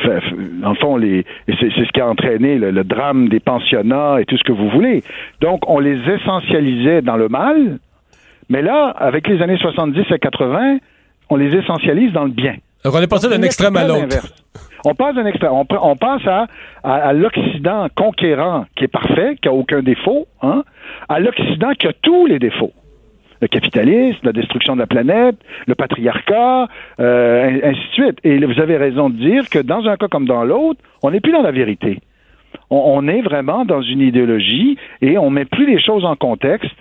dans 0.63 0.71
le 0.71 0.77
fond, 0.77 0.97
les, 0.97 1.25
c'est 1.47 1.71
ce 1.71 1.93
qui 1.93 2.01
a 2.01 2.09
entraîné 2.09 2.57
le, 2.57 2.71
le 2.71 2.85
drame 2.85 3.29
des 3.29 3.41
pensionnats 3.41 4.21
et 4.21 4.25
tout 4.25 4.37
ce 4.37 4.45
que 4.45 4.53
vous 4.53 4.69
voulez. 4.71 5.03
Donc, 5.41 5.69
on 5.69 5.79
les 5.79 5.99
essentialisait 6.11 7.03
dans 7.03 7.17
le 7.17 7.29
mal, 7.29 7.79
mais 8.49 8.63
là, 8.63 8.89
avec 8.89 9.29
les 9.29 9.43
années 9.43 9.59
70 9.59 10.05
et 10.11 10.19
80, 10.19 10.79
on 11.31 11.37
les 11.37 11.55
essentialise 11.57 12.13
dans 12.13 12.25
le 12.25 12.31
bien. 12.31 12.57
Donc 12.85 12.95
on 12.95 13.01
est 13.01 13.09
passé 13.09 13.29
d'un 13.29 13.43
extrême 13.43 13.77
à 13.77 13.85
l'autre. 13.85 14.33
On 14.85 14.95
passe 14.95 15.17
d'un 15.17 15.27
extrême. 15.27 15.51
On, 15.53 15.97
passe 15.97 16.25
à, 16.27 16.47
à, 16.85 16.95
à 17.09 17.13
l'Occident 17.13 17.89
conquérant 17.97 18.67
qui 18.77 18.85
est 18.85 18.89
parfait, 18.89 19.37
qui 19.43 19.49
a 19.49 19.53
aucun 19.53 19.83
défaut, 19.83 20.29
hein, 20.43 20.63
à 21.09 21.19
l'Occident 21.19 21.73
qui 21.73 21.89
a 21.89 21.93
tous 22.01 22.27
les 22.27 22.39
défauts. 22.39 22.73
Le 23.41 23.49
capitalisme, 23.49 24.19
la 24.23 24.33
destruction 24.33 24.75
de 24.75 24.81
la 24.81 24.87
planète, 24.87 25.37
le 25.67 25.75
patriarcat, 25.75 26.69
euh, 27.01 27.61
ainsi 27.63 27.81
de 27.81 27.93
suite. 27.93 28.19
Et 28.25 28.39
vous 28.39 28.61
avez 28.61 28.77
raison 28.77 29.11
de 29.11 29.17
dire 29.17 29.49
que 29.49 29.59
dans 29.59 29.87
un 29.87 29.97
cas 29.97 30.09
comme 30.09 30.27
dans 30.27 30.45
l'autre, 30.45 30.81
on 31.03 31.11
n'est 31.11 31.21
plus 31.21 31.33
dans 31.33 31.43
la 31.43 31.53
vérité. 31.53 32.01
On, 32.71 32.83
on 32.87 33.09
est 33.09 33.23
vraiment 33.23 33.65
dans 33.65 33.83
une 33.83 34.01
idéologie 34.01 34.79
et 35.03 35.19
on 35.19 35.31
met 35.31 35.45
plus 35.45 35.67
les 35.67 35.81
choses 35.81 36.05
en 36.05 36.17
contexte. 36.17 36.77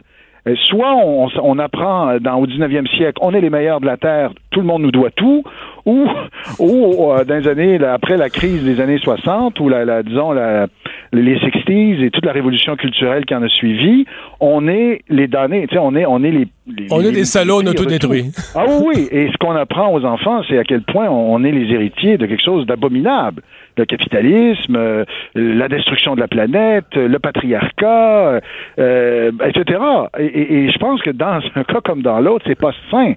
Euh, 0.47 0.55
Soit 0.67 0.93
on, 0.95 1.27
on 1.41 1.57
apprend 1.59 2.09
euh, 2.09 2.19
dans, 2.19 2.35
au 2.35 2.45
19e 2.45 2.87
siècle, 2.95 3.17
on 3.21 3.33
est 3.33 3.41
les 3.41 3.49
meilleurs 3.49 3.81
de 3.81 3.87
la 3.87 3.97
Terre, 3.97 4.31
tout 4.51 4.59
le 4.61 4.67
monde 4.67 4.83
nous 4.83 4.91
doit 4.91 5.09
tout, 5.09 5.43
ou, 5.85 6.07
ou 6.59 7.11
euh, 7.13 7.23
dans 7.25 7.35
les 7.35 7.47
années, 7.47 7.77
là, 7.79 7.93
après 7.93 8.15
la 8.17 8.29
crise 8.29 8.63
des 8.63 8.79
années 8.79 8.99
60, 8.99 9.59
ou 9.59 9.69
la, 9.69 9.85
la, 9.85 10.03
disons 10.03 10.33
la, 10.33 10.67
les 11.13 11.37
60s 11.37 12.03
et 12.03 12.11
toute 12.11 12.25
la 12.25 12.31
révolution 12.31 12.75
culturelle 12.75 13.25
qui 13.25 13.33
en 13.33 13.41
a 13.41 13.49
suivi, 13.49 14.05
on 14.39 14.67
est 14.67 15.01
les 15.09 15.27
damnés, 15.27 15.65
tu 15.67 15.75
sais, 15.75 15.81
on 15.81 15.95
est, 15.95 16.05
on 16.05 16.23
est 16.23 16.31
les, 16.31 16.47
les- 16.67 16.87
On 16.91 16.99
les- 16.99 17.07
est 17.07 17.11
des 17.11 17.17
les 17.19 17.25
salauds, 17.25 17.61
on 17.63 17.67
a 17.67 17.73
tout 17.73 17.85
détruit. 17.85 18.25
Ah 18.53 18.65
oui, 18.67 18.83
oui. 18.95 19.07
Et 19.11 19.27
ce 19.31 19.37
qu'on 19.37 19.55
apprend 19.55 19.91
aux 19.93 20.05
enfants, 20.05 20.41
c'est 20.47 20.59
à 20.59 20.63
quel 20.63 20.81
point 20.81 21.07
on, 21.09 21.33
on 21.33 21.43
est 21.43 21.51
les 21.51 21.73
héritiers 21.73 22.17
de 22.17 22.25
quelque 22.27 22.43
chose 22.43 22.65
d'abominable. 22.67 23.41
Le 23.77 23.85
capitalisme, 23.85 24.75
euh, 24.77 25.03
la 25.35 25.67
destruction 25.67 26.15
de 26.15 26.21
la 26.21 26.27
planète, 26.27 26.85
euh, 26.95 27.07
le 27.07 27.19
patriarcat, 27.19 28.39
euh, 28.79 29.31
etc. 29.45 29.79
Et, 30.19 30.25
et- 30.25 30.53
et 30.65 30.71
je 30.71 30.77
pense 30.77 31.01
que 31.01 31.09
dans 31.09 31.39
un 31.55 31.63
cas 31.63 31.81
comme 31.83 32.01
dans 32.01 32.19
l'autre, 32.19 32.45
c'est 32.47 32.59
pas 32.59 32.71
sain. 32.91 33.13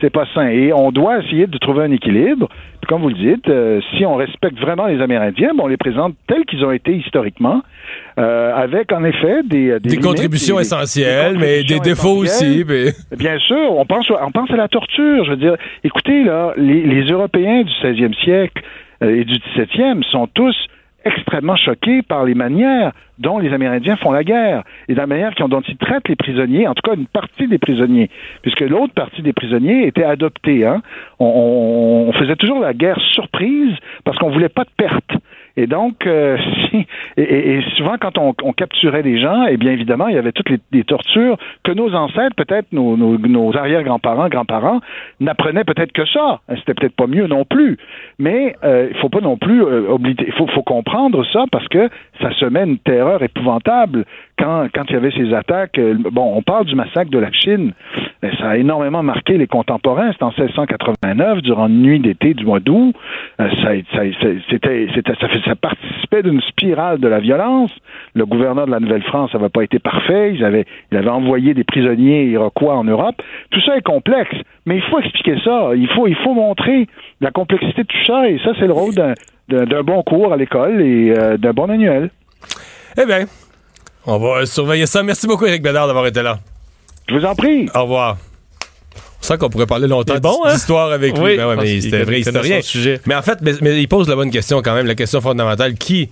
C'est 0.00 0.10
pas 0.10 0.24
sain. 0.34 0.48
Et 0.48 0.72
on 0.72 0.90
doit 0.92 1.18
essayer 1.18 1.46
de 1.46 1.58
trouver 1.58 1.84
un 1.84 1.92
équilibre. 1.92 2.48
Puis 2.80 2.88
comme 2.88 3.02
vous 3.02 3.10
le 3.10 3.14
dites, 3.16 3.48
euh, 3.48 3.80
si 3.96 4.06
on 4.06 4.14
respecte 4.14 4.58
vraiment 4.58 4.86
les 4.86 5.00
Amérindiens, 5.02 5.50
ben, 5.54 5.64
on 5.64 5.66
les 5.66 5.76
présente 5.76 6.14
tels 6.26 6.44
qu'ils 6.46 6.64
ont 6.64 6.72
été 6.72 6.94
historiquement, 6.94 7.60
euh, 8.18 8.54
avec 8.54 8.90
en 8.92 9.04
effet 9.04 9.42
des 9.44 9.78
Des 9.80 9.90
limites, 9.90 10.00
contributions 10.06 10.56
des- 10.56 10.62
des 10.62 10.66
essentielles, 10.68 11.36
mais 11.38 11.64
des 11.64 11.80
défauts 11.80 12.16
aussi. 12.22 12.64
puis- 12.64 12.92
Bien 13.18 13.38
sûr, 13.40 13.76
on 13.76 13.84
pense, 13.84 14.10
on 14.10 14.30
pense 14.30 14.50
à 14.50 14.56
la 14.56 14.68
torture. 14.68 15.24
Je 15.24 15.30
veux 15.30 15.36
dire, 15.36 15.56
écoutez, 15.84 16.24
là, 16.24 16.54
les, 16.56 16.80
les 16.82 17.02
Européens 17.10 17.62
du 17.62 17.72
16e 17.82 18.14
siècle 18.14 18.62
euh, 18.62 18.87
et 19.00 19.24
du 19.24 19.36
17e 19.36 20.02
sont 20.04 20.26
tous 20.34 20.56
extrêmement 21.04 21.56
choqués 21.56 22.02
par 22.02 22.24
les 22.24 22.34
manières 22.34 22.92
dont 23.18 23.38
les 23.38 23.52
Amérindiens 23.52 23.96
font 23.96 24.12
la 24.12 24.24
guerre 24.24 24.62
et 24.88 24.94
la 24.94 25.06
manière 25.06 25.32
dont 25.48 25.60
ils 25.60 25.76
traitent 25.76 26.08
les 26.08 26.16
prisonniers, 26.16 26.66
en 26.66 26.74
tout 26.74 26.82
cas 26.82 26.94
une 26.94 27.06
partie 27.06 27.48
des 27.48 27.58
prisonniers, 27.58 28.10
puisque 28.42 28.60
l'autre 28.60 28.94
partie 28.94 29.22
des 29.22 29.32
prisonniers 29.32 29.86
était 29.86 30.04
adoptée. 30.04 30.66
Hein. 30.66 30.82
On 31.18 32.12
faisait 32.12 32.36
toujours 32.36 32.60
la 32.60 32.74
guerre 32.74 33.00
surprise 33.12 33.74
parce 34.04 34.18
qu'on 34.18 34.30
voulait 34.30 34.48
pas 34.48 34.64
de 34.64 34.70
perte. 34.76 35.10
Et 35.58 35.66
donc, 35.66 36.06
euh, 36.06 36.36
si, 36.70 36.86
et, 37.16 37.22
et- 37.22 37.54
et 37.58 37.62
souvent, 37.76 37.96
quand 38.00 38.16
on, 38.18 38.34
on 38.42 38.52
capturait 38.52 39.02
des 39.02 39.18
gens, 39.20 39.46
eh 39.48 39.56
bien 39.56 39.72
évidemment, 39.72 40.06
il 40.08 40.14
y 40.14 40.18
avait 40.18 40.32
toutes 40.32 40.50
les, 40.50 40.58
les 40.72 40.84
tortures 40.84 41.36
que 41.64 41.72
nos 41.72 41.92
ancêtres, 41.94 42.36
peut-être 42.36 42.66
nos, 42.72 42.96
nos, 42.96 43.18
nos 43.18 43.56
arrière-grands-parents, 43.56 44.28
grands-parents, 44.28 44.80
n'apprenaient 45.20 45.64
peut-être 45.64 45.92
que 45.92 46.06
ça. 46.06 46.40
C'était 46.58 46.74
peut-être 46.74 46.94
pas 46.96 47.06
mieux 47.06 47.26
non 47.26 47.44
plus. 47.44 47.76
Mais 48.18 48.54
euh, 48.62 48.88
il 48.90 48.96
faut 48.98 49.08
pas 49.08 49.20
non 49.20 49.36
plus 49.36 49.62
euh, 49.62 49.88
obliger. 49.90 50.30
Faut, 50.36 50.46
faut 50.46 50.62
comprendre 50.62 51.24
ça 51.32 51.44
parce 51.50 51.66
que 51.68 51.88
ça 52.20 52.30
se 52.32 52.44
une 52.64 52.78
terreur 52.78 53.22
épouvantable 53.22 54.04
quand, 54.38 54.84
il 54.88 54.92
y 54.92 54.96
avait 54.96 55.10
ces 55.10 55.34
attaques, 55.34 55.78
euh, 55.78 55.94
bon, 56.12 56.32
on 56.36 56.42
parle 56.42 56.66
du 56.66 56.74
massacre 56.74 57.10
de 57.10 57.18
la 57.18 57.32
Chine, 57.32 57.72
ça 58.22 58.50
a 58.50 58.56
énormément 58.56 59.02
marqué 59.02 59.36
les 59.36 59.46
contemporains. 59.46 60.12
C'était 60.12 60.24
en 60.24 60.32
1689, 60.36 61.42
durant 61.42 61.68
une 61.68 61.82
nuit 61.82 62.00
d'été 62.00 62.34
du 62.34 62.44
mois 62.44 62.60
d'août. 62.60 62.94
Euh, 63.40 63.48
ça, 63.62 65.54
participait 65.60 66.22
d'une 66.22 66.40
spirale 66.42 66.98
de 66.98 67.08
la 67.08 67.20
violence. 67.20 67.70
Le 68.14 68.26
gouverneur 68.26 68.66
de 68.66 68.70
la 68.70 68.80
Nouvelle-France 68.80 69.34
n'avait 69.34 69.48
pas 69.48 69.62
été 69.62 69.78
parfait. 69.78 70.34
Il 70.34 70.44
avait 70.44 71.08
envoyé 71.08 71.54
des 71.54 71.64
prisonniers 71.64 72.26
iroquois 72.26 72.76
en 72.76 72.84
Europe. 72.84 73.20
Tout 73.50 73.60
ça 73.60 73.76
est 73.76 73.82
complexe, 73.82 74.36
mais 74.66 74.76
il 74.76 74.82
faut 74.82 75.00
expliquer 75.00 75.36
ça. 75.44 75.70
Il 75.74 75.88
faut, 75.88 76.34
montrer 76.34 76.86
la 77.20 77.30
complexité 77.30 77.82
de 77.82 77.86
tout 77.86 78.04
ça, 78.06 78.28
et 78.28 78.38
ça, 78.44 78.52
c'est 78.58 78.66
le 78.66 78.72
rôle 78.72 78.94
d'un, 78.94 79.82
bon 79.82 80.02
cours 80.02 80.32
à 80.32 80.36
l'école 80.36 80.80
et 80.82 81.14
euh, 81.16 81.36
d'un 81.36 81.52
bon 81.52 81.66
manuel. 81.66 82.10
Eh 83.00 83.06
bien, 83.06 83.24
on 84.08 84.18
va 84.18 84.46
surveiller 84.46 84.86
ça. 84.86 85.02
Merci 85.02 85.26
beaucoup, 85.26 85.46
Éric 85.46 85.62
Bédard, 85.62 85.86
d'avoir 85.86 86.06
été 86.06 86.22
là. 86.22 86.38
Je 87.08 87.14
vous 87.14 87.24
en 87.24 87.34
prie. 87.34 87.68
Au 87.74 87.82
revoir. 87.82 88.16
C'est 89.20 89.28
ça 89.28 89.36
qu'on 89.36 89.48
pourrait 89.50 89.66
parler 89.66 89.88
longtemps 89.88 90.18
bon, 90.18 90.44
hein? 90.44 90.54
d'histoire 90.54 90.92
avec 90.92 91.16
lui. 91.16 91.22
Oui, 91.24 91.36
Ben 91.36 91.48
ouais, 91.48 91.54
pense 91.56 91.64
mais 91.64 91.70
qu'il 91.72 91.82
c'était 91.82 92.00
un 92.00 92.04
vrai 92.04 92.20
historien. 92.20 92.60
sujet. 92.62 93.00
Mais 93.06 93.14
en 93.14 93.22
fait, 93.22 93.38
mais, 93.42 93.52
mais 93.60 93.80
il 93.80 93.88
pose 93.88 94.08
la 94.08 94.14
bonne 94.14 94.30
question 94.30 94.62
quand 94.62 94.74
même, 94.74 94.86
la 94.86 94.94
question 94.94 95.20
fondamentale. 95.20 95.74
Qui, 95.74 96.08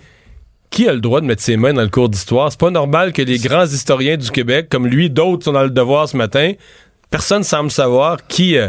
qui 0.71 0.89
a 0.89 0.93
le 0.93 1.01
droit 1.01 1.21
de 1.21 1.27
mettre 1.27 1.43
ses 1.43 1.57
mains 1.57 1.73
dans 1.73 1.83
le 1.83 1.89
cours 1.89 2.09
d'histoire? 2.09 2.51
C'est 2.51 2.61
pas 2.61 2.71
normal 2.71 3.13
que 3.13 3.23
les 3.23 3.39
grands 3.39 3.65
historiens 3.67 4.17
du 4.17 4.31
Québec, 4.31 4.67
comme 4.69 4.87
lui, 4.87 5.09
d'autres 5.09 5.45
sont 5.45 5.53
dans 5.53 5.63
le 5.63 5.71
devoir 5.71 6.09
ce 6.09 6.17
matin. 6.17 6.53
Personne 7.11 7.45
semble 7.45 7.71
savoir 7.71 8.27
qui, 8.27 8.59
euh, 8.59 8.69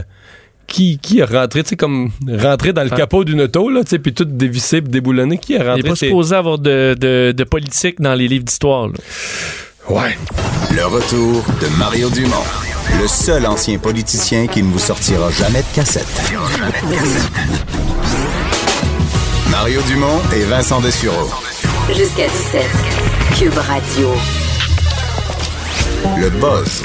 qui, 0.68 1.00
qui 1.00 1.22
a 1.22 1.26
rentré, 1.26 1.64
tu 1.64 1.70
sais, 1.70 1.76
comme 1.78 2.12
rentré 2.30 2.74
dans 2.74 2.84
le 2.84 2.90
Ah. 2.92 2.98
capot 2.98 3.24
d'une 3.24 3.42
auto, 3.42 3.70
là, 3.70 3.84
tu 3.84 3.92
sais, 3.92 4.00
puis 4.00 4.14
tout 4.14 4.26
dévissé, 4.26 4.82
puis 4.82 4.92
déboulonné. 4.92 5.38
Qui 5.38 5.56
a 5.56 5.60
Il 5.60 5.64
n'est 5.64 5.70
rentré 5.72 5.90
pas 5.90 5.96
supposé 5.96 6.36
avoir 6.36 6.60
de, 6.60 6.96
de, 7.00 7.34
de 7.36 7.44
politique 7.44 8.00
dans 8.02 8.14
les 8.14 8.28
livres 8.28 8.44
d'histoire. 8.46 8.88
là. 8.88 8.94
Ouais. 9.90 10.18
Le 10.76 10.86
retour 10.86 11.44
de 11.62 11.68
Mario 11.78 12.10
Dumont, 12.10 12.44
le 13.02 13.08
seul 13.08 13.46
ancien 13.48 13.78
politicien 13.78 14.48
qui 14.48 14.62
ne 14.62 14.72
vous 14.72 14.80
sortira 14.80 15.32
jamais 15.32 15.60
de 15.62 15.76
cassette. 15.76 16.06
Mario 19.50 19.82
Dumont 19.88 20.20
et 20.36 20.44
Vincent 20.44 20.82
Dessureau. 20.82 21.30
Jusqu'à 21.96 22.28
17. 22.28 22.66
Cube 23.40 23.58
Radio. 23.58 24.10
Le 26.20 26.30
buzz 26.30 26.84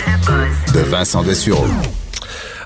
de 0.75 0.81
Vincent 0.81 1.23
Dessureau. 1.23 1.67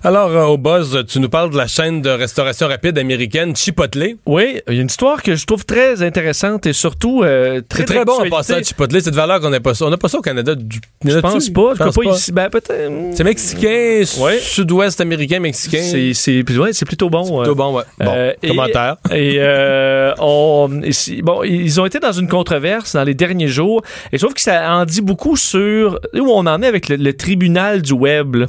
Alors, 0.07 0.31
euh, 0.31 0.45
au 0.45 0.57
buzz, 0.57 1.03
tu 1.09 1.19
nous 1.19 1.29
parles 1.29 1.51
de 1.51 1.57
la 1.57 1.67
chaîne 1.67 2.01
de 2.01 2.11
restauration 2.11 2.69
rapide 2.69 2.97
américaine 2.97 3.57
Chipotle. 3.57 4.15
Oui, 4.25 4.61
il 4.69 4.75
y 4.75 4.79
a 4.79 4.81
une 4.81 4.87
histoire 4.87 5.21
que 5.21 5.35
je 5.35 5.45
trouve 5.45 5.65
très 5.65 6.01
intéressante 6.01 6.65
et 6.67 6.73
surtout 6.73 7.25
euh, 7.25 7.61
très 7.69 7.81
C'est 7.81 7.87
très 7.87 8.05
bon 8.05 8.25
en 8.25 8.31
passant, 8.31 8.63
Chipotle. 8.63 9.03
C'est 9.03 9.11
de 9.11 9.17
valeur 9.17 9.41
qu'on 9.41 9.51
n'a 9.51 9.59
pas 9.59 9.75
ça. 9.75 9.85
On 9.85 9.91
n'a 9.91 9.97
pas 9.97 10.07
ça 10.07 10.19
au 10.19 10.23
Canada. 10.23 10.55
Du... 10.55 10.79
Je 11.05 11.19
pense 11.19 11.51
pas. 11.51 11.73
Je 11.75 11.83
pense 11.83 11.95
pas, 11.97 12.03
pas. 12.05 12.11
ici. 12.13 12.31
Ben, 12.31 12.49
peut-être. 12.49 12.73
C'est 13.17 13.25
mexicain, 13.25 14.03
Ouais. 14.21 14.39
sud-ouest 14.39 15.01
américain, 15.01 15.41
mexicain. 15.41 15.83
C'est, 15.83 16.15
c'est, 16.15 16.57
ouais, 16.57 16.73
c'est 16.73 16.87
plutôt 16.87 17.11
bon. 17.11 17.25
plutôt 17.41 17.57
bon, 17.57 17.77
ouais. 17.77 17.83
Bon, 17.99 18.13
Euh, 18.15 18.33
commentaire. 18.47 18.99
Et, 19.13 19.39
euh, 19.41 20.13
on, 20.21 20.83
ici- 20.85 21.21
bon, 21.21 21.43
ils 21.43 21.81
ont 21.81 21.85
été 21.85 21.99
dans 21.99 22.13
une 22.13 22.29
controverse 22.29 22.95
dans 22.95 23.03
les 23.03 23.15
derniers 23.15 23.49
jours. 23.49 23.83
Et 24.13 24.19
je 24.19 24.23
trouve 24.23 24.35
que 24.35 24.41
ça 24.41 24.73
en 24.73 24.85
dit 24.85 25.01
beaucoup 25.01 25.37
sur 25.37 25.99
où 26.15 26.29
on 26.31 26.47
en 26.47 26.63
est 26.63 26.67
avec 26.69 26.89
le, 26.91 26.95
le 26.95 27.13
tribunal 27.17 27.83
du 27.83 27.93
web. 27.93 28.37
là, 28.37 28.47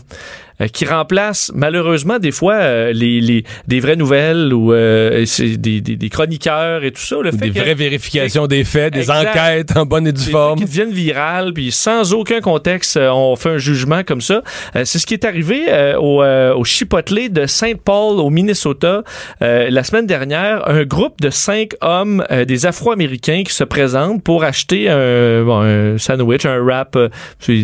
qui 0.73 0.85
remplace 0.85 1.51
malheureusement 1.53 2.17
des 2.19 2.31
fois 2.31 2.55
euh, 2.55 2.91
les, 2.93 3.21
les- 3.21 3.43
des 3.67 3.79
vraies 3.79 3.95
nouvelles 3.95 4.53
ou 4.53 4.73
euh, 4.73 5.25
des, 5.39 5.81
des, 5.81 5.95
des 5.95 6.09
chroniqueurs 6.09 6.83
et 6.83 6.91
tout 6.91 7.01
ça. 7.01 7.17
Le 7.21 7.31
fait 7.31 7.49
Des 7.49 7.59
vraies 7.59 7.75
vérifications 7.75 8.47
des 8.47 8.63
faits, 8.63 8.93
des 8.93 8.99
Exact. 9.01 9.29
enquêtes 9.29 9.77
en 9.77 9.85
bonne 9.85 10.07
et 10.07 10.11
due 10.11 10.31
forme. 10.31 10.57
qui 10.57 10.65
deviennent 10.65 10.91
virales, 10.91 11.53
puis 11.53 11.71
sans 11.71 12.13
aucun 12.13 12.41
contexte, 12.41 12.97
euh, 12.97 13.09
on 13.11 13.35
fait 13.35 13.49
un 13.49 13.57
jugement 13.57 14.03
comme 14.03 14.21
ça. 14.21 14.41
Euh, 14.75 14.81
c'est 14.85 14.97
ce 14.99 15.05
qui 15.05 15.13
est 15.13 15.25
arrivé 15.25 15.65
euh, 15.69 15.97
au, 15.97 16.23
euh, 16.23 16.53
au 16.55 16.63
Chipotle 16.63 17.29
de 17.31 17.45
Saint 17.45 17.73
Paul, 17.83 18.19
au 18.19 18.29
Minnesota, 18.29 19.03
euh, 19.41 19.69
la 19.69 19.83
semaine 19.83 20.07
dernière. 20.07 20.67
Un 20.67 20.83
groupe 20.85 21.21
de 21.21 21.29
cinq 21.29 21.71
hommes, 21.81 22.23
euh, 22.31 22.45
des 22.45 22.65
Afro-Américains, 22.65 23.43
qui 23.45 23.53
se 23.53 23.63
présentent 23.63 24.23
pour 24.23 24.43
acheter 24.43 24.89
un, 24.89 25.43
bon, 25.43 25.61
un 25.61 25.97
sandwich, 25.97 26.45
un 26.45 26.57
wrap, 26.59 26.95
euh, 26.95 27.09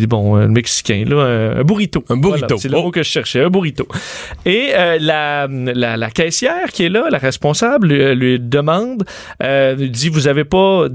bon, 0.06 0.36
un 0.36 0.48
mexicain, 0.48 1.04
là, 1.08 1.56
un, 1.58 1.62
burrito. 1.64 2.04
Un 2.08 2.16
burrito. 2.16 2.56
Voilà, 2.56 2.83
Oh. 2.83 2.83
Que 2.90 3.02
je 3.02 3.08
cherchais, 3.08 3.42
un 3.42 3.50
burrito. 3.50 3.86
Et 4.44 4.70
euh, 4.74 4.98
la, 5.00 5.46
la, 5.48 6.10
caissière 6.10 6.70
qui 6.72 6.84
est 6.84 6.88
là, 6.88 7.08
la 7.10 7.18
responsable, 7.18 7.88
lui, 7.88 8.14
lui 8.14 8.40
demande, 8.40 9.04
euh, 9.42 9.74
lui 9.74 9.90
dit, 9.90 10.08
vous 10.08 10.28
avez 10.28 10.44
pas 10.44 10.86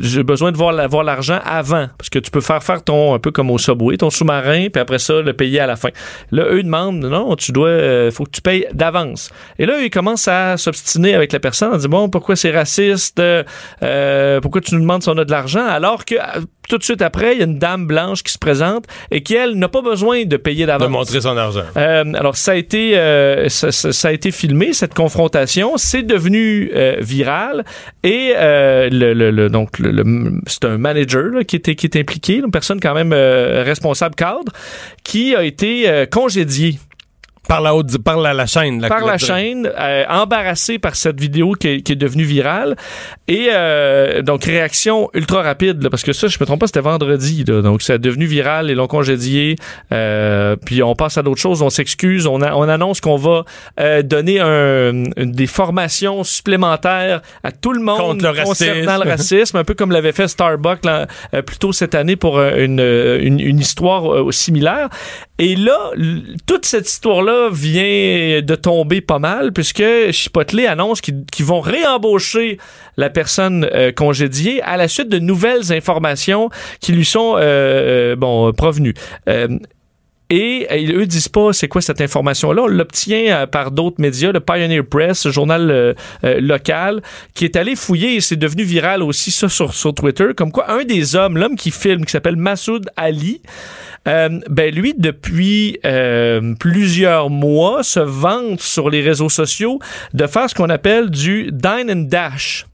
j'ai 0.00 0.22
besoin 0.22 0.50
de 0.50 0.56
voir 0.56 0.72
la- 0.72 0.86
voir 0.86 1.04
l'argent 1.04 1.40
avant 1.44 1.88
parce 1.98 2.08
que 2.08 2.18
tu 2.18 2.30
peux 2.30 2.40
faire 2.40 2.62
faire 2.62 2.82
ton 2.82 3.14
un 3.14 3.18
peu 3.18 3.30
comme 3.30 3.50
au 3.50 3.58
Subway 3.58 3.98
ton 3.98 4.08
sous-marin 4.08 4.68
puis 4.72 4.80
après 4.80 4.98
ça 4.98 5.20
le 5.20 5.32
payer 5.34 5.60
à 5.60 5.66
la 5.66 5.76
fin 5.76 5.90
là 6.30 6.44
eux 6.50 6.62
demandent 6.62 7.04
non 7.04 7.36
tu 7.36 7.52
dois 7.52 7.68
euh, 7.68 8.10
faut 8.10 8.24
que 8.24 8.30
tu 8.30 8.40
payes 8.40 8.66
d'avance 8.72 9.30
et 9.58 9.66
là 9.66 9.78
ils 9.82 9.90
commencent 9.90 10.28
à 10.28 10.56
s'obstiner 10.56 11.14
avec 11.14 11.32
la 11.32 11.40
personne 11.40 11.72
en 11.74 11.76
disant 11.76 11.88
bon 11.90 12.08
pourquoi 12.08 12.34
c'est 12.34 12.50
raciste 12.50 13.20
euh, 13.20 13.42
euh, 13.82 14.40
pourquoi 14.40 14.62
tu 14.62 14.74
nous 14.74 14.80
demandes 14.80 15.02
si 15.02 15.10
on 15.10 15.18
a 15.18 15.24
de 15.26 15.30
l'argent 15.30 15.66
alors 15.66 16.06
que 16.06 16.14
euh, 16.14 16.40
tout 16.68 16.78
de 16.78 16.84
suite 16.84 17.02
après 17.02 17.32
il 17.34 17.38
y 17.38 17.42
a 17.42 17.46
une 17.46 17.58
dame 17.58 17.86
blanche 17.86 18.22
qui 18.22 18.32
se 18.32 18.38
présente 18.38 18.84
et 19.10 19.22
qui 19.22 19.34
elle 19.34 19.54
n'a 19.54 19.68
pas 19.68 19.82
besoin 19.82 20.24
de 20.24 20.36
payer 20.36 20.62
De 20.62 20.66
d'avance 20.68 20.88
montrer 20.90 21.20
son 21.20 21.36
argent. 21.36 21.62
euh, 21.76 22.04
alors 22.14 22.36
ça 22.36 22.52
a 22.52 22.54
été 22.54 22.96
euh, 22.98 23.48
ça, 23.48 23.72
ça- 23.72 23.92
ça 23.92 24.08
a 24.08 24.12
été 24.12 24.30
filmé 24.30 24.72
cette 24.72 24.94
confrontation, 24.94 25.76
c'est 25.76 26.02
devenu 26.02 26.70
euh, 26.74 26.96
viral 27.00 27.64
et 28.04 28.32
euh, 28.36 28.88
le, 28.90 29.14
le- 29.14 29.30
le- 29.30 29.48
donc 29.50 29.78
le, 29.78 29.90
le- 29.90 30.40
c'est 30.46 30.64
un 30.64 30.78
manager 30.78 31.24
là, 31.32 31.44
qui 31.44 31.56
était 31.56 31.74
qui 31.74 31.86
est 31.86 31.96
impliqué, 31.96 32.36
une 32.36 32.50
personne 32.50 32.80
quand 32.80 32.94
même 32.94 33.12
euh, 33.12 33.62
responsable 33.64 34.14
cadre 34.14 34.52
qui 35.04 35.34
a 35.34 35.42
été 35.42 35.88
euh, 35.88 36.06
congédié 36.06 36.78
Par 37.48 37.62
la 37.62 37.74
haute, 37.74 37.96
par 38.04 38.18
la, 38.18 38.34
la 38.34 38.44
chaîne. 38.46 38.86
par 38.88 39.06
la 39.06 39.16
chaîne, 39.16 39.66
euh, 39.78 40.04
embarrassé 40.10 40.78
par 40.78 40.94
cette 40.96 41.18
vidéo 41.18 41.52
qui, 41.52 41.68
est- 41.68 41.80
qui 41.80 41.92
est 41.92 41.96
devenue 41.96 42.24
virale. 42.24 42.76
Et 43.28 43.48
euh, 43.52 44.22
donc, 44.22 44.44
réaction 44.44 45.10
ultra 45.12 45.42
rapide, 45.42 45.82
là, 45.82 45.90
parce 45.90 46.02
que 46.02 46.14
ça, 46.14 46.28
je 46.28 46.38
me 46.40 46.46
trompe 46.46 46.60
pas, 46.60 46.66
c'était 46.66 46.80
vendredi. 46.80 47.44
Là, 47.46 47.60
donc, 47.60 47.82
ça 47.82 47.92
a 47.94 47.98
devenu 47.98 48.24
viral, 48.24 48.70
ils 48.70 48.74
l'ont 48.74 48.86
congédié. 48.86 49.56
Euh, 49.92 50.56
puis 50.64 50.82
on 50.82 50.94
passe 50.94 51.18
à 51.18 51.22
d'autres 51.22 51.40
choses, 51.40 51.60
on 51.60 51.68
s'excuse, 51.68 52.26
on, 52.26 52.40
a- 52.40 52.54
on 52.54 52.62
annonce 52.68 53.02
qu'on 53.02 53.16
va 53.16 53.44
euh, 53.80 54.02
donner 54.02 54.40
un, 54.40 54.92
des 55.18 55.46
formations 55.46 56.24
supplémentaires 56.24 57.20
à 57.44 57.52
tout 57.52 57.72
le 57.74 57.80
monde 57.82 57.98
Contre 58.22 58.32
le 58.32 58.44
concernant 58.44 58.86
racisme. 58.92 59.04
le 59.04 59.10
racisme, 59.10 59.56
un 59.58 59.64
peu 59.64 59.74
comme 59.74 59.92
l'avait 59.92 60.12
fait 60.12 60.26
Starbucks 60.28 60.84
là, 60.86 61.06
euh, 61.34 61.42
plus 61.42 61.58
tôt 61.58 61.72
cette 61.72 61.94
année 61.94 62.16
pour 62.16 62.38
euh, 62.38 62.56
une, 62.64 62.80
euh, 62.80 63.18
une, 63.20 63.40
une 63.40 63.58
histoire 63.60 64.32
similaire. 64.32 64.88
Et 65.38 65.54
là, 65.54 65.90
toute 66.46 66.64
cette 66.64 66.88
histoire-là 66.88 67.50
vient 67.52 68.40
de 68.42 68.54
tomber 68.54 69.00
pas 69.02 69.18
mal, 69.20 69.52
puisque 69.52 69.84
Chipotle 70.10 70.66
annonce 70.66 71.00
qu'ils 71.00 71.24
qu'ils 71.30 71.44
vont 71.44 71.60
réembaucher 71.60 72.58
la 72.96 73.08
personne 73.10 73.17
euh, 73.72 73.92
congédiée 73.92 74.62
à 74.62 74.76
la 74.76 74.88
suite 74.88 75.08
de 75.08 75.18
nouvelles 75.18 75.72
informations 75.72 76.50
qui 76.80 76.92
lui 76.92 77.04
sont 77.04 77.34
euh, 77.36 78.12
euh, 78.12 78.16
bon 78.16 78.52
provenues. 78.52 78.94
Euh, 79.28 79.48
et 80.30 80.66
euh, 80.70 81.00
eux 81.00 81.06
disent 81.06 81.28
pas 81.28 81.52
c'est 81.52 81.68
quoi 81.68 81.80
cette 81.80 82.00
information-là. 82.00 82.62
On 82.62 82.66
l'obtient 82.66 83.34
euh, 83.34 83.46
par 83.46 83.70
d'autres 83.70 84.00
médias, 84.00 84.30
le 84.32 84.40
Pioneer 84.40 84.82
Press, 84.82 85.28
journal 85.28 85.70
euh, 85.70 85.94
euh, 86.24 86.40
local, 86.40 87.02
qui 87.34 87.44
est 87.44 87.56
allé 87.56 87.76
fouiller 87.76 88.16
et 88.16 88.20
c'est 88.20 88.36
devenu 88.36 88.62
viral 88.62 89.02
aussi 89.02 89.30
ça 89.30 89.48
sur, 89.48 89.72
sur 89.72 89.94
Twitter. 89.94 90.28
Comme 90.36 90.52
quoi, 90.52 90.70
un 90.70 90.84
des 90.84 91.16
hommes, 91.16 91.38
l'homme 91.38 91.56
qui 91.56 91.70
filme, 91.70 92.04
qui 92.04 92.12
s'appelle 92.12 92.36
Massoud 92.36 92.90
Ali, 92.96 93.40
euh, 94.06 94.40
ben 94.50 94.74
lui, 94.74 94.94
depuis 94.96 95.78
euh, 95.84 96.54
plusieurs 96.60 97.30
mois, 97.30 97.82
se 97.82 98.00
vante 98.00 98.60
sur 98.60 98.90
les 98.90 99.00
réseaux 99.00 99.28
sociaux 99.28 99.78
de 100.12 100.26
faire 100.26 100.48
ce 100.50 100.54
qu'on 100.54 100.70
appelle 100.70 101.10
du 101.10 101.50
dine 101.52 101.90
and 101.90 102.08
dash. 102.08 102.66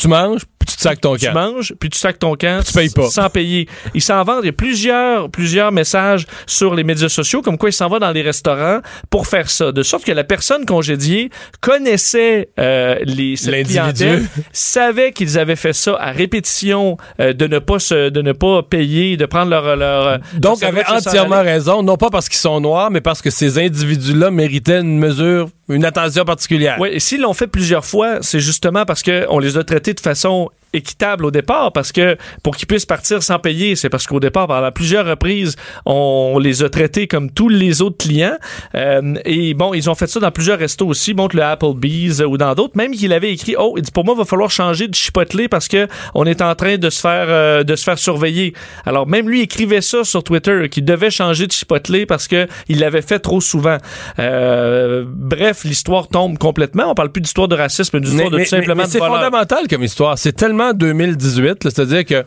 Tu 0.00 0.08
manges, 0.08 0.46
puis 0.58 0.59
tu 0.70 0.76
te 0.76 0.82
sacs 0.82 1.00
ton 1.00 1.16
Tu 1.16 1.26
camp. 1.26 1.34
manges, 1.34 1.74
puis 1.78 1.90
tu 1.90 1.98
sacs 1.98 2.18
ton 2.18 2.34
camp 2.34 2.62
Tu 2.64 2.72
payes 2.72 2.90
pas. 2.90 3.08
sans 3.10 3.28
payer. 3.28 3.68
Il 3.94 4.02
s'en 4.02 4.22
vend. 4.24 4.40
Il 4.42 4.46
y 4.46 4.48
a 4.48 4.52
plusieurs, 4.52 5.30
plusieurs 5.30 5.72
messages 5.72 6.26
sur 6.46 6.74
les 6.74 6.84
médias 6.84 7.08
sociaux 7.08 7.42
comme 7.42 7.58
quoi 7.58 7.68
il 7.70 7.72
s'en 7.72 7.88
va 7.88 7.98
dans 7.98 8.10
les 8.12 8.22
restaurants 8.22 8.80
pour 9.10 9.26
faire 9.26 9.50
ça. 9.50 9.72
De 9.72 9.82
sorte 9.82 10.04
que 10.04 10.12
la 10.12 10.24
personne 10.24 10.64
congédiée 10.66 11.30
connaissait 11.60 12.48
euh, 12.58 12.96
les 13.04 13.34
clientèle, 13.36 14.24
savait 14.52 15.12
qu'ils 15.12 15.38
avaient 15.38 15.56
fait 15.56 15.72
ça 15.72 15.96
à 16.00 16.10
répétition, 16.12 16.96
euh, 17.20 17.32
de 17.32 17.46
ne 17.46 17.58
pas 17.58 17.78
se, 17.78 18.08
de 18.08 18.22
ne 18.22 18.32
pas 18.32 18.62
payer, 18.62 19.16
de 19.16 19.26
prendre 19.26 19.50
leur 19.50 19.76
leur 19.76 20.06
euh, 20.06 20.18
Donc, 20.38 20.62
avait 20.62 20.86
entièrement 20.86 21.42
raison, 21.42 21.82
non 21.82 21.96
pas 21.96 22.10
parce 22.10 22.28
qu'ils 22.28 22.38
sont 22.38 22.60
noirs, 22.60 22.90
mais 22.90 23.00
parce 23.00 23.22
que 23.22 23.30
ces 23.30 23.58
individus-là 23.58 24.30
méritaient 24.30 24.80
une 24.80 24.98
mesure, 24.98 25.48
une 25.68 25.84
attention 25.84 26.24
particulière. 26.24 26.76
Oui, 26.80 26.88
et 26.92 27.00
s'ils 27.00 27.20
l'ont 27.20 27.34
fait 27.34 27.46
plusieurs 27.46 27.84
fois, 27.84 28.18
c'est 28.20 28.40
justement 28.40 28.84
parce 28.84 29.02
qu'on 29.02 29.38
les 29.38 29.56
a 29.56 29.64
traités 29.64 29.94
de 29.94 30.00
façon 30.00 30.50
équitable 30.72 31.24
au 31.24 31.30
départ 31.30 31.72
parce 31.72 31.92
que 31.92 32.16
pour 32.42 32.56
qu'ils 32.56 32.66
puissent 32.66 32.86
partir 32.86 33.22
sans 33.22 33.38
payer, 33.38 33.76
c'est 33.76 33.88
parce 33.88 34.06
qu'au 34.06 34.20
départ, 34.20 34.50
à 34.50 34.70
plusieurs 34.72 35.06
reprises, 35.06 35.56
on, 35.86 36.38
les 36.38 36.62
a 36.62 36.68
traités 36.68 37.06
comme 37.06 37.30
tous 37.30 37.48
les 37.48 37.82
autres 37.82 37.98
clients. 37.98 38.36
Euh, 38.74 39.14
et 39.24 39.54
bon, 39.54 39.74
ils 39.74 39.90
ont 39.90 39.94
fait 39.94 40.06
ça 40.06 40.20
dans 40.20 40.30
plusieurs 40.30 40.58
restos 40.58 40.86
aussi, 40.86 41.14
montre 41.14 41.36
le 41.36 41.42
Applebee's 41.42 42.20
ou 42.20 42.36
dans 42.36 42.54
d'autres. 42.54 42.76
Même 42.76 42.92
qu'il 42.92 43.12
avait 43.12 43.32
écrit, 43.32 43.54
oh, 43.58 43.74
il 43.76 43.82
dit 43.82 43.90
pour 43.90 44.04
moi, 44.04 44.14
il 44.16 44.18
va 44.18 44.24
falloir 44.24 44.50
changer 44.50 44.88
de 44.88 44.94
chipotle 44.94 45.48
parce 45.48 45.68
que 45.68 45.88
on 46.14 46.24
est 46.24 46.42
en 46.42 46.54
train 46.54 46.76
de 46.76 46.90
se 46.90 47.00
faire 47.00 47.26
euh, 47.28 47.64
de 47.64 47.76
se 47.76 47.84
faire 47.84 47.98
surveiller. 47.98 48.54
Alors 48.86 49.06
même 49.06 49.28
lui 49.28 49.40
écrivait 49.42 49.80
ça 49.80 50.04
sur 50.04 50.22
Twitter 50.22 50.68
qu'il 50.70 50.84
devait 50.84 51.10
changer 51.10 51.46
de 51.46 51.52
chipotle 51.52 52.06
parce 52.06 52.28
que 52.28 52.46
il 52.68 52.80
l'avait 52.80 53.02
fait 53.02 53.18
trop 53.18 53.40
souvent. 53.40 53.78
Euh, 54.18 55.04
bref, 55.06 55.64
l'histoire 55.64 56.08
tombe 56.08 56.38
complètement. 56.38 56.84
On 56.90 56.94
parle 56.94 57.12
plus 57.12 57.20
d'histoire 57.20 57.48
de 57.48 57.56
racisme, 57.56 57.98
mais 57.98 58.00
d'histoire 58.00 58.30
de 58.30 58.38
tout 58.38 58.44
simplement 58.44 58.84
c'est 58.86 58.98
fondamental 58.98 59.66
comme 59.68 59.82
histoire. 59.82 60.18
C'est 60.18 60.32
tellement 60.32 60.59
2018, 60.72 61.58
c'est-à-dire 61.64 62.04
que 62.04 62.24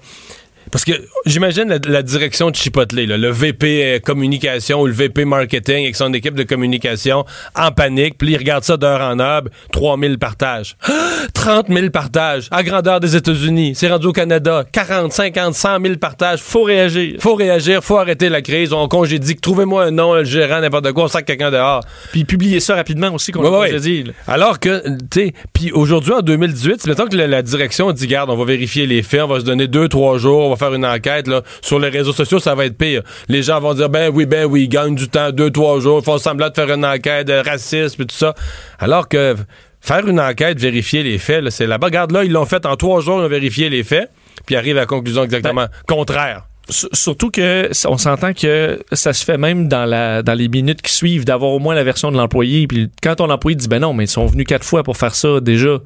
parce 0.73 0.85
que 0.85 0.93
j'imagine 1.27 1.79
la, 1.85 2.01
direction 2.01 2.49
de 2.49 2.55
Chipotle, 2.55 3.05
le 3.05 3.29
VP 3.29 3.83
euh, 3.83 3.99
communication 3.99 4.81
ou 4.81 4.87
le 4.87 4.93
VP 4.93 5.23
marketing 5.23 5.83
avec 5.83 5.95
son 5.95 6.11
équipe 6.13 6.33
de 6.33 6.41
communication 6.41 7.25
en 7.55 7.71
panique, 7.71 8.17
puis 8.17 8.31
il 8.31 8.37
regarde 8.37 8.63
ça 8.63 8.75
d'heure 8.75 9.01
en 9.01 9.19
heure, 9.19 9.43
3000 9.71 10.17
partages. 10.17 10.75
30 11.33 11.67
000 11.69 11.89
partages 11.89 12.47
à 12.51 12.63
grandeur 12.63 12.99
des 12.99 13.15
États-Unis. 13.15 13.73
C'est 13.75 13.89
rendu 13.89 14.07
au 14.07 14.11
Canada. 14.13 14.63
40, 14.71 15.11
50, 15.11 15.53
100 15.53 15.81
000 15.81 15.95
partages. 15.97 16.39
Faut 16.39 16.63
réagir. 16.63 17.17
Faut 17.19 17.35
réagir. 17.35 17.83
Faut 17.83 17.97
arrêter 17.97 18.29
la 18.29 18.41
crise. 18.41 18.73
On 18.73 18.87
congédie. 18.87 19.35
Trouvez-moi 19.35 19.85
un 19.85 19.91
nom, 19.91 20.13
le 20.13 20.23
gérant, 20.23 20.61
n'importe 20.61 20.91
quoi. 20.93 21.05
On 21.05 21.07
sac 21.07 21.25
quelqu'un 21.25 21.51
dehors. 21.51 21.81
Puis 22.11 22.25
publier 22.25 22.59
ça 22.59 22.75
rapidement 22.75 23.13
aussi 23.13 23.31
qu'on 23.31 23.41
ouais, 23.41 23.71
congédie. 23.71 24.05
Alors 24.27 24.59
que, 24.59 24.83
tu 25.11 25.19
sais, 25.27 25.33
puis 25.53 25.71
aujourd'hui, 25.71 26.13
en 26.13 26.21
2018, 26.21 26.87
mettons 26.87 27.07
que 27.07 27.15
la, 27.15 27.41
direction 27.41 27.91
dit, 27.91 28.07
garde, 28.07 28.29
on 28.29 28.37
va 28.37 28.45
vérifier 28.45 28.85
les 28.85 29.03
faits, 29.03 29.23
on 29.23 29.27
va 29.27 29.39
se 29.39 29.45
donner 29.45 29.67
deux, 29.67 29.87
trois 29.87 30.17
jours, 30.17 30.45
on 30.45 30.49
va 30.49 30.55
faire 30.55 30.62
une 30.71 30.85
enquête, 30.85 31.27
là. 31.27 31.41
Sur 31.61 31.79
les 31.79 31.89
réseaux 31.89 32.13
sociaux, 32.13 32.39
ça 32.39 32.55
va 32.55 32.65
être 32.65 32.77
pire. 32.77 33.01
Les 33.27 33.43
gens 33.43 33.59
vont 33.59 33.73
dire, 33.73 33.89
ben 33.89 34.09
oui, 34.13 34.25
ben 34.25 34.45
oui, 34.45 34.63
ils 34.63 34.69
gagnent 34.69 34.95
du 34.95 35.09
temps, 35.09 35.31
deux, 35.31 35.51
trois 35.51 35.79
jours, 35.79 35.99
ils 36.01 36.05
font 36.05 36.17
semblant 36.17 36.49
de 36.49 36.53
faire 36.53 36.71
une 36.71 36.85
enquête 36.85 37.27
de 37.27 37.33
racisme 37.33 38.03
et 38.03 38.05
tout 38.05 38.15
ça. 38.15 38.33
Alors 38.79 39.09
que 39.09 39.35
faire 39.81 40.07
une 40.07 40.19
enquête, 40.19 40.59
vérifier 40.59 41.03
les 41.03 41.17
faits, 41.17 41.49
c'est 41.49 41.67
là-bas. 41.67 41.87
Regarde, 41.87 42.11
là, 42.11 42.23
ils 42.23 42.31
l'ont 42.31 42.45
fait 42.45 42.65
en 42.65 42.75
trois 42.75 43.01
jours, 43.01 43.19
ils 43.19 43.25
ont 43.25 43.29
vérifié 43.29 43.69
les 43.69 43.83
faits, 43.83 44.09
puis 44.45 44.55
arrivent 44.55 44.77
à 44.77 44.81
la 44.81 44.85
conclusion 44.85 45.23
exactement 45.23 45.65
ben, 45.65 45.69
contraire. 45.87 46.43
Surtout 46.69 47.29
que 47.29 47.69
on 47.87 47.97
s'entend 47.97 48.33
que 48.33 48.79
ça 48.93 49.11
se 49.11 49.25
fait 49.25 49.37
même 49.37 49.67
dans 49.67 49.83
la 49.83 50.23
dans 50.23 50.33
les 50.33 50.47
minutes 50.47 50.81
qui 50.81 50.93
suivent 50.93 51.25
d'avoir 51.25 51.51
au 51.51 51.59
moins 51.59 51.75
la 51.75 51.83
version 51.83 52.09
de 52.09 52.15
l'employé. 52.15 52.67
Puis 52.67 52.89
quand 53.01 53.15
ton 53.15 53.29
employé 53.29 53.57
dit 53.57 53.67
ben 53.67 53.79
non, 53.79 53.93
mais 53.93 54.05
ils 54.05 54.09
sont 54.09 54.25
venus 54.27 54.45
quatre 54.47 54.63
fois 54.63 54.81
pour 54.81 54.95
faire 54.95 55.13
ça 55.13 55.41
déjà. 55.41 55.79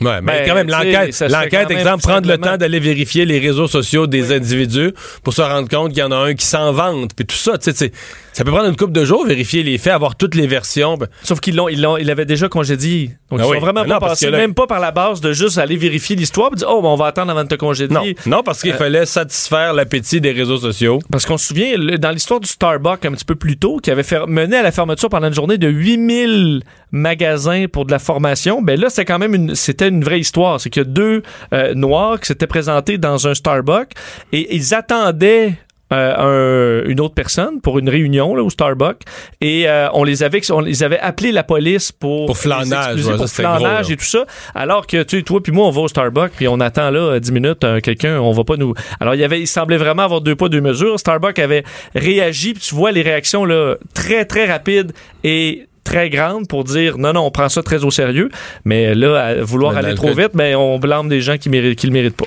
Ouais, 0.00 0.20
mais 0.20 0.40
ben, 0.40 0.48
quand 0.48 0.54
même, 0.54 0.68
l'enquête, 0.68 1.24
l'enquête, 1.28 1.70
exemple, 1.70 2.02
prendre 2.02 2.28
le 2.28 2.36
temps 2.36 2.56
d'aller 2.56 2.80
vérifier 2.80 3.24
les 3.24 3.38
réseaux 3.38 3.68
sociaux 3.68 4.06
des 4.06 4.32
individus 4.32 4.92
pour 5.22 5.32
se 5.32 5.42
rendre 5.42 5.68
compte 5.68 5.90
qu'il 5.90 6.00
y 6.00 6.02
en 6.02 6.10
a 6.10 6.16
un 6.16 6.34
qui 6.34 6.44
s'en 6.44 6.72
vante, 6.72 7.12
puis 7.14 7.24
tout 7.24 7.36
ça, 7.36 7.58
tu 7.58 7.72
sais, 7.72 7.92
ça 8.34 8.42
peut 8.42 8.50
prendre 8.50 8.68
une 8.68 8.74
couple 8.74 8.92
de 8.92 9.04
jours, 9.04 9.24
vérifier 9.24 9.62
les 9.62 9.78
faits, 9.78 9.92
avoir 9.92 10.16
toutes 10.16 10.34
les 10.34 10.48
versions. 10.48 10.96
Ben. 10.96 11.06
Sauf 11.22 11.38
qu'ils 11.38 11.54
l'ont, 11.54 11.68
ils 11.68 11.80
l'ont, 11.80 11.96
ils 11.96 12.06
l'avaient 12.06 12.24
déjà 12.24 12.48
congédié. 12.48 13.12
Donc, 13.30 13.38
ben 13.38 13.46
ils 13.46 13.54
sont 13.54 13.60
vraiment 13.60 13.84
pas 13.84 14.00
passés, 14.00 14.28
même 14.32 14.54
pas 14.54 14.66
par 14.66 14.80
la 14.80 14.90
base 14.90 15.20
de 15.20 15.32
juste 15.32 15.56
aller 15.56 15.76
vérifier 15.76 16.16
l'histoire 16.16 16.50
et 16.52 16.56
dire, 16.56 16.66
oh, 16.68 16.82
ben, 16.82 16.88
on 16.88 16.96
va 16.96 17.06
attendre 17.06 17.30
avant 17.30 17.44
de 17.44 17.48
te 17.48 17.54
congédier. 17.54 18.16
Non, 18.26 18.38
non 18.38 18.42
parce 18.42 18.60
qu'il 18.62 18.72
euh, 18.72 18.76
fallait 18.76 19.06
satisfaire 19.06 19.72
l'appétit 19.72 20.20
des 20.20 20.32
réseaux 20.32 20.58
sociaux. 20.58 20.98
Parce 21.12 21.24
qu'on 21.26 21.38
se 21.38 21.46
souvient, 21.46 21.78
dans 21.98 22.10
l'histoire 22.10 22.40
du 22.40 22.48
Starbucks 22.48 23.04
un 23.04 23.12
petit 23.12 23.24
peu 23.24 23.36
plus 23.36 23.56
tôt, 23.56 23.78
qui 23.80 23.92
avait 23.92 24.04
mené 24.26 24.56
à 24.56 24.62
la 24.62 24.72
fermeture 24.72 25.08
pendant 25.08 25.28
une 25.28 25.34
journée 25.34 25.56
de 25.56 25.68
8000 25.68 26.62
magasins 26.90 27.66
pour 27.72 27.84
de 27.84 27.92
la 27.92 28.00
formation, 28.00 28.62
ben 28.62 28.80
là, 28.80 28.90
c'était 28.90 29.04
quand 29.04 29.20
même 29.20 29.34
une, 29.34 29.54
c'était 29.54 29.83
une 29.88 30.04
vraie 30.04 30.20
histoire. 30.20 30.60
C'est 30.60 30.70
qu'il 30.70 30.82
y 30.82 30.86
a 30.86 30.88
deux 30.88 31.22
euh, 31.52 31.74
Noirs 31.74 32.20
qui 32.20 32.26
s'étaient 32.26 32.46
présentés 32.46 32.98
dans 32.98 33.26
un 33.26 33.34
Starbucks 33.34 33.92
et 34.32 34.54
ils 34.54 34.74
attendaient 34.74 35.54
euh, 35.92 36.82
une 36.86 37.00
autre 37.00 37.14
personne 37.14 37.60
pour 37.60 37.78
une 37.78 37.88
réunion 37.88 38.34
là, 38.34 38.42
au 38.42 38.50
Starbucks 38.50 39.02
et 39.40 39.68
euh, 39.68 39.88
on 39.92 40.02
les 40.02 40.22
avait 40.22 40.40
on 40.50 40.60
les 40.60 40.82
avait 40.82 40.98
appelé 40.98 41.30
la 41.30 41.44
police 41.44 41.92
pour 41.92 42.26
pour 42.26 42.38
flanage, 42.38 43.02
pour 43.02 43.28
flanage 43.28 43.90
et 43.90 43.96
tout 43.96 44.04
ça. 44.04 44.24
Alors 44.54 44.86
que 44.86 45.02
tu 45.02 45.22
toi 45.22 45.42
puis 45.42 45.52
moi 45.52 45.66
on 45.66 45.70
va 45.70 45.82
au 45.82 45.88
Starbucks 45.88 46.32
puis 46.36 46.48
on 46.48 46.58
attend 46.58 46.90
là 46.90 47.20
10 47.20 47.32
minutes 47.32 47.66
quelqu'un 47.82 48.18
on 48.18 48.32
va 48.32 48.44
pas 48.44 48.56
nous. 48.56 48.74
Alors 48.98 49.14
il 49.14 49.20
y 49.20 49.24
avait 49.24 49.40
il 49.40 49.46
semblait 49.46 49.76
vraiment 49.76 50.02
avoir 50.02 50.20
deux 50.20 50.34
poids 50.34 50.48
deux 50.48 50.62
mesures. 50.62 50.98
Starbucks 50.98 51.38
avait 51.38 51.64
réagi 51.94 52.54
puis 52.54 52.62
tu 52.62 52.74
vois 52.74 52.90
les 52.90 53.02
réactions 53.02 53.44
là 53.44 53.76
très 53.92 54.24
très 54.24 54.46
rapides 54.46 54.92
et 55.22 55.66
très 55.84 56.10
grande 56.10 56.48
pour 56.48 56.64
dire 56.64 56.98
non, 56.98 57.12
non, 57.12 57.26
on 57.26 57.30
prend 57.30 57.48
ça 57.48 57.62
très 57.62 57.84
au 57.84 57.90
sérieux. 57.90 58.30
Mais 58.64 58.94
là, 58.94 59.22
à 59.22 59.42
vouloir 59.42 59.76
aller 59.76 59.94
trop 59.94 60.12
vite, 60.12 60.30
ben, 60.34 60.56
on 60.56 60.78
blâme 60.78 61.08
des 61.08 61.20
gens 61.20 61.36
qui 61.36 61.50
ne 61.50 61.74
qui 61.74 61.86
le 61.86 61.92
méritent 61.92 62.16
pas. 62.16 62.26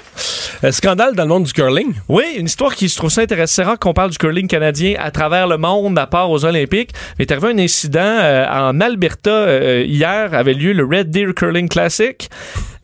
Un 0.64 0.72
scandale 0.72 1.16
dans 1.16 1.24
le 1.24 1.30
monde 1.30 1.44
du 1.44 1.54
curling? 1.54 1.94
Oui, 2.08 2.24
une 2.38 2.46
histoire 2.46 2.74
qui 2.74 2.90
se 2.90 2.98
trouve 2.98 3.10
ça 3.10 3.22
intéressant. 3.22 3.56
C'est 3.58 3.64
rare 3.64 3.80
qu'on 3.80 3.94
parle 3.94 4.12
du 4.12 4.18
curling 4.18 4.48
canadien 4.48 4.96
à 5.00 5.12
travers 5.12 5.48
le 5.48 5.58
monde, 5.58 5.98
à 5.98 6.08
part 6.08 6.30
aux 6.32 6.46
Olympiques. 6.46 6.92
Mais 7.18 7.26
il 7.26 7.28
est 7.28 7.32
arrivé 7.32 7.54
un 7.54 7.64
incident 7.64 8.00
euh, 8.02 8.46
en 8.48 8.80
Alberta 8.82 9.30
euh, 9.30 9.84
hier, 9.86 10.34
avait 10.34 10.54
lieu 10.54 10.74
le 10.74 10.86
Red 10.86 11.10
Deer 11.10 11.34
Curling 11.36 11.70
Classic. 11.70 12.30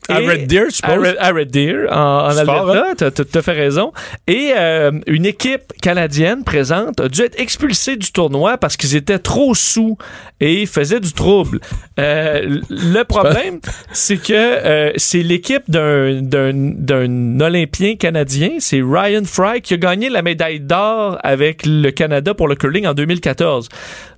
À 0.08 0.18
Red 0.18 0.46
Deer, 0.46 0.66
je 0.68 0.76
suppose? 0.76 1.16
À 1.18 1.30
Red, 1.30 1.50
Deer, 1.50 1.86
en, 1.90 2.26
Alberta, 2.26 2.86
hein? 2.90 3.10
tu 3.10 3.38
as, 3.38 3.42
fait 3.42 3.52
raison. 3.52 3.92
Et 4.26 4.52
euh, 4.56 4.92
une 5.06 5.24
équipe 5.24 5.72
canadienne 5.80 6.44
présente 6.44 7.00
a 7.00 7.08
dû 7.08 7.22
être 7.22 7.40
expulsée 7.40 7.96
du 7.96 8.12
tournoi 8.12 8.58
parce 8.58 8.76
qu'ils 8.76 8.96
étaient 8.96 9.18
trop 9.18 9.54
sous 9.54 9.96
et 10.40 10.66
faisaient 10.66 11.00
du 11.00 11.12
trouble. 11.12 11.60
Euh, 11.98 12.60
le 12.68 13.02
problème, 13.04 13.60
c'est 13.92 14.18
que 14.18 14.32
euh, 14.32 14.92
c'est 14.96 15.22
l'équipe 15.22 15.64
d'un, 15.68 16.20
d'un, 16.22 17.40
Olympien 17.40 17.96
canadien, 17.96 18.50
c'est 18.58 18.80
Ryan 18.82 19.24
Fry, 19.24 19.62
qui 19.62 19.74
a 19.74 19.76
gagné 19.76 20.08
la 20.08 20.22
médaille 20.22 20.60
d'or 20.60 21.18
avec 21.22 21.62
le 21.64 21.90
Canada 21.90 22.34
pour 22.34 22.48
le 22.48 22.56
curling 22.56 22.86
en 22.86 22.94
2014. 22.94 23.68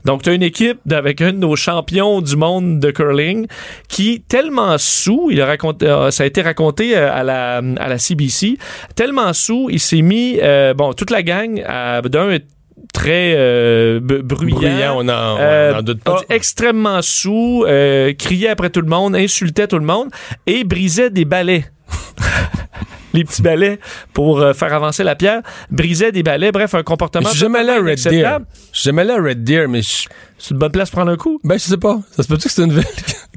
Donc, 0.04 0.22
tu 0.22 0.30
as 0.30 0.34
une 0.34 0.42
équipe 0.44 0.78
avec 0.90 1.20
un 1.20 1.32
de 1.32 1.38
nos 1.38 1.56
champions 1.56 2.20
du 2.20 2.36
monde 2.36 2.78
de 2.78 2.92
curling 2.92 3.46
qui, 3.88 4.20
tellement 4.20 4.78
sous, 4.78 5.28
il 5.32 5.40
a 5.40 5.46
raconté, 5.46 5.75
ça 5.80 6.22
a 6.22 6.26
été 6.26 6.42
raconté 6.42 6.96
euh, 6.96 7.12
à 7.12 7.22
la, 7.22 7.58
à 7.58 7.88
la 7.88 7.98
CBC, 7.98 8.58
tellement 8.94 9.32
sous, 9.32 9.68
il 9.70 9.80
s'est 9.80 10.02
mis, 10.02 10.38
euh, 10.42 10.74
bon, 10.74 10.92
toute 10.92 11.10
la 11.10 11.22
gang, 11.22 11.62
d'un 12.04 12.38
très 12.92 14.00
bruyant. 14.00 14.98
on 14.98 15.08
en, 15.08 15.82
doute 15.82 16.02
pas. 16.02 16.20
Extrêmement 16.28 17.02
sous, 17.02 17.64
criait 18.18 18.48
après 18.48 18.70
tout 18.70 18.80
le 18.80 18.88
monde, 18.88 19.16
insultait 19.16 19.68
tout 19.68 19.78
le 19.78 19.84
monde 19.84 20.08
et 20.46 20.64
brisait 20.64 21.10
des 21.10 21.24
balais. 21.24 21.64
les 23.16 23.24
petits 23.24 23.42
balais 23.42 23.78
pour 24.12 24.40
euh, 24.40 24.52
faire 24.52 24.72
avancer 24.74 25.02
la 25.02 25.16
pierre, 25.16 25.42
brisait 25.70 26.12
des 26.12 26.22
balais, 26.22 26.52
bref, 26.52 26.74
un 26.74 26.82
comportement. 26.82 27.28
Je 27.30 27.38
jamais 27.38 27.64
là 27.64 27.80
Red 27.80 27.98
Deer. 27.98 28.38
Jamais 28.72 29.04
Red 29.18 29.42
Deer, 29.42 29.68
mais 29.68 29.80
c'est 30.38 30.50
une 30.50 30.58
bonne 30.58 30.72
place 30.72 30.90
pour 30.90 30.98
prendre 30.98 31.12
un 31.12 31.16
coup? 31.16 31.40
Ben 31.44 31.58
je 31.58 31.64
sais 31.64 31.76
pas. 31.76 31.98
Ça 32.10 32.22
se 32.22 32.28
peut-tu 32.28 32.48
que 32.48 32.52
c'est 32.54 32.62
une 32.62 32.72
ville 32.72 32.84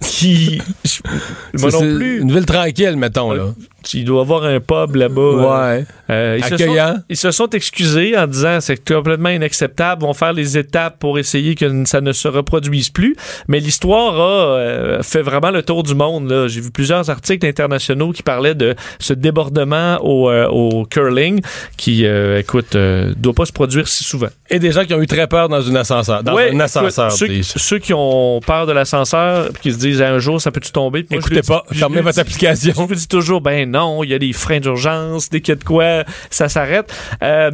qui 0.02 0.62
moi 1.54 1.72
non 1.72 1.80
plus. 1.80 2.22
Une 2.22 2.32
ville 2.32 2.46
tranquille, 2.46 2.96
mettons 2.98 3.32
là. 3.32 3.54
Il 3.94 4.04
doit 4.06 4.22
avoir 4.22 4.44
un 4.44 4.60
pub 4.60 4.96
là-bas. 4.96 5.22
Euh, 5.22 5.78
ouais. 5.78 5.86
Euh, 6.10 6.38
ils, 6.38 6.44
Accueillant. 6.44 6.88
Se 6.88 6.94
sont, 6.94 7.04
ils 7.10 7.18
se 7.18 7.32
sont 7.32 7.50
excusés 7.52 8.18
en 8.18 8.28
disant 8.28 8.60
c'est 8.60 8.84
complètement 8.86 9.30
inacceptable. 9.30 10.04
Ils 10.04 10.06
vont 10.06 10.14
faire 10.14 10.34
les 10.34 10.58
étapes 10.58 11.00
pour 11.00 11.18
essayer 11.18 11.56
que 11.56 11.86
ça 11.86 12.02
ne 12.02 12.12
se 12.12 12.28
reproduise 12.28 12.90
plus. 12.90 13.16
Mais 13.48 13.60
l'histoire 13.60 14.16
a 14.16 14.58
euh, 14.58 15.02
fait 15.02 15.22
vraiment 15.22 15.52
le 15.52 15.64
tour 15.64 15.84
du 15.84 15.96
monde. 15.96 16.48
J'ai 16.48 16.60
vu 16.62 16.72
plusieurs 16.72 17.10
articles 17.10 17.48
internationaux 17.48 18.12
qui 18.12 18.22
parlaient 18.22 18.56
de 18.56 18.76
ce 19.00 19.14
débordement 19.14 19.98
au, 20.04 20.30
au 20.30 20.86
curling 20.86 21.42
qui, 21.78 22.06
écoute, 22.06 22.76
doit 22.76 23.34
pas 23.34 23.46
se 23.46 23.54
produire 23.54 23.88
si 23.88 24.04
souvent. 24.04 24.30
Et 24.50 24.60
des 24.60 24.72
gens 24.72 24.84
qui 24.84 24.94
ont 24.94 25.02
eu 25.02 25.08
très 25.08 25.28
peur 25.28 25.48
dans 25.48 25.62
une 25.62 25.78
ascenseur. 25.78 26.22
Dans 26.24 26.36
un 26.38 26.60
ascenseur. 26.60 26.89
Ceux, 26.90 27.80
qui 27.80 27.94
ont 27.94 28.40
peur 28.46 28.66
de 28.66 28.72
l'ascenseur 28.72 29.50
qui 29.62 29.72
se 29.72 29.78
disent 29.78 30.02
un 30.02 30.20
jour 30.20 30.42
ça 30.42 30.52
peut-tu 30.52 30.72
tomber? 30.72 31.06
Écoutez 31.10 31.42
pas, 31.42 31.64
fermez 31.72 32.02
votre 32.02 32.20
application. 32.20 32.74
Je 32.76 32.82
vous 32.82 32.96
dis 32.96 33.08
toujours 33.08 33.42
ben 33.42 33.70
non, 33.70 34.04
il 34.04 34.10
y 34.10 34.14
a 34.14 34.20
des 34.20 34.34
freins 34.34 34.60
d'urgence, 34.60 35.30
dès 35.30 35.42
qu'il 35.42 35.54
y 35.54 35.58
a 35.58 35.60
de 35.60 35.64
quoi, 35.64 36.04
ça 36.30 36.50
s'arrête. 36.50 36.94
Euh, 37.24 37.52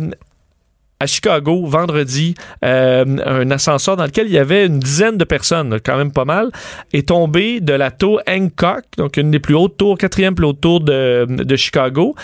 à 0.99 1.07
Chicago, 1.07 1.65
vendredi, 1.65 2.35
euh, 2.63 3.05
un 3.25 3.51
ascenseur 3.51 3.97
dans 3.97 4.05
lequel 4.05 4.27
il 4.27 4.33
y 4.33 4.37
avait 4.37 4.65
une 4.65 4.79
dizaine 4.79 5.17
de 5.17 5.25
personnes, 5.25 5.79
quand 5.83 5.97
même 5.97 6.11
pas 6.11 6.25
mal, 6.25 6.51
est 6.93 7.09
tombé 7.09 7.59
de 7.59 7.73
la 7.73 7.91
tour 7.91 8.21
Hancock, 8.27 8.85
donc 8.97 9.17
une 9.17 9.29
des 9.29 9.39
plus 9.39 9.55
hautes 9.55 9.77
tours, 9.77 9.97
quatrième 9.97 10.35
plus 10.35 10.45
haute 10.45 10.61
tour 10.61 10.79
de, 10.79 11.25
de 11.27 11.55
Chicago, 11.55 12.15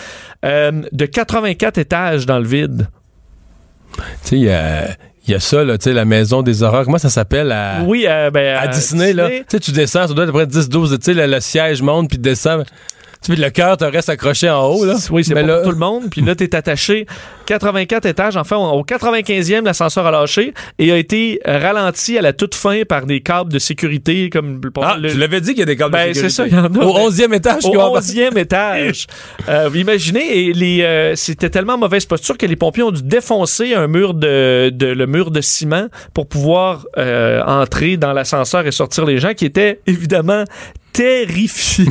euh, 0.44 0.82
de 0.90 1.06
84 1.06 1.78
étages 1.78 2.24
dans 2.24 2.38
le 2.38 2.46
vide. 2.46 2.88
Tu 3.94 4.02
sais, 4.22 4.36
il 4.36 4.44
y 4.44 4.50
a 4.50 4.96
il 5.26 5.30
y 5.30 5.34
a 5.34 5.40
ça, 5.40 5.62
là, 5.62 5.78
tu 5.78 5.84
sais, 5.84 5.92
la 5.92 6.04
maison 6.04 6.42
des 6.42 6.62
horreurs. 6.62 6.84
Comment 6.84 6.98
ça 6.98 7.10
s'appelle? 7.10 7.52
À, 7.52 7.82
oui, 7.86 8.06
ben, 8.32 8.56
à, 8.56 8.66
Disney, 8.68 9.12
là? 9.12 9.28
Tu 9.28 9.44
sais, 9.48 9.60
tu 9.60 9.70
descends, 9.70 10.08
ça 10.08 10.14
doit 10.14 10.24
être 10.24 10.30
à 10.30 10.32
peu 10.32 10.46
près 10.46 10.60
10-12, 10.60 10.98
tu 10.98 11.14
sais, 11.14 11.26
le, 11.26 11.40
siège 11.40 11.82
monte 11.82 12.08
puis 12.08 12.18
descend. 12.18 12.64
Puis 13.22 13.36
le 13.36 13.50
cœur 13.50 13.76
te 13.76 13.84
reste 13.84 14.08
accroché 14.08 14.50
en 14.50 14.64
haut, 14.66 14.84
là. 14.84 14.94
Oui, 15.10 15.24
c'est 15.24 15.34
Mais 15.34 15.42
pas 15.42 15.46
là- 15.46 15.54
pour 15.58 15.64
tout 15.64 15.70
le 15.72 15.76
monde. 15.78 16.04
Puis 16.10 16.20
là, 16.22 16.34
t'es 16.34 16.54
attaché 16.56 17.06
84 17.46 18.06
étages. 18.06 18.36
Enfin, 18.36 18.56
au 18.56 18.82
95e, 18.84 19.64
l'ascenseur 19.64 20.06
a 20.06 20.10
lâché 20.10 20.54
et 20.78 20.90
a 20.92 20.96
été 20.96 21.40
ralenti 21.44 22.18
à 22.18 22.22
la 22.22 22.32
toute 22.32 22.54
fin 22.54 22.82
par 22.88 23.06
des 23.06 23.20
câbles 23.20 23.52
de 23.52 23.58
sécurité 23.58 24.30
comme 24.30 24.60
Ah, 24.82 24.96
le- 25.00 25.10
tu 25.12 25.18
l'avais 25.18 25.40
dit 25.40 25.50
qu'il 25.50 25.60
y 25.60 25.62
a 25.62 25.66
des 25.66 25.76
câbles 25.76 25.92
Ben, 25.92 26.08
de 26.08 26.12
c'est 26.14 26.28
sécurité. 26.30 26.34
ça, 26.34 26.46
il 26.46 26.52
y 26.54 26.56
en 26.58 26.64
a. 26.64 26.84
Au 26.84 26.94
Ben, 26.94 27.00
11e 27.08 27.32
étage, 27.34 27.64
au 27.64 27.70
qui 27.70 27.76
ont- 27.76 27.92
11e 27.96 28.36
étage. 28.38 29.06
Euh, 29.48 29.68
vous 29.68 29.76
imaginez, 29.78 30.38
et 30.48 30.52
les, 30.52 30.82
euh, 30.82 31.14
c'était 31.16 31.50
tellement 31.50 31.76
mauvaise 31.76 32.06
posture 32.06 32.38
que 32.38 32.46
les 32.46 32.54
pompiers 32.56 32.82
ont 32.84 32.90
dû 32.92 33.02
défoncer 33.02 33.74
un 33.74 33.86
mur 33.88 34.14
de, 34.14 34.70
de- 34.72 34.86
le 34.86 35.06
mur 35.06 35.30
de 35.30 35.40
ciment 35.40 35.88
pour 36.14 36.28
pouvoir 36.28 36.86
euh, 36.96 37.42
entrer 37.44 37.96
dans 37.96 38.12
l'ascenseur 38.12 38.66
et 38.66 38.70
sortir 38.72 39.04
les 39.04 39.18
gens 39.18 39.34
qui 39.34 39.44
étaient 39.44 39.80
évidemment 39.86 40.44
terrifiés 40.92 41.86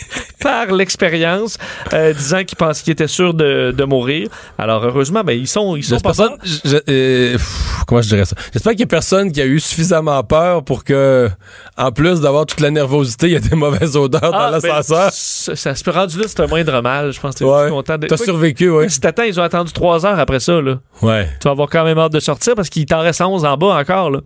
par 0.40 0.72
l'expérience, 0.72 1.58
euh, 1.92 2.12
disant 2.14 2.44
qu'ils 2.44 2.56
pensaient 2.56 2.82
qu'ils 2.82 2.92
étaient 2.92 3.06
sûrs 3.08 3.34
de, 3.34 3.72
de 3.76 3.84
mourir. 3.84 4.28
Alors 4.58 4.82
heureusement, 4.84 5.22
ben 5.22 5.32
ils 5.32 5.46
sont 5.46 5.76
ils 5.76 5.84
sont 5.84 5.96
J'espère 5.96 6.14
pas 6.28 6.36
je- 6.42 6.76
euh, 6.88 7.32
pff, 7.32 7.82
comment 7.86 8.00
je 8.02 8.08
dirais 8.08 8.24
ça? 8.24 8.36
J'espère 8.52 8.72
qu'il 8.72 8.80
y 8.80 8.84
a 8.84 8.86
personne 8.86 9.30
qui 9.32 9.40
a 9.40 9.46
eu 9.46 9.60
suffisamment 9.60 10.22
peur 10.24 10.64
pour 10.64 10.84
que, 10.84 11.28
en 11.76 11.92
plus 11.92 12.20
d'avoir 12.20 12.46
toute 12.46 12.60
la 12.60 12.70
nervosité, 12.70 13.26
il 13.26 13.32
y 13.32 13.36
a 13.36 13.40
des 13.40 13.54
mauvaises 13.56 13.96
odeurs 13.96 14.20
Ah, 14.34 14.50
dans 14.52 14.60
ben, 14.60 14.68
l'ascenseur. 14.68 15.10
ça, 15.12 15.56
ça 15.56 15.74
se 15.74 15.84
peut 15.84 15.90
rendu 15.90 16.18
là, 16.18 16.24
c'est 16.26 16.40
un 16.40 16.46
moindre 16.46 16.80
mal. 16.80 17.12
Je 17.12 17.20
pense 17.20 17.34
que 17.34 17.40
t'es 17.40 17.44
Ouais. 17.44 17.68
content 17.68 17.98
de. 17.98 18.06
T'as 18.06 18.16
survécu, 18.16 18.70
oui. 18.70 18.88
Si 18.90 19.00
t'attends, 19.00 19.24
ils 19.24 19.38
ont 19.38 19.42
attendu 19.42 19.72
trois 19.72 20.06
heures 20.06 20.18
après 20.18 20.40
ça, 20.40 20.60
là. 20.60 20.76
Ouais. 21.02 21.28
Tu 21.40 21.44
vas 21.44 21.50
avoir 21.52 21.68
quand 21.68 21.84
même 21.84 21.98
hâte 21.98 22.12
de 22.12 22.20
sortir 22.20 22.54
parce 22.54 22.68
qu'il 22.70 22.86
t'en 22.86 23.00
reste 23.00 23.20
11 23.20 23.44
en 23.44 23.56
bas 23.56 23.78
encore, 23.78 24.10
là. 24.10 24.20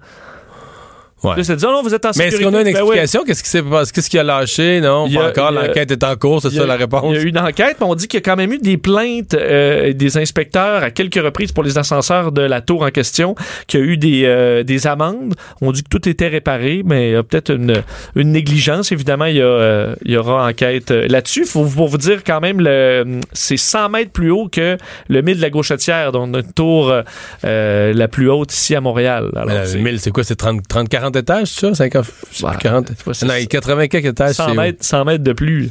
Ouais. 1.24 1.36
Là, 1.36 1.44
c'est 1.44 1.56
dit, 1.56 1.64
oh 1.66 1.72
non, 1.72 1.82
vous 1.82 1.94
êtes 1.94 2.04
en 2.04 2.10
Mais 2.16 2.28
est-ce 2.28 2.36
qu'on 2.38 2.54
a 2.54 2.58
une 2.60 2.64
Ben 2.64 2.64
oui. 2.64 2.70
explication? 2.98 3.24
Qu'est-ce 3.24 3.42
qui 3.42 3.48
s'est 3.50 3.62
passé? 3.62 3.92
Qu'est-ce 3.94 4.10
qui 4.10 4.18
a 4.18 4.22
lâché? 4.22 4.80
Non, 4.80 5.08
pas 5.10 5.28
encore. 5.28 5.50
L'enquête 5.52 5.90
est 5.90 6.04
en 6.04 6.16
cours, 6.16 6.40
c'est 6.42 6.50
ça 6.50 6.62
a- 6.62 6.66
la 6.66 6.76
réponse? 6.76 7.02
Il 7.10 7.16
y 7.16 7.18
a 7.18 7.22
eu 7.22 7.28
une 7.28 7.38
enquête, 7.38 7.76
mais 7.80 7.86
on 7.86 7.94
dit 7.94 8.06
qu'il 8.08 8.18
y 8.18 8.22
a 8.22 8.24
quand 8.24 8.36
même 8.36 8.52
eu 8.52 8.58
des 8.58 8.76
plaintes 8.76 9.34
euh, 9.34 9.92
des 9.92 10.16
inspecteurs 10.18 10.82
à 10.82 10.90
quelques 10.90 11.22
reprises 11.22 11.52
pour 11.52 11.64
les 11.64 11.78
ascenseurs 11.78 12.32
de 12.32 12.42
la 12.42 12.60
tour 12.60 12.82
en 12.82 12.90
question, 12.90 13.34
qu'il 13.66 13.80
y 13.80 13.82
a 13.82 13.86
eu 13.86 13.96
des, 13.96 14.22
euh, 14.24 14.62
des 14.62 14.86
amendes. 14.86 15.34
On 15.60 15.72
dit 15.72 15.82
que 15.82 15.88
tout 15.88 16.08
était 16.08 16.28
réparé, 16.28 16.82
mais 16.84 17.08
il 17.10 17.12
y 17.12 17.16
a 17.16 17.22
peut-être 17.22 17.50
une, 17.54 17.82
une 18.16 18.32
négligence. 18.32 18.92
Évidemment, 18.92 19.26
il 19.26 19.36
y, 19.36 19.40
a, 19.40 19.44
euh, 19.44 19.94
il 20.04 20.12
y 20.12 20.16
aura 20.16 20.46
enquête 20.46 20.90
euh, 20.90 21.06
là-dessus. 21.08 21.44
Faut, 21.44 21.64
pour 21.64 21.88
vous 21.88 21.98
dire 21.98 22.22
quand 22.24 22.40
même, 22.40 22.60
le, 22.60 23.20
c'est 23.32 23.56
100 23.56 23.88
mètres 23.90 24.10
plus 24.12 24.30
haut 24.30 24.48
que 24.48 24.76
le 25.08 25.22
mille 25.22 25.36
de 25.36 25.42
la 25.42 25.50
Gauchetière, 25.50 26.12
donc 26.12 26.30
notre 26.30 26.52
tour 26.52 26.90
euh, 26.90 27.02
euh, 27.44 27.92
la 27.94 28.08
plus 28.08 28.28
haute 28.30 28.52
ici 28.52 28.74
à 28.74 28.80
Montréal. 28.80 29.30
Alors, 29.34 29.46
Mais 29.48 29.54
la- 29.54 29.66
c'est- 29.66 29.78
1000, 29.78 30.00
c'est 30.00 30.10
quoi? 30.10 30.24
C'est 30.24 30.36
30, 30.36 30.66
30, 30.68 30.88
40 30.88 31.13
étages, 31.16 31.48
c'est 31.48 31.60
ça? 31.68 31.74
50, 31.74 32.06
Ouais, 32.42 32.50
40? 32.60 32.86
c'est 32.88 33.02
pas- 33.04 33.14
c'est- 33.14 33.26
Non, 33.26 33.34
il 33.34 33.40
y 33.40 33.44
a 33.44 33.46
80 33.46 33.88
quelques 33.88 34.06
étages. 34.06 34.34
100 34.36 34.46
c'est 34.46 34.50
où? 34.52 34.54
mètres, 34.54 34.84
100 34.84 35.04
mètres 35.04 35.24
de 35.24 35.32
plus. 35.32 35.70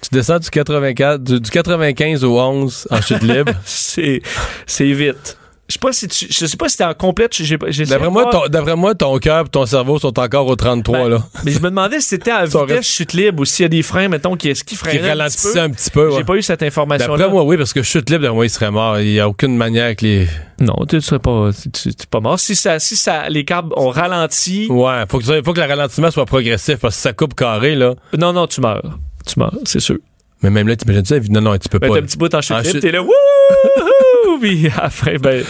Tu 0.00 0.08
descends 0.12 0.38
du 0.38 0.48
84, 0.48 1.22
du, 1.22 1.40
du 1.40 1.50
95 1.50 2.22
au 2.24 2.38
11 2.38 2.86
en 2.90 3.00
chute 3.00 3.22
libre. 3.22 3.52
c'est 3.64 4.22
c'est 4.66 4.92
vite. 4.92 5.36
Je 5.68 5.74
sais 5.74 5.78
pas 5.80 5.92
si 5.92 6.08
tu, 6.08 6.26
je 6.30 6.46
sais 6.46 6.56
pas 6.56 6.70
si 6.70 6.78
t'es 6.78 6.84
en 6.84 6.94
complète. 6.94 7.42
D'après 7.42 8.08
moi, 8.08 8.30
ton, 8.30 8.46
d'après 8.48 8.74
moi, 8.74 8.94
ton 8.94 9.18
cœur 9.18 9.44
et 9.44 9.48
ton 9.50 9.66
cerveau 9.66 9.98
sont 9.98 10.18
encore 10.18 10.46
au 10.46 10.56
33, 10.56 10.98
ben, 10.98 11.08
là. 11.10 11.22
Mais 11.44 11.52
je 11.52 11.58
me 11.58 11.68
demandais 11.68 12.00
si 12.00 12.08
c'était 12.08 12.30
à 12.30 12.44
vitesse 12.46 12.86
chute 12.86 13.12
libre 13.12 13.42
ou 13.42 13.44
s'il 13.44 13.64
y 13.64 13.66
a 13.66 13.68
des 13.68 13.82
freins, 13.82 14.08
mettons, 14.08 14.34
qui, 14.34 14.48
est-ce 14.48 14.64
qui 14.64 14.74
Qui 14.74 14.76
freinaient 14.76 15.10
un 15.10 15.28
petit 15.70 15.90
peu. 15.90 16.08
ouais. 16.08 16.16
J'ai 16.16 16.24
pas 16.24 16.36
eu 16.36 16.42
cette 16.42 16.62
information-là. 16.62 17.18
D'après 17.18 17.30
moi, 17.30 17.44
oui, 17.44 17.58
parce 17.58 17.74
que 17.74 17.82
chute 17.82 18.08
libre, 18.08 18.22
d'après 18.22 18.34
moi, 18.34 18.46
il 18.46 18.50
serait 18.50 18.70
mort. 18.70 18.98
Il 18.98 19.10
n'y 19.12 19.20
a 19.20 19.28
aucune 19.28 19.58
manière 19.58 19.94
que 19.94 20.06
les. 20.06 20.26
Non, 20.58 20.74
tu 20.88 21.02
serais 21.02 21.18
pas, 21.18 21.50
tu, 21.52 21.90
pas 22.10 22.20
mort. 22.20 22.40
Si 22.40 22.56
ça, 22.56 22.78
si 22.78 22.96
ça, 22.96 23.28
les 23.28 23.44
câbles 23.44 23.74
ont 23.76 23.90
ralenti, 23.90 24.68
Ouais, 24.70 25.04
faut 25.10 25.18
que, 25.18 25.42
faut 25.42 25.52
que 25.52 25.60
le 25.60 25.66
ralentissement 25.66 26.10
soit 26.10 26.24
progressif, 26.24 26.76
parce 26.78 26.94
que 26.94 26.96
si 26.96 27.02
ça 27.02 27.12
coupe 27.12 27.34
carré, 27.34 27.74
là. 27.74 27.94
non, 28.16 28.32
non, 28.32 28.46
tu 28.46 28.62
meurs. 28.62 28.98
Tu 29.26 29.38
meurs, 29.38 29.52
c'est 29.64 29.80
sûr. 29.80 29.98
Mais 30.42 30.50
même 30.50 30.68
là, 30.68 30.76
t'imagines 30.76 31.04
ça? 31.04 31.16
Non, 31.30 31.40
non, 31.40 31.56
tu 31.58 31.68
peux 31.68 31.78
Ben, 31.78 31.88
pas. 31.88 31.94
t'as 31.94 32.00
un 32.00 32.04
petit 32.04 32.16
bout 32.16 32.32
en 32.34 32.40
chute 32.40 32.64
libre, 32.64 32.80
t'es 32.80 32.92
là, 32.92 33.02
wouhou! 33.02 34.38
Puis 34.40 34.70
fin, 34.90 35.14
ben, 35.20 35.42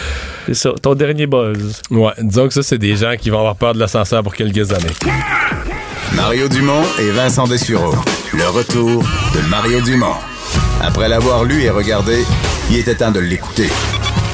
c'est 0.47 0.53
ça, 0.55 0.71
ton 0.81 0.95
dernier 0.95 1.27
buzz. 1.27 1.81
Ouais, 1.91 2.11
disons 2.19 2.47
que 2.47 2.53
ça, 2.55 2.63
c'est 2.63 2.79
des 2.79 2.95
gens 2.95 3.13
qui 3.19 3.29
vont 3.29 3.37
avoir 3.39 3.55
peur 3.55 3.73
de 3.73 3.79
l'ascenseur 3.79 4.23
pour 4.23 4.33
quelques 4.33 4.71
années. 4.71 4.93
Mario 6.15 6.47
Dumont 6.47 6.81
et 6.99 7.11
Vincent 7.11 7.45
Dessureau. 7.47 7.93
Le 8.33 8.47
retour 8.49 9.03
de 9.35 9.47
Mario 9.49 9.79
Dumont. 9.81 10.15
Après 10.81 11.07
l'avoir 11.07 11.43
lu 11.43 11.61
et 11.61 11.69
regardé, 11.69 12.23
il 12.71 12.77
était 12.77 12.95
temps 12.95 13.11
de 13.11 13.19
l'écouter. 13.19 13.67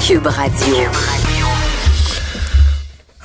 Cube 0.06 0.26
Radio. 0.26 0.76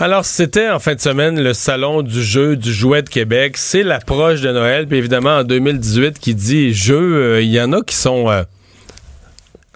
Alors, 0.01 0.25
c'était 0.25 0.67
en 0.67 0.79
fin 0.79 0.95
de 0.95 0.99
semaine 0.99 1.39
le 1.39 1.53
salon 1.53 2.01
du 2.01 2.23
jeu 2.23 2.55
du 2.55 2.73
jouet 2.73 3.03
de 3.03 3.09
Québec. 3.09 3.55
C'est 3.55 3.83
l'approche 3.83 4.41
de 4.41 4.51
Noël. 4.51 4.87
Puis 4.87 4.97
évidemment, 4.97 5.37
en 5.37 5.43
2018, 5.43 6.17
qui 6.17 6.33
dit 6.33 6.73
jeu, 6.73 6.95
euh, 6.95 7.41
il 7.43 7.49
y 7.49 7.61
en 7.61 7.71
a 7.71 7.83
qui 7.83 7.93
sont 7.93 8.27
euh, 8.27 8.41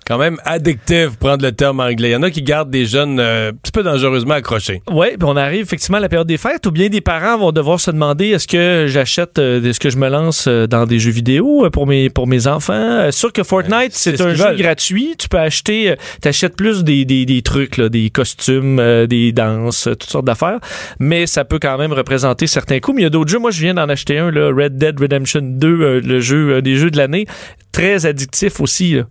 quand 0.06 0.18
même 0.18 0.38
addictifs, 0.46 1.10
pour 1.10 1.30
prendre 1.30 1.44
le 1.44 1.52
terme 1.52 1.80
anglais. 1.80 2.10
Il 2.10 2.14
y 2.14 2.16
en 2.16 2.24
a 2.24 2.32
qui 2.32 2.42
gardent 2.42 2.70
des 2.70 2.86
jeunes 2.86 3.20
euh, 3.20 3.50
un 3.50 3.54
petit 3.54 3.72
peu 3.72 3.84
dangereusement 3.84 4.36
accrochés. 4.36 4.82
Oui, 4.92 5.08
puis 5.18 5.28
on 5.28 5.36
arrive 5.36 5.62
effectivement 5.62 5.98
à 5.98 6.02
la 6.02 6.10
période 6.10 6.28
des 6.28 6.38
fêtes 6.38 6.66
où 6.66 6.72
bien 6.72 6.90
des 6.90 7.02
parents 7.02 7.38
vont 7.38 7.52
devoir 7.52 7.80
se 7.80 7.92
demander 7.92 8.28
est-ce 8.28 8.48
que 8.48 8.86
j'achète, 8.88 9.40
euh, 9.40 9.64
est-ce 9.64 9.80
que 9.80 9.90
je 9.90 9.98
me 9.98 10.10
lance 10.10 10.46
euh, 10.48 10.68
dans 10.68 10.86
des 10.86 11.00
jeux 11.00 11.12
vidéo 11.12 11.66
euh, 11.66 11.70
pour 11.70 11.88
mes 11.88 12.10
pour 12.10 12.28
mes 12.28 12.48
enfants? 12.48 13.12
Sûr 13.12 13.34
que 13.34 13.44
Fortnite 13.44 13.92
c'est 13.94 14.12
c'est 14.12 14.18
ce 14.18 14.24
un 14.24 14.34
jeu 14.36 14.56
gratuit. 14.56 15.16
Tu 15.18 15.28
peux 15.28 15.40
acheter, 15.40 15.96
t'achètes 16.22 16.56
plus 16.56 16.84
des, 16.84 17.06
des, 17.06 17.26
des 17.26 17.42
trucs, 17.42 17.78
là, 17.78 17.90
des 17.90 18.10
costumes, 18.10 18.82
des 19.08 19.32
danses, 19.32 19.84
toutes 19.84 20.04
sortes 20.04 20.26
d'affaires. 20.26 20.60
Mais 21.00 21.28
ça 21.28 21.46
peut 21.46 21.60
quand 21.60 21.78
même 21.78 21.94
représenter 21.94 22.48
certains 22.48 22.80
coûts. 22.80 22.94
Mais 22.94 23.02
il 23.02 23.06
y 23.06 23.08
a 23.08 23.10
d'autres 23.10 23.32
jeux. 23.32 23.40
Moi, 23.40 23.52
je 23.52 23.62
viens 23.62 23.74
d'en 23.74 23.90
acheter 23.90 24.18
un, 24.18 24.32
là, 24.32 24.52
Red 24.56 24.78
Dead 24.78 25.00
Redemption 25.00 25.42
2, 25.44 25.68
euh, 25.68 26.02
le 26.02 26.20
jeu, 26.20 26.62
des 26.62 26.76
jeux 26.76 26.92
de 26.92 26.98
l'année, 26.98 27.26
très 27.72 28.06
addictif 28.06 28.60
aussi. 28.60 28.94
là. 28.96 29.04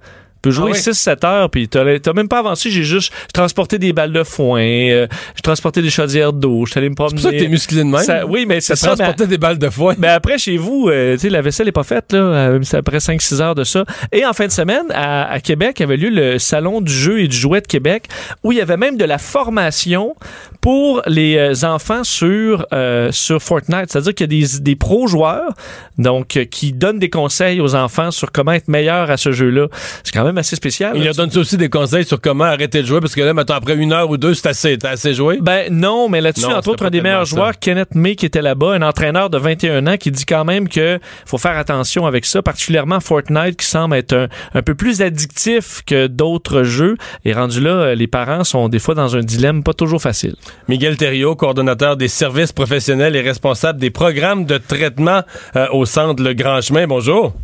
Peux 0.45 0.51
jouer 0.51 0.73
Ah 0.75 0.77
oui? 0.77 0.93
6-7 0.93 1.27
heures, 1.27 1.51
puis 1.51 1.69
t'as 1.69 1.99
t'as 1.99 2.13
même 2.13 2.29
pas 2.29 2.41
avancé. 2.41 2.69
J'ai 2.71 2.83
juste 2.83 3.13
transporté 3.33 3.79
des 3.79 3.95
balles 3.95 4.13
de 4.13 4.23
foin, 4.23 4.61
euh, 4.61 5.07
j'ai 5.35 5.41
transporté 5.43 5.81
des 5.81 5.89
chaudières 5.89 6.35
d'eau, 6.35 6.67
je 6.67 6.73
suis 6.73 6.79
allé 6.79 6.91
me 6.91 6.95
promener. 6.95 7.17
C'est 7.17 7.23
pour 7.23 7.31
ça 7.31 7.37
que 7.39 7.43
t'es 7.43 7.49
musclé 7.49 7.79
de 7.79 7.85
même. 7.85 8.03
Ça- 8.03 8.27
oui, 8.27 8.45
mais 8.47 8.61
c'est 8.61 8.77
Ça 8.77 8.95
ça. 8.95 9.15
Mais, 9.19 9.27
des 9.27 9.39
balles 9.39 9.59
de 9.59 9.71
foin. 9.71 9.95
mais 9.97 10.09
après, 10.09 10.37
chez 10.37 10.59
vous, 10.59 10.89
euh, 10.91 11.15
tu 11.15 11.21
sais, 11.21 11.29
la 11.31 11.41
vaisselle 11.41 11.67
est 11.69 11.73
pas 11.73 11.83
faite, 11.83 12.13
là. 12.13 12.19
euh, 12.19 12.59
C'est 12.63 12.77
après 12.77 12.99
5-6 13.01 13.41
heures 13.41 13.55
de 13.55 13.65
ça. 13.65 13.85
Et 14.13 14.27
en 14.27 14.35
fin 14.35 14.47
de 14.47 14.53
semaine, 14.53 14.85
à, 14.93 15.31
à 15.33 15.41
Québec, 15.41 15.81
avait 15.81 15.97
lieu 15.97 16.11
le 16.11 16.39
Salon 16.39 16.83
du 16.83 16.93
jeu 16.93 17.21
et 17.21 17.29
du 17.29 17.37
jouet 17.37 17.63
de 17.63 17.67
Québec, 17.67 18.05
où 18.43 18.53
il 18.53 18.59
y 18.59 18.61
avait 18.61 18.77
même 18.77 18.99
de 18.99 19.05
la 19.07 19.17
formation 19.17 20.15
pour 20.61 21.03
les 21.07 21.37
euh, 21.37 21.67
enfants 21.67 22.05
sur, 22.05 22.67
euh, 22.73 23.11
sur 23.13 23.43
Fortnite. 23.43 23.87
C'est-à-dire 23.91 24.15
qu'il 24.15 24.33
y 24.33 24.45
a 24.45 24.47
des, 24.47 24.61
des 24.61 24.77
pro-joueurs, 24.77 25.53
donc, 25.99 26.37
euh, 26.37 26.45
qui 26.45 26.73
donnent 26.73 26.99
des 26.99 27.11
conseils 27.11 27.61
aux 27.61 27.75
enfants 27.75 28.11
sur 28.11 28.33
comment 28.33 28.53
être 28.53 28.69
meilleur 28.69 29.11
à 29.11 29.17
ce 29.17 29.33
jeu-là. 29.33 29.69
C'est 30.03 30.13
quand 30.13 30.25
même 30.25 30.34
assez 30.39 30.57
spécial. 30.57 30.93
Il 30.97 31.05
leur 31.05 31.15
donne 31.15 31.31
aussi 31.37 31.57
des 31.57 31.69
conseils 31.69 32.05
sur 32.05 32.21
comment 32.21 32.45
arrêter 32.45 32.83
de 32.83 32.87
jouer, 32.87 33.01
parce 33.01 33.15
que 33.15 33.21
là, 33.21 33.35
maintenant, 33.35 33.57
après 33.57 33.75
une 33.75 33.93
heure 33.93 34.11
ou 34.11 34.17
deux, 34.17 34.35
c'est 34.35 34.49
assez. 34.49 34.79
T'as 34.79 34.91
assez 34.91 35.15
joué? 35.15 35.39
Ben 35.41 35.73
non, 35.73 36.09
mais 36.09 36.21
là-dessus, 36.21 36.47
entre 36.47 36.69
autres, 36.69 36.87
un 36.87 36.91
des 36.91 37.01
meilleurs 37.01 37.27
ça. 37.27 37.37
joueurs, 37.37 37.59
Kenneth 37.59 37.95
May, 37.95 38.17
qui 38.17 38.27
était 38.27 38.43
là-bas, 38.43 38.75
un 38.75 38.83
entraîneur 38.83 39.31
de 39.31 39.39
21 39.39 39.87
ans, 39.87 39.97
qui 39.97 40.11
dit 40.11 40.25
quand 40.25 40.45
même 40.45 40.69
que 40.69 40.99
faut 41.27 41.39
faire 41.39 41.57
attention 41.57 42.07
avec 42.07 42.25
ça, 42.25 42.43
particulièrement 42.43 43.01
Fortnite, 43.01 43.57
qui 43.57 43.67
semble 43.67 43.97
être 43.97 44.13
un, 44.15 44.29
un 44.55 44.63
peu 44.63 44.75
plus 44.75 45.03
addictif 45.03 45.83
que 45.87 46.07
d'autres 46.07 46.63
jeux. 46.63 46.97
Et 47.25 47.33
rendu 47.33 47.61
là, 47.61 47.71
euh, 47.71 47.95
les 47.95 48.07
parents 48.07 48.45
sont 48.45 48.69
des 48.69 48.79
fois 48.79 48.95
dans 48.95 49.17
un 49.17 49.21
dilemme 49.21 49.63
pas 49.63 49.75
toujours 49.75 50.01
facile. 50.03 50.37
Miguel 50.69 50.97
Thériault, 50.97 51.37
coordonnateur 51.37 51.97
des 51.97 52.09
services 52.09 52.53
professionnels 52.53 53.17
et 53.17 53.21
responsable 53.21 53.79
des 53.79 53.91
programmes 53.91 54.45
de 54.45 54.59
traitement 54.59 55.23
euh, 55.57 55.67
au 55.73 55.85
centre 55.85 56.23
Le 56.23 56.35
Grand 56.35 56.61
Chemin. 56.61 56.87
Bonjour. 56.87 57.35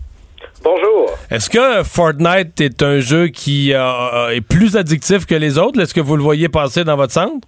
Bonjour. 0.62 1.10
Est-ce 1.30 1.48
que 1.48 1.82
Fortnite 1.84 2.60
est 2.60 2.82
un 2.82 3.00
jeu 3.00 3.28
qui 3.28 3.72
euh, 3.74 4.28
est 4.30 4.40
plus 4.46 4.76
addictif 4.76 5.26
que 5.26 5.34
les 5.34 5.58
autres? 5.58 5.80
Est-ce 5.80 5.94
que 5.94 6.00
vous 6.00 6.16
le 6.16 6.22
voyez 6.22 6.48
passer 6.48 6.84
dans 6.84 6.96
votre 6.96 7.12
centre? 7.12 7.46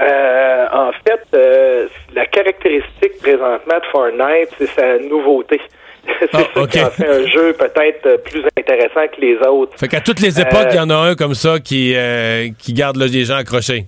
Euh, 0.00 0.66
en 0.72 0.90
fait, 1.06 1.22
euh, 1.34 1.86
la 2.14 2.26
caractéristique 2.26 3.18
présentement 3.22 3.78
de 3.78 3.86
Fortnite, 3.92 4.48
c'est 4.58 4.68
sa 4.70 4.98
nouveauté. 4.98 5.60
c'est 6.18 6.28
Ah, 6.32 6.38
ça 6.54 6.60
ok. 6.60 6.68
qui 6.70 6.80
en 6.82 6.90
fait 6.90 7.06
un 7.08 7.26
jeu 7.28 7.52
peut-être 7.52 8.06
euh, 8.06 8.16
plus 8.18 8.42
intéressant 8.58 9.06
que 9.14 9.20
les 9.20 9.36
autres. 9.46 9.78
Fait 9.78 9.86
qu'à 9.86 10.00
toutes 10.00 10.20
les 10.20 10.40
époques, 10.40 10.66
Euh, 10.66 10.70
il 10.72 10.76
y 10.76 10.80
en 10.80 10.90
a 10.90 10.96
un 10.96 11.14
comme 11.14 11.34
ça 11.34 11.60
qui, 11.60 11.94
euh, 11.94 12.48
qui 12.58 12.72
garde 12.72 12.96
là, 12.96 13.06
les 13.06 13.24
gens 13.24 13.36
accrochés. 13.36 13.84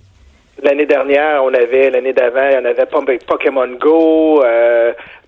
L'année 0.63 0.85
dernière, 0.85 1.43
on 1.43 1.53
avait, 1.53 1.89
l'année 1.89 2.13
d'avant, 2.13 2.47
il 2.49 2.53
y 2.53 2.57
en 2.57 2.63
avait 2.63 2.85
Pokémon 3.27 3.67
Go. 3.77 4.41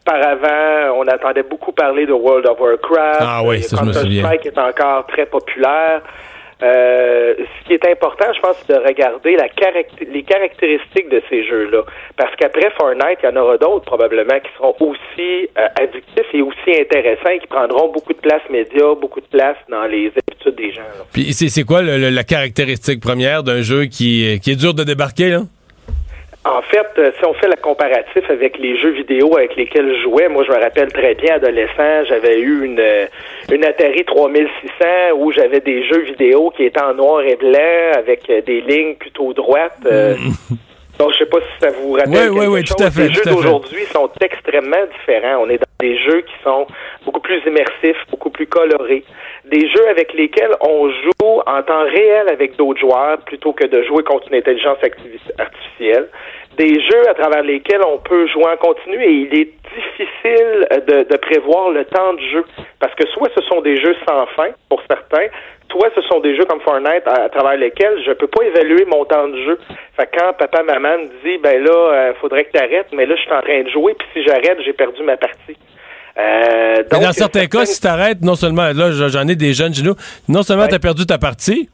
Euh, 0.07 0.11
par 0.11 0.27
avant, 0.27 0.99
on 0.99 1.07
entendait 1.07 1.43
beaucoup 1.43 1.71
parler 1.71 2.05
de 2.05 2.13
World 2.13 2.47
of 2.47 2.59
Warcraft. 2.59 3.19
Ah 3.21 3.41
oui, 3.43 3.61
ça, 3.61 3.77
je 3.81 3.85
me 3.85 3.93
souviens. 3.93 4.23
Counter-Strike 4.23 4.45
est 4.45 4.59
encore 4.59 5.05
très 5.07 5.25
populaire. 5.25 6.01
Euh, 6.63 7.35
ce 7.37 7.67
qui 7.67 7.73
est 7.73 7.85
important, 7.87 8.25
je 8.35 8.39
pense, 8.39 8.55
c'est 8.65 8.73
de 8.73 8.79
regarder 8.79 9.35
la 9.35 9.45
les 10.11 10.23
caractéristiques 10.23 11.07
de 11.09 11.21
ces 11.29 11.45
jeux-là. 11.45 11.83
Parce 12.15 12.35
qu'après 12.35 12.71
Fortnite, 12.71 13.19
il 13.21 13.29
y 13.29 13.29
en 13.29 13.35
aura 13.35 13.57
d'autres 13.57 13.85
probablement 13.85 14.39
qui 14.39 14.49
seront 14.57 14.73
aussi 14.79 15.47
euh, 15.55 15.67
addictifs 15.79 16.33
et 16.33 16.41
aussi 16.41 16.81
intéressants 16.81 17.29
et 17.29 17.37
qui 17.39 17.45
prendront 17.47 17.91
beaucoup 17.91 18.13
de 18.13 18.17
place 18.19 18.41
média, 18.49 18.95
beaucoup 18.99 19.21
de 19.21 19.27
place 19.27 19.57
dans 19.69 19.83
les 19.85 20.11
habitudes 20.27 20.55
des 20.55 20.71
gens. 20.71 20.81
là. 20.81 21.05
Puis 21.13 21.31
c'est 21.33 21.49
c'est 21.49 21.63
quoi 21.63 21.83
le- 21.83 21.97
le- 21.99 22.09
la 22.09 22.23
caractéristique 22.23 23.01
première 23.03 23.43
d'un 23.43 23.61
jeu 23.61 23.85
qui, 23.85 24.39
qui 24.41 24.51
est 24.51 24.55
dur 24.59 24.73
de 24.73 24.83
débarquer, 24.83 25.29
là? 25.29 25.41
En 26.47 26.61
fait, 26.61 26.87
euh, 26.97 27.11
si 27.17 27.25
on 27.25 27.33
fait 27.33 27.47
le 27.47 27.57
comparatif 27.61 28.29
avec 28.29 28.57
les 28.57 28.77
jeux 28.77 28.91
vidéo 28.91 29.35
avec 29.37 29.55
lesquels 29.57 29.93
je 29.97 30.03
jouais, 30.03 30.29
moi 30.29 30.45
je 30.45 30.51
me 30.51 30.57
rappelle 30.57 30.91
très 30.93 31.13
bien, 31.13 31.35
adolescent, 31.35 32.05
j'avais 32.07 32.39
eu 32.39 32.63
une, 32.63 32.79
euh, 32.79 33.05
une 33.51 33.65
Atari 33.65 34.05
3600 34.05 34.85
où 35.17 35.31
j'avais 35.33 35.59
des 35.59 35.83
jeux 35.83 36.03
vidéo 36.03 36.51
qui 36.55 36.63
étaient 36.63 36.81
en 36.81 36.93
noir 36.93 37.21
et 37.21 37.35
blanc 37.35 37.91
avec 37.97 38.29
euh, 38.29 38.41
des 38.41 38.61
lignes 38.61 38.95
plutôt 38.95 39.33
droites. 39.33 39.73
euh, 39.85 40.15
donc 40.97 41.13
je 41.13 41.17
sais 41.19 41.25
pas 41.25 41.39
si 41.39 41.59
ça 41.59 41.69
vous 41.71 41.93
rappelle. 41.93 42.11
Oui, 42.11 42.27
oui, 42.29 42.39
quelque 42.39 42.49
oui, 42.51 42.65
chose. 42.65 42.75
tout 42.77 42.83
à 42.83 42.91
fait, 42.91 43.07
Les 43.07 43.13
jeux 43.13 43.23
d'aujourd'hui 43.25 43.85
sont 43.91 44.09
extrêmement 44.21 44.85
différents. 44.99 45.43
On 45.43 45.49
est 45.49 45.59
dans 45.59 45.77
des 45.79 45.97
jeux 45.99 46.21
qui 46.21 46.33
sont 46.43 46.65
beaucoup 47.05 47.19
plus 47.19 47.41
immersifs, 47.45 48.03
beaucoup 48.09 48.29
plus 48.29 48.47
colorés. 48.47 49.03
Des 49.45 49.69
jeux 49.69 49.87
avec 49.89 50.13
lesquels 50.13 50.51
on 50.61 50.89
joue 50.89 51.41
en 51.45 51.61
temps 51.63 51.83
réel 51.85 52.29
avec 52.29 52.55
d'autres 52.57 52.79
joueurs 52.79 53.19
plutôt 53.19 53.53
que 53.53 53.65
de 53.65 53.83
jouer 53.83 54.03
contre 54.03 54.27
une 54.29 54.35
intelligence 54.39 54.77
artificielle. 55.37 56.09
Des 56.57 56.81
jeux 56.81 57.07
à 57.07 57.13
travers 57.13 57.43
lesquels 57.43 57.81
on 57.85 57.99
peut 57.99 58.27
jouer 58.27 58.45
en 58.45 58.57
continu 58.57 58.99
et 59.03 59.11
il 59.11 59.39
est 59.39 59.51
difficile 59.75 60.67
de, 60.87 61.03
de 61.03 61.17
prévoir 61.17 61.69
le 61.69 61.85
temps 61.85 62.13
de 62.13 62.21
jeu. 62.31 62.43
Parce 62.79 62.95
que 62.95 63.07
soit 63.09 63.29
ce 63.35 63.43
sont 63.43 63.61
des 63.61 63.77
jeux 63.77 63.95
sans 64.07 64.25
fin 64.35 64.49
pour 64.67 64.81
certains, 64.89 65.27
soit 65.71 65.89
ce 65.95 66.01
sont 66.03 66.19
des 66.19 66.35
jeux 66.35 66.45
comme 66.45 66.61
Fortnite 66.61 67.05
à, 67.05 67.23
à 67.25 67.29
travers 67.29 67.57
lesquels 67.57 68.01
je 68.05 68.11
peux 68.13 68.27
pas 68.27 68.43
évaluer 68.43 68.85
mon 68.85 69.05
temps 69.05 69.27
de 69.27 69.37
jeu. 69.43 69.59
Fait 69.95 70.05
que 70.07 70.17
quand 70.17 70.33
papa, 70.33 70.63
maman 70.63 70.97
me 70.99 71.05
dit, 71.23 71.37
ben 71.41 71.63
là, 71.63 71.71
euh, 71.71 72.13
faudrait 72.21 72.45
que 72.45 72.51
tu 72.51 72.59
arrêtes, 72.63 72.87
mais 72.93 73.05
là, 73.05 73.15
je 73.15 73.21
suis 73.21 73.31
en 73.31 73.41
train 73.41 73.63
de 73.63 73.69
jouer, 73.69 73.93
puis 73.97 74.07
si 74.13 74.23
j'arrête, 74.23 74.57
j'ai 74.65 74.73
perdu 74.73 75.03
ma 75.03 75.17
partie. 75.17 75.57
Euh, 76.17 76.77
Mais 76.77 76.83
donc, 76.91 77.01
dans 77.03 77.11
certains 77.11 77.45
cas, 77.45 77.65
si 77.65 77.79
t'arrêtes, 77.79 78.21
non 78.21 78.35
seulement, 78.35 78.69
là, 78.73 78.91
j'en 78.91 79.27
ai 79.27 79.35
des 79.35 79.53
jeunes 79.53 79.73
chez 79.73 79.83
nous, 79.83 79.95
non 80.27 80.41
seulement 80.41 80.63
Ouais. 80.63 80.69
t'as 80.69 80.79
perdu 80.79 81.05
ta 81.05 81.17
partie, 81.19 81.69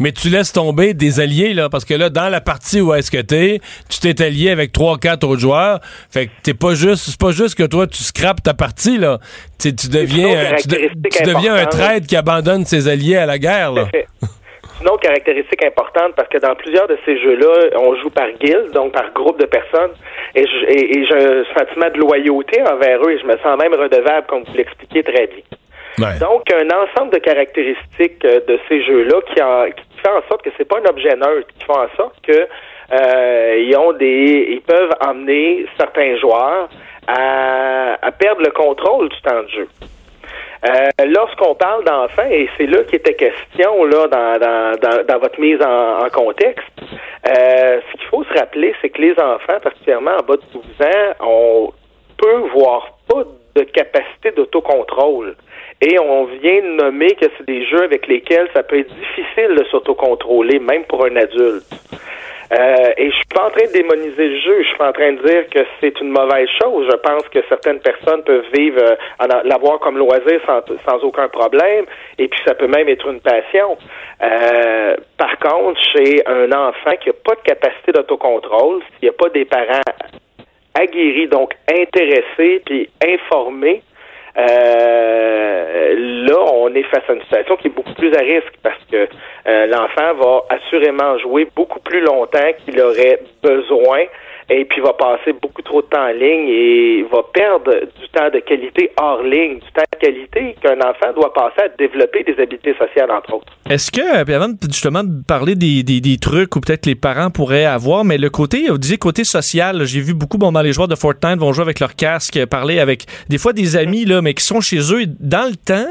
mais 0.00 0.10
tu 0.10 0.28
laisses 0.28 0.52
tomber 0.52 0.92
des 0.94 1.20
alliés, 1.20 1.54
là, 1.54 1.68
parce 1.68 1.84
que 1.84 1.94
là, 1.94 2.08
dans 2.10 2.28
la 2.28 2.40
partie 2.40 2.80
où 2.80 2.92
est-ce 2.92 3.10
que 3.12 3.20
t'es, 3.20 3.60
tu 3.88 4.00
t'es 4.00 4.20
allié 4.24 4.50
avec 4.50 4.72
trois, 4.72 4.98
quatre 4.98 5.22
autres 5.28 5.40
joueurs. 5.40 5.78
Fait 6.10 6.26
que 6.26 6.32
t'es 6.42 6.54
pas 6.54 6.74
juste, 6.74 7.04
c'est 7.10 7.20
pas 7.20 7.30
juste 7.30 7.56
que 7.56 7.62
toi, 7.64 7.86
tu 7.86 8.02
scrapes 8.02 8.42
ta 8.42 8.54
partie, 8.54 8.98
là. 8.98 9.18
Tu, 9.60 9.70
deviens, 9.72 10.28
euh, 10.34 10.56
tu, 10.60 10.66
de- 10.68 10.74
caractéristique 10.74 11.12
tu 11.12 11.22
deviens 11.22 11.54
un 11.54 11.66
traître 11.66 12.06
qui 12.08 12.16
abandonne 12.16 12.64
ses 12.64 12.88
alliés 12.88 13.16
à 13.18 13.26
la 13.26 13.38
guerre, 13.38 13.70
là. 13.72 13.84
Une 14.80 14.88
autre 14.88 15.00
caractéristique 15.00 15.62
importante 15.62 16.14
parce 16.16 16.28
que 16.30 16.38
dans 16.38 16.54
plusieurs 16.54 16.88
de 16.88 16.96
ces 17.04 17.20
jeux-là, 17.20 17.76
on 17.78 17.94
joue 18.00 18.08
par 18.08 18.28
guilde, 18.40 18.70
donc 18.72 18.92
par 18.92 19.12
groupe 19.12 19.38
de 19.38 19.44
personnes, 19.44 19.90
et 20.34 20.46
j'ai 20.46 21.14
un 21.14 21.44
sentiment 21.54 21.90
de 21.92 21.98
loyauté 21.98 22.62
envers 22.62 22.98
eux 23.04 23.12
et 23.12 23.18
je 23.20 23.26
me 23.26 23.36
sens 23.42 23.58
même 23.60 23.74
redevable, 23.74 24.26
comme 24.26 24.42
vous 24.44 24.54
l'expliquez 24.54 25.02
très 25.02 25.26
bien. 25.26 25.44
Ouais. 25.98 26.18
Donc, 26.18 26.44
un 26.50 26.68
ensemble 26.70 27.12
de 27.12 27.18
caractéristiques 27.18 28.24
euh, 28.24 28.40
de 28.48 28.58
ces 28.68 28.82
jeux-là 28.84 29.16
qui, 29.34 29.42
en- 29.42 29.66
qui 29.66 29.82
fait 30.00 30.08
en 30.08 30.22
sorte 30.28 30.42
que 30.42 30.50
c'est 30.56 30.64
pas 30.64 30.78
un 30.78 30.88
objet 30.88 31.14
neutre, 31.16 31.48
qui 31.58 31.64
font 31.64 31.78
en 31.78 31.88
sorte 31.96 32.20
que 32.22 32.46
euh, 32.92 33.64
ils 33.64 33.76
ont 33.76 33.92
des, 33.92 34.48
ils 34.50 34.62
peuvent 34.62 34.92
emmener 35.00 35.66
certains 35.78 36.16
joueurs 36.16 36.68
à, 37.06 37.96
à 38.02 38.12
perdre 38.12 38.42
le 38.42 38.50
contrôle 38.50 39.08
du 39.08 39.20
temps 39.22 39.42
de 39.42 39.48
jeu. 39.48 39.68
Euh, 40.68 41.06
Lorsqu'on 41.06 41.54
parle 41.54 41.84
d'enfants, 41.84 42.28
et 42.30 42.48
c'est 42.58 42.66
là 42.66 42.82
qu'il 42.84 42.96
était 42.96 43.14
question 43.14 43.84
là 43.84 44.08
dans, 44.08 44.38
dans, 44.38 45.06
dans, 45.06 45.18
votre 45.18 45.40
mise 45.40 45.60
en, 45.62 46.04
en 46.04 46.08
contexte, 46.10 46.68
euh, 47.26 47.80
ce 47.90 47.98
qu'il 47.98 48.08
faut 48.08 48.24
se 48.24 48.38
rappeler, 48.38 48.74
c'est 48.82 48.90
que 48.90 49.00
les 49.00 49.12
enfants, 49.12 49.58
particulièrement 49.62 50.16
en 50.18 50.22
bas 50.22 50.36
de 50.36 50.42
12 50.52 50.62
ans, 50.86 51.26
on 51.26 51.72
peut 52.18 52.48
voir 52.52 52.98
pas 53.08 53.24
de 53.54 53.62
capacité 53.62 54.32
d'autocontrôle. 54.32 55.34
Et 55.82 55.98
on 55.98 56.24
vient 56.24 56.60
de 56.62 56.82
nommer 56.82 57.14
que 57.14 57.26
c'est 57.36 57.46
des 57.46 57.64
jeux 57.66 57.82
avec 57.82 58.06
lesquels 58.06 58.48
ça 58.54 58.62
peut 58.62 58.80
être 58.80 58.94
difficile 58.94 59.56
de 59.56 59.64
s'autocontrôler, 59.70 60.58
même 60.58 60.84
pour 60.84 61.04
un 61.06 61.16
adulte. 61.16 61.64
Euh, 62.52 62.92
et 62.96 63.10
je 63.10 63.14
suis 63.14 63.26
pas 63.32 63.46
en 63.46 63.50
train 63.50 63.66
de 63.66 63.72
démoniser 63.72 64.26
le 64.26 64.40
jeu, 64.40 64.62
je 64.62 64.68
suis 64.68 64.76
pas 64.76 64.88
en 64.88 64.92
train 64.92 65.12
de 65.12 65.22
dire 65.22 65.48
que 65.50 65.60
c'est 65.80 66.00
une 66.00 66.10
mauvaise 66.10 66.48
chose. 66.60 66.86
Je 66.90 66.96
pense 66.96 67.22
que 67.28 67.38
certaines 67.48 67.78
personnes 67.78 68.24
peuvent 68.24 68.44
vivre, 68.52 68.82
euh, 68.82 69.40
l'avoir 69.44 69.78
comme 69.78 69.96
loisir 69.96 70.40
sans, 70.44 70.60
sans 70.84 70.98
aucun 71.04 71.28
problème, 71.28 71.84
et 72.18 72.26
puis 72.26 72.40
ça 72.44 72.54
peut 72.54 72.66
même 72.66 72.88
être 72.88 73.06
une 73.06 73.20
passion. 73.20 73.78
Euh, 74.22 74.96
par 75.16 75.38
contre, 75.38 75.80
chez 75.96 76.22
un 76.26 76.50
enfant 76.50 76.96
qui 77.00 77.10
n'a 77.10 77.14
pas 77.24 77.36
de 77.36 77.42
capacité 77.42 77.92
d'autocontrôle, 77.92 78.82
s'il 78.98 79.08
n'y 79.08 79.10
a 79.10 79.12
pas 79.12 79.28
des 79.28 79.44
parents 79.44 79.80
aguerris, 80.74 81.28
donc 81.28 81.54
intéressés 81.70 82.62
puis 82.66 82.90
informés, 83.06 83.82
euh, 84.36 85.94
là, 86.26 86.38
on 86.52 86.74
est 86.74 86.82
face 86.84 87.02
à 87.08 87.12
une 87.14 87.22
situation 87.22 87.56
qui 87.56 87.68
est 87.68 87.74
beaucoup 87.74 87.94
plus 87.94 88.14
à 88.14 88.20
risque 88.20 88.54
parce 88.62 88.82
que 88.90 89.08
euh, 89.46 89.66
l'enfant 89.66 90.14
va 90.14 90.42
assurément 90.50 91.18
jouer 91.18 91.48
beaucoup 91.56 91.80
plus 91.80 92.00
longtemps 92.00 92.52
qu'il 92.64 92.80
aurait 92.80 93.20
besoin 93.42 94.04
et 94.48 94.64
puis 94.64 94.80
va 94.80 94.92
passer 94.92 95.32
beaucoup 95.32 95.62
trop 95.62 95.82
de 95.82 95.86
temps 95.86 96.04
en 96.04 96.12
ligne 96.12 96.48
et 96.48 97.02
va 97.10 97.22
perdre 97.32 97.72
du 97.72 98.08
temps 98.12 98.30
de 98.30 98.40
qualité 98.40 98.92
hors 99.00 99.22
ligne, 99.22 99.58
du 99.58 99.72
temps 99.72 99.82
qualité 100.00 100.56
qu'un 100.62 100.78
enfant 100.78 101.12
doit 101.14 101.32
passer 101.32 101.62
à 101.66 101.68
développer 101.78 102.24
des 102.24 102.40
habiletés 102.42 102.74
sociales, 102.74 103.10
entre 103.10 103.34
autres. 103.34 103.52
Est-ce 103.68 103.90
que, 103.90 104.24
puis 104.24 104.34
avant 104.34 104.48
justement 104.62 105.04
de 105.04 105.22
parler 105.22 105.54
des, 105.54 105.82
des, 105.82 106.18
trucs 106.18 106.56
ou 106.56 106.60
peut-être 106.60 106.86
les 106.86 106.94
parents 106.94 107.30
pourraient 107.30 107.66
avoir, 107.66 108.04
mais 108.04 108.18
le 108.18 108.30
côté, 108.30 108.68
vous 108.68 108.78
disiez 108.78 108.98
côté 108.98 109.24
social, 109.24 109.84
j'ai 109.84 110.00
vu 110.00 110.14
beaucoup, 110.14 110.38
bon, 110.38 110.52
dans 110.52 110.62
les 110.62 110.72
joueurs 110.72 110.88
de 110.88 110.96
Fortnite 110.96 111.38
vont 111.38 111.52
jouer 111.52 111.62
avec 111.62 111.80
leur 111.80 111.94
casque, 111.94 112.36
euh, 112.36 112.46
parler 112.46 112.80
avec 112.80 113.06
des 113.28 113.38
fois 113.38 113.52
des 113.52 113.76
amis, 113.76 114.04
là, 114.04 114.22
mais 114.22 114.34
qui 114.34 114.44
sont 114.44 114.60
chez 114.60 114.80
eux. 114.92 115.04
Dans 115.06 115.48
le 115.48 115.56
temps, 115.56 115.86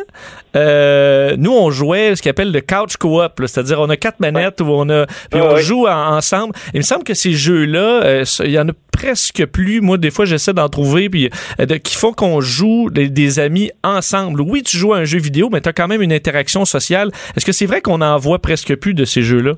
euh, 0.55 1.35
nous, 1.37 1.51
on 1.55 1.69
jouait 1.69 2.15
ce 2.15 2.21
qu'on 2.23 2.29
appelle 2.31 2.51
le 2.51 2.61
couch 2.61 2.97
co-op, 2.97 3.33
c'est-à-dire 3.45 3.79
on 3.79 3.89
a 3.89 3.97
quatre 3.97 4.19
manettes 4.19 4.61
où 4.61 4.67
on 4.69 4.89
a, 4.89 5.05
puis 5.31 5.39
Ouais, 5.39 5.47
on 5.47 5.55
joue 5.57 5.87
en- 5.87 6.15
ensemble. 6.17 6.53
Il 6.73 6.77
me 6.77 6.83
semble 6.83 7.03
que 7.03 7.13
ces 7.13 7.33
jeux-là, 7.33 8.03
euh, 8.03 8.23
il 8.43 8.51
y 8.51 8.59
en 8.59 8.67
a 8.67 8.71
presque 8.91 9.45
plus. 9.45 9.81
Moi, 9.81 9.97
des 9.97 10.11
fois, 10.11 10.25
j'essaie 10.25 10.53
d'en 10.53 10.69
trouver, 10.69 11.09
puis 11.09 11.29
euh, 11.59 11.65
de, 11.65 11.75
qui 11.75 11.95
font 11.95 12.13
qu'on 12.13 12.41
joue 12.41 12.89
des, 12.89 13.09
des 13.09 13.39
amis 13.39 13.71
ensemble. 13.83 14.41
Oui, 14.41 14.63
tu 14.63 14.77
joues 14.77 14.93
à 14.93 14.97
un 14.97 15.05
jeu 15.05 15.19
vidéo, 15.19 15.49
mais 15.51 15.61
tu 15.61 15.69
as 15.69 15.73
quand 15.73 15.87
même 15.87 16.01
une 16.01 16.13
interaction 16.13 16.65
sociale. 16.65 17.09
Est-ce 17.37 17.45
que 17.45 17.51
c'est 17.51 17.65
vrai 17.67 17.81
qu'on 17.81 18.01
en 18.01 18.17
voit 18.17 18.39
presque 18.39 18.75
plus 18.75 18.93
de 18.93 19.05
ces 19.05 19.21
jeux-là? 19.21 19.53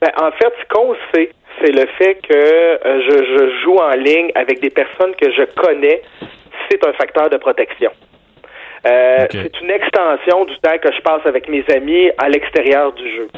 Ben, 0.00 0.10
en 0.20 0.30
fait, 0.32 0.52
ce 0.60 0.74
qu'on 0.74 0.94
sait, 1.14 1.30
c'est 1.62 1.70
le 1.70 1.86
fait 1.98 2.14
que 2.28 2.78
je, 3.08 3.16
je 3.16 3.62
joue 3.64 3.76
en 3.76 3.94
ligne 3.94 4.32
avec 4.34 4.60
des 4.60 4.70
personnes 4.70 5.12
que 5.20 5.30
je 5.30 5.44
connais. 5.60 6.02
C'est 6.70 6.84
un 6.86 6.92
facteur 6.94 7.30
de 7.30 7.36
protection. 7.36 7.90
Euh. 8.86 9.26
C'est 9.30 9.60
une 9.60 9.70
extension 9.70 10.44
du 10.44 10.58
temps 10.58 10.78
que 10.82 10.92
je 10.92 11.00
passe 11.02 11.24
avec 11.24 11.48
mes 11.48 11.64
amis 11.74 12.10
à 12.18 12.28
l'extérieur 12.28 12.92
du 12.92 13.08
jeu. 13.16 13.28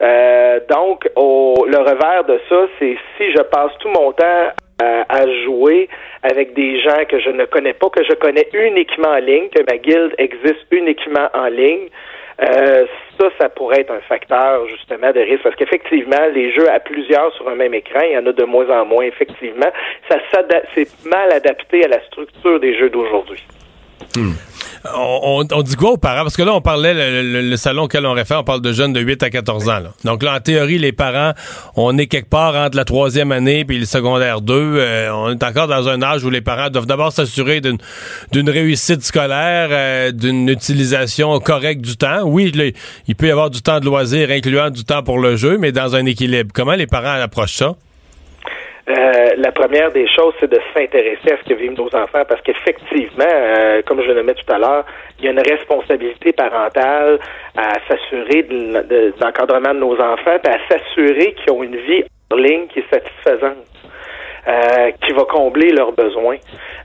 Euh, 0.00 0.60
donc, 0.68 1.08
au, 1.16 1.66
le 1.68 1.78
revers 1.78 2.24
de 2.24 2.40
ça, 2.48 2.66
c'est 2.78 2.96
si 3.16 3.32
je 3.32 3.42
passe 3.42 3.72
tout 3.80 3.88
mon 3.88 4.12
temps 4.12 4.48
à, 4.80 5.04
à 5.08 5.26
jouer 5.44 5.88
avec 6.22 6.54
des 6.54 6.80
gens 6.80 7.04
que 7.08 7.20
je 7.20 7.30
ne 7.30 7.44
connais 7.44 7.72
pas, 7.72 7.88
que 7.90 8.04
je 8.04 8.14
connais 8.14 8.48
uniquement 8.52 9.08
en 9.10 9.18
ligne, 9.18 9.48
que 9.48 9.62
ma 9.68 9.78
guilde 9.78 10.14
existe 10.18 10.66
uniquement 10.70 11.28
en 11.34 11.46
ligne, 11.46 11.88
euh, 12.40 12.86
ça, 13.20 13.28
ça 13.38 13.48
pourrait 13.48 13.80
être 13.80 13.92
un 13.92 14.00
facteur 14.00 14.66
justement 14.68 15.12
de 15.12 15.20
risque 15.20 15.42
parce 15.42 15.54
qu'effectivement, 15.54 16.26
les 16.34 16.52
jeux 16.52 16.68
à 16.70 16.80
plusieurs 16.80 17.32
sur 17.34 17.48
un 17.48 17.54
même 17.54 17.74
écran, 17.74 18.00
il 18.04 18.12
y 18.12 18.18
en 18.18 18.26
a 18.26 18.32
de 18.32 18.44
moins 18.44 18.68
en 18.70 18.84
moins. 18.84 19.04
Effectivement, 19.04 19.70
ça 20.08 20.16
c'est 20.74 20.88
mal 21.04 21.30
adapté 21.30 21.84
à 21.84 21.88
la 21.88 22.02
structure 22.06 22.58
des 22.58 22.76
jeux 22.76 22.90
d'aujourd'hui. 22.90 23.44
On, 24.16 24.32
on- 24.96 25.44
on 25.52 25.62
dit 25.62 25.76
quoi 25.76 25.92
aux 25.92 25.96
parents? 25.96 26.22
Parce 26.22 26.36
que 26.36 26.42
là, 26.42 26.52
on 26.54 26.60
parlait, 26.60 26.92
le, 27.22 27.56
salon 27.56 27.82
auquel 27.84 28.04
on 28.06 28.12
réfère, 28.12 28.40
on 28.40 28.44
parle 28.44 28.60
de 28.60 28.72
jeunes 28.72 28.92
de 28.92 29.00
8 29.00 29.22
à 29.22 29.30
14 29.30 29.68
ans. 29.68 29.80
Donc 30.04 30.22
là, 30.22 30.34
en 30.36 30.40
théorie, 30.40 30.78
les 30.78 30.92
parents, 30.92 31.32
on 31.76 31.96
est 31.98 32.06
quelque 32.06 32.28
part 32.28 32.54
entre 32.56 32.76
la 32.76 32.84
troisième 32.84 33.32
année 33.32 33.64
puis 33.64 33.78
le 33.78 33.84
secondaire 33.86 34.40
2. 34.40 34.54
Euh, 34.54 35.10
on 35.12 35.30
est 35.32 35.42
encore 35.42 35.68
dans 35.68 35.88
un 35.88 36.02
âge 36.02 36.24
où 36.24 36.30
les 36.30 36.40
parents 36.40 36.70
doivent 36.70 36.86
d'abord 36.86 37.12
s'assurer 37.12 37.60
d'une 37.60 38.50
réussite 38.50 39.02
scolaire, 39.04 39.68
euh, 39.70 40.10
d'une 40.12 40.48
utilisation 40.48 41.38
correcte 41.40 41.80
du 41.82 41.96
temps. 41.96 42.22
Oui, 42.24 42.52
il 43.06 43.14
peut 43.14 43.26
y 43.26 43.30
avoir 43.30 43.50
du 43.50 43.62
temps 43.62 43.80
de 43.80 43.84
loisir, 43.84 44.30
incluant 44.30 44.70
du 44.70 44.84
temps 44.84 45.02
pour 45.02 45.18
le 45.18 45.36
jeu, 45.36 45.58
mais 45.58 45.72
dans 45.72 45.94
un 45.94 46.06
équilibre. 46.06 46.50
Comment 46.54 46.74
les 46.74 46.86
parents 46.86 47.20
approchent 47.20 47.54
ça? 47.56 47.74
Euh, 48.88 49.30
la 49.36 49.52
première 49.52 49.92
des 49.92 50.08
choses, 50.08 50.34
c'est 50.40 50.50
de 50.50 50.58
s'intéresser 50.74 51.32
à 51.32 51.36
ce 51.36 51.48
que 51.48 51.54
vivent 51.54 51.78
nos 51.78 51.86
enfants 51.94 52.24
parce 52.28 52.40
qu'effectivement, 52.42 53.24
euh, 53.32 53.80
comme 53.86 54.02
je 54.02 54.08
le 54.08 54.14
nommais 54.14 54.34
tout 54.34 54.52
à 54.52 54.58
l'heure, 54.58 54.84
il 55.20 55.24
y 55.24 55.28
a 55.28 55.30
une 55.30 55.40
responsabilité 55.40 56.32
parentale 56.32 57.20
à 57.56 57.74
s'assurer 57.86 58.42
de- 58.42 58.82
de 58.82 59.14
l'encadrement 59.20 59.72
de 59.72 59.78
nos 59.78 59.94
enfants, 60.00 60.36
puis 60.42 60.52
à 60.52 60.58
s'assurer 60.68 61.32
qu'ils 61.34 61.52
ont 61.52 61.62
une 61.62 61.76
vie 61.76 62.04
en 62.32 62.36
ligne 62.36 62.66
qui 62.68 62.80
est 62.80 62.90
satisfaisante. 62.92 63.56
euh, 64.48 64.90
qui 65.00 65.12
va 65.12 65.22
combler 65.26 65.70
leurs 65.70 65.92
besoins. 65.92 66.34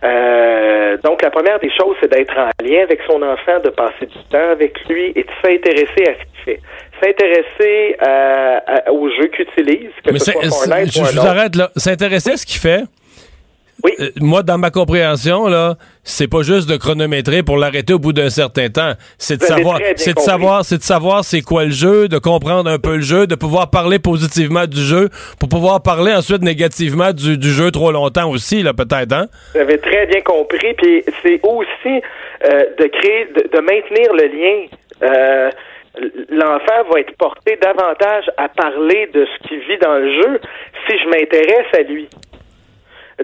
Euh, 0.03 0.95
donc, 1.03 1.23
la 1.23 1.31
première 1.31 1.57
des 1.57 1.71
choses, 1.71 1.95
c'est 1.99 2.07
d'être 2.11 2.37
en 2.37 2.51
lien 2.63 2.83
avec 2.83 3.01
son 3.09 3.19
enfant, 3.23 3.59
de 3.63 3.69
passer 3.71 4.05
du 4.05 4.23
temps 4.31 4.51
avec 4.51 4.77
lui 4.87 5.11
et 5.15 5.23
de 5.23 5.29
s'intéresser 5.43 6.03
à 6.07 6.13
ce 6.13 6.19
qu'il 6.19 6.43
fait. 6.45 6.59
S'intéresser 7.01 7.95
euh, 8.01 8.91
aux 8.91 9.09
jeux 9.09 9.27
qu'il 9.27 9.45
utilise, 9.45 9.91
que 10.03 10.11
Mais 10.11 10.19
ce 10.19 10.25
c'est- 10.25 10.31
soit 10.33 10.41
c'est- 10.43 10.49
Fortnite 10.49 10.93
je, 10.93 11.01
ou 11.01 11.05
je 11.05 11.19
vous 11.19 11.25
arrête 11.27 11.55
là. 11.55 11.69
S'intéresser 11.75 12.31
à 12.31 12.37
ce 12.37 12.45
qu'il 12.45 12.59
fait, 12.59 12.83
Oui. 13.83 13.91
Euh, 13.99 14.09
moi, 14.19 14.41
dans 14.41 14.57
ma 14.57 14.71
compréhension, 14.71 15.45
là, 15.47 15.75
c'est 16.03 16.27
pas 16.27 16.41
juste 16.41 16.67
de 16.67 16.77
chronométrer 16.77 17.43
pour 17.43 17.57
l'arrêter 17.57 17.93
au 17.93 17.99
bout 17.99 18.11
d'un 18.11 18.31
certain 18.31 18.69
temps. 18.69 18.93
C'est 19.19 19.37
de 19.37 19.43
savoir, 19.43 19.79
c'est 19.95 20.15
de 20.15 20.19
savoir, 20.19 20.65
c'est 20.65 20.77
de 20.79 20.83
savoir 20.83 21.23
c'est 21.23 21.41
quoi 21.43 21.65
le 21.65 21.69
jeu, 21.71 22.07
de 22.07 22.17
comprendre 22.17 22.67
un 22.71 22.79
peu 22.79 22.95
le 22.95 23.01
jeu, 23.03 23.27
de 23.27 23.35
pouvoir 23.35 23.69
parler 23.69 23.99
positivement 23.99 24.65
du 24.65 24.81
jeu, 24.81 25.09
pour 25.39 25.47
pouvoir 25.47 25.83
parler 25.83 26.11
ensuite 26.11 26.41
négativement 26.41 27.13
du, 27.13 27.37
du 27.37 27.51
jeu 27.51 27.69
trop 27.69 27.91
longtemps 27.91 28.27
aussi, 28.31 28.63
là, 28.63 28.73
peut-être, 28.73 29.13
hein? 29.13 29.27
Vous 29.53 29.59
avez 29.59 29.77
très 29.77 30.07
bien 30.07 30.21
compris. 30.21 30.73
Puis 30.75 31.03
c'est 31.21 31.39
aussi 31.43 32.01
euh, 32.45 32.63
de 32.79 32.85
créer, 32.87 33.25
de, 33.35 33.47
de 33.55 33.61
maintenir 33.61 34.11
le 34.13 34.25
lien. 34.25 34.65
Euh, 35.03 35.51
L'enfant 36.29 36.89
va 36.91 36.99
être 36.99 37.15
porté 37.17 37.57
davantage 37.57 38.25
à 38.37 38.49
parler 38.49 39.09
de 39.13 39.25
ce 39.25 39.47
qu'il 39.47 39.59
vit 39.59 39.77
dans 39.77 39.95
le 39.95 40.11
jeu 40.11 40.39
si 40.87 40.97
je 40.97 41.07
m'intéresse 41.09 41.67
à 41.73 41.81
lui. 41.81 42.07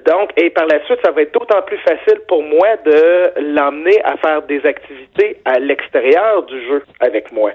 Donc, 0.07 0.31
et 0.37 0.49
par 0.49 0.65
la 0.65 0.83
suite, 0.85 0.99
ça 1.03 1.11
va 1.11 1.21
être 1.21 1.33
d'autant 1.33 1.61
plus 1.61 1.77
facile 1.77 2.19
pour 2.27 2.41
moi 2.41 2.67
de 2.83 3.53
l'emmener 3.53 4.01
à 4.03 4.17
faire 4.17 4.41
des 4.41 4.65
activités 4.65 5.37
à 5.45 5.59
l'extérieur 5.59 6.43
du 6.43 6.59
jeu 6.67 6.83
avec 6.99 7.31
moi. 7.31 7.51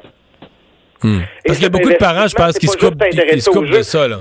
Hmm. 1.03 1.21
Parce 1.45 1.59
qu'il 1.59 1.65
y 1.65 1.67
a 1.67 1.71
beaucoup 1.71 1.91
de 1.91 1.97
parents, 1.97 2.29
je 2.29 2.35
pense, 2.35 2.59
qui 2.59 2.69
se 2.69 2.77
coupent, 2.77 3.03
se 3.03 3.77
de 3.79 3.83
ça, 3.83 4.07
là. 4.07 4.19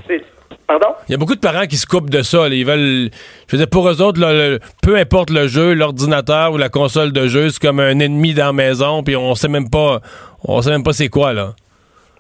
Pardon? 0.67 0.95
Il 1.07 1.11
y 1.13 1.15
a 1.15 1.17
beaucoup 1.17 1.35
de 1.35 1.39
parents 1.39 1.65
qui 1.65 1.77
se 1.77 1.85
coupent 1.85 2.09
de 2.09 2.21
ça. 2.21 2.49
là. 2.49 2.55
Ils 2.55 2.65
veulent. 2.65 3.09
Je 3.47 3.55
veux 3.55 3.57
dire, 3.57 3.69
pour 3.69 3.87
eux 3.89 4.01
autres, 4.01 4.19
là, 4.19 4.33
le- 4.33 4.59
peu 4.83 4.95
importe 4.97 5.29
le 5.29 5.47
jeu, 5.47 5.73
l'ordinateur 5.73 6.51
ou 6.51 6.57
la 6.57 6.69
console 6.69 7.13
de 7.13 7.27
jeu, 7.27 7.49
c'est 7.49 7.61
comme 7.61 7.79
un 7.79 7.99
ennemi 7.99 8.33
dans 8.33 8.47
la 8.47 8.53
maison, 8.53 9.03
puis 9.03 9.15
on 9.15 9.33
sait 9.35 9.47
même 9.47 9.69
pas. 9.69 10.01
On 10.43 10.61
sait 10.61 10.71
même 10.71 10.83
pas 10.83 10.93
c'est 10.93 11.09
quoi, 11.09 11.33
là. 11.33 11.53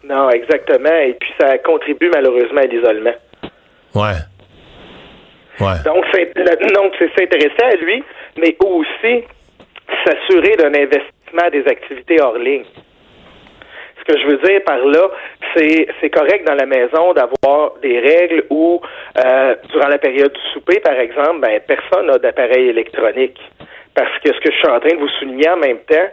Non, 0.07 0.29
exactement. 0.29 0.95
Et 1.05 1.15
puis, 1.19 1.29
ça 1.39 1.57
contribue 1.57 2.09
malheureusement 2.13 2.61
à 2.61 2.65
l'isolement. 2.65 3.15
Ouais. 3.95 4.13
Ouais. 5.59 5.83
Donc, 5.83 6.05
c'est 6.13 6.33
donc, 6.73 6.93
c'est 6.99 7.09
s'intéresser 7.19 7.63
à 7.63 7.75
lui, 7.75 8.03
mais 8.37 8.55
aussi 8.63 9.23
s'assurer 10.05 10.55
d'un 10.55 10.73
investissement 10.73 11.49
des 11.51 11.65
activités 11.69 12.21
hors 12.21 12.37
ligne. 12.37 12.63
Ce 14.07 14.13
que 14.13 14.19
je 14.19 14.27
veux 14.27 14.37
dire 14.37 14.61
par 14.65 14.77
là, 14.77 15.09
c'est 15.55 15.87
c'est 15.99 16.09
correct 16.09 16.47
dans 16.47 16.55
la 16.55 16.65
maison 16.65 17.13
d'avoir 17.13 17.73
des 17.81 17.99
règles 17.99 18.45
où, 18.49 18.79
euh, 19.17 19.55
durant 19.69 19.89
la 19.89 19.97
période 19.97 20.31
du 20.31 20.41
souper, 20.53 20.79
par 20.79 20.93
exemple, 20.97 21.39
ben, 21.41 21.59
personne 21.67 22.07
n'a 22.07 22.17
d'appareil 22.17 22.69
électronique. 22.69 23.37
Parce 23.93 24.17
que 24.23 24.31
ce 24.33 24.39
que 24.39 24.51
je 24.51 24.57
suis 24.57 24.67
en 24.67 24.79
train 24.79 24.93
de 24.95 24.99
vous 24.99 25.09
souligner 25.19 25.49
en 25.49 25.57
même 25.57 25.79
temps, 25.79 26.07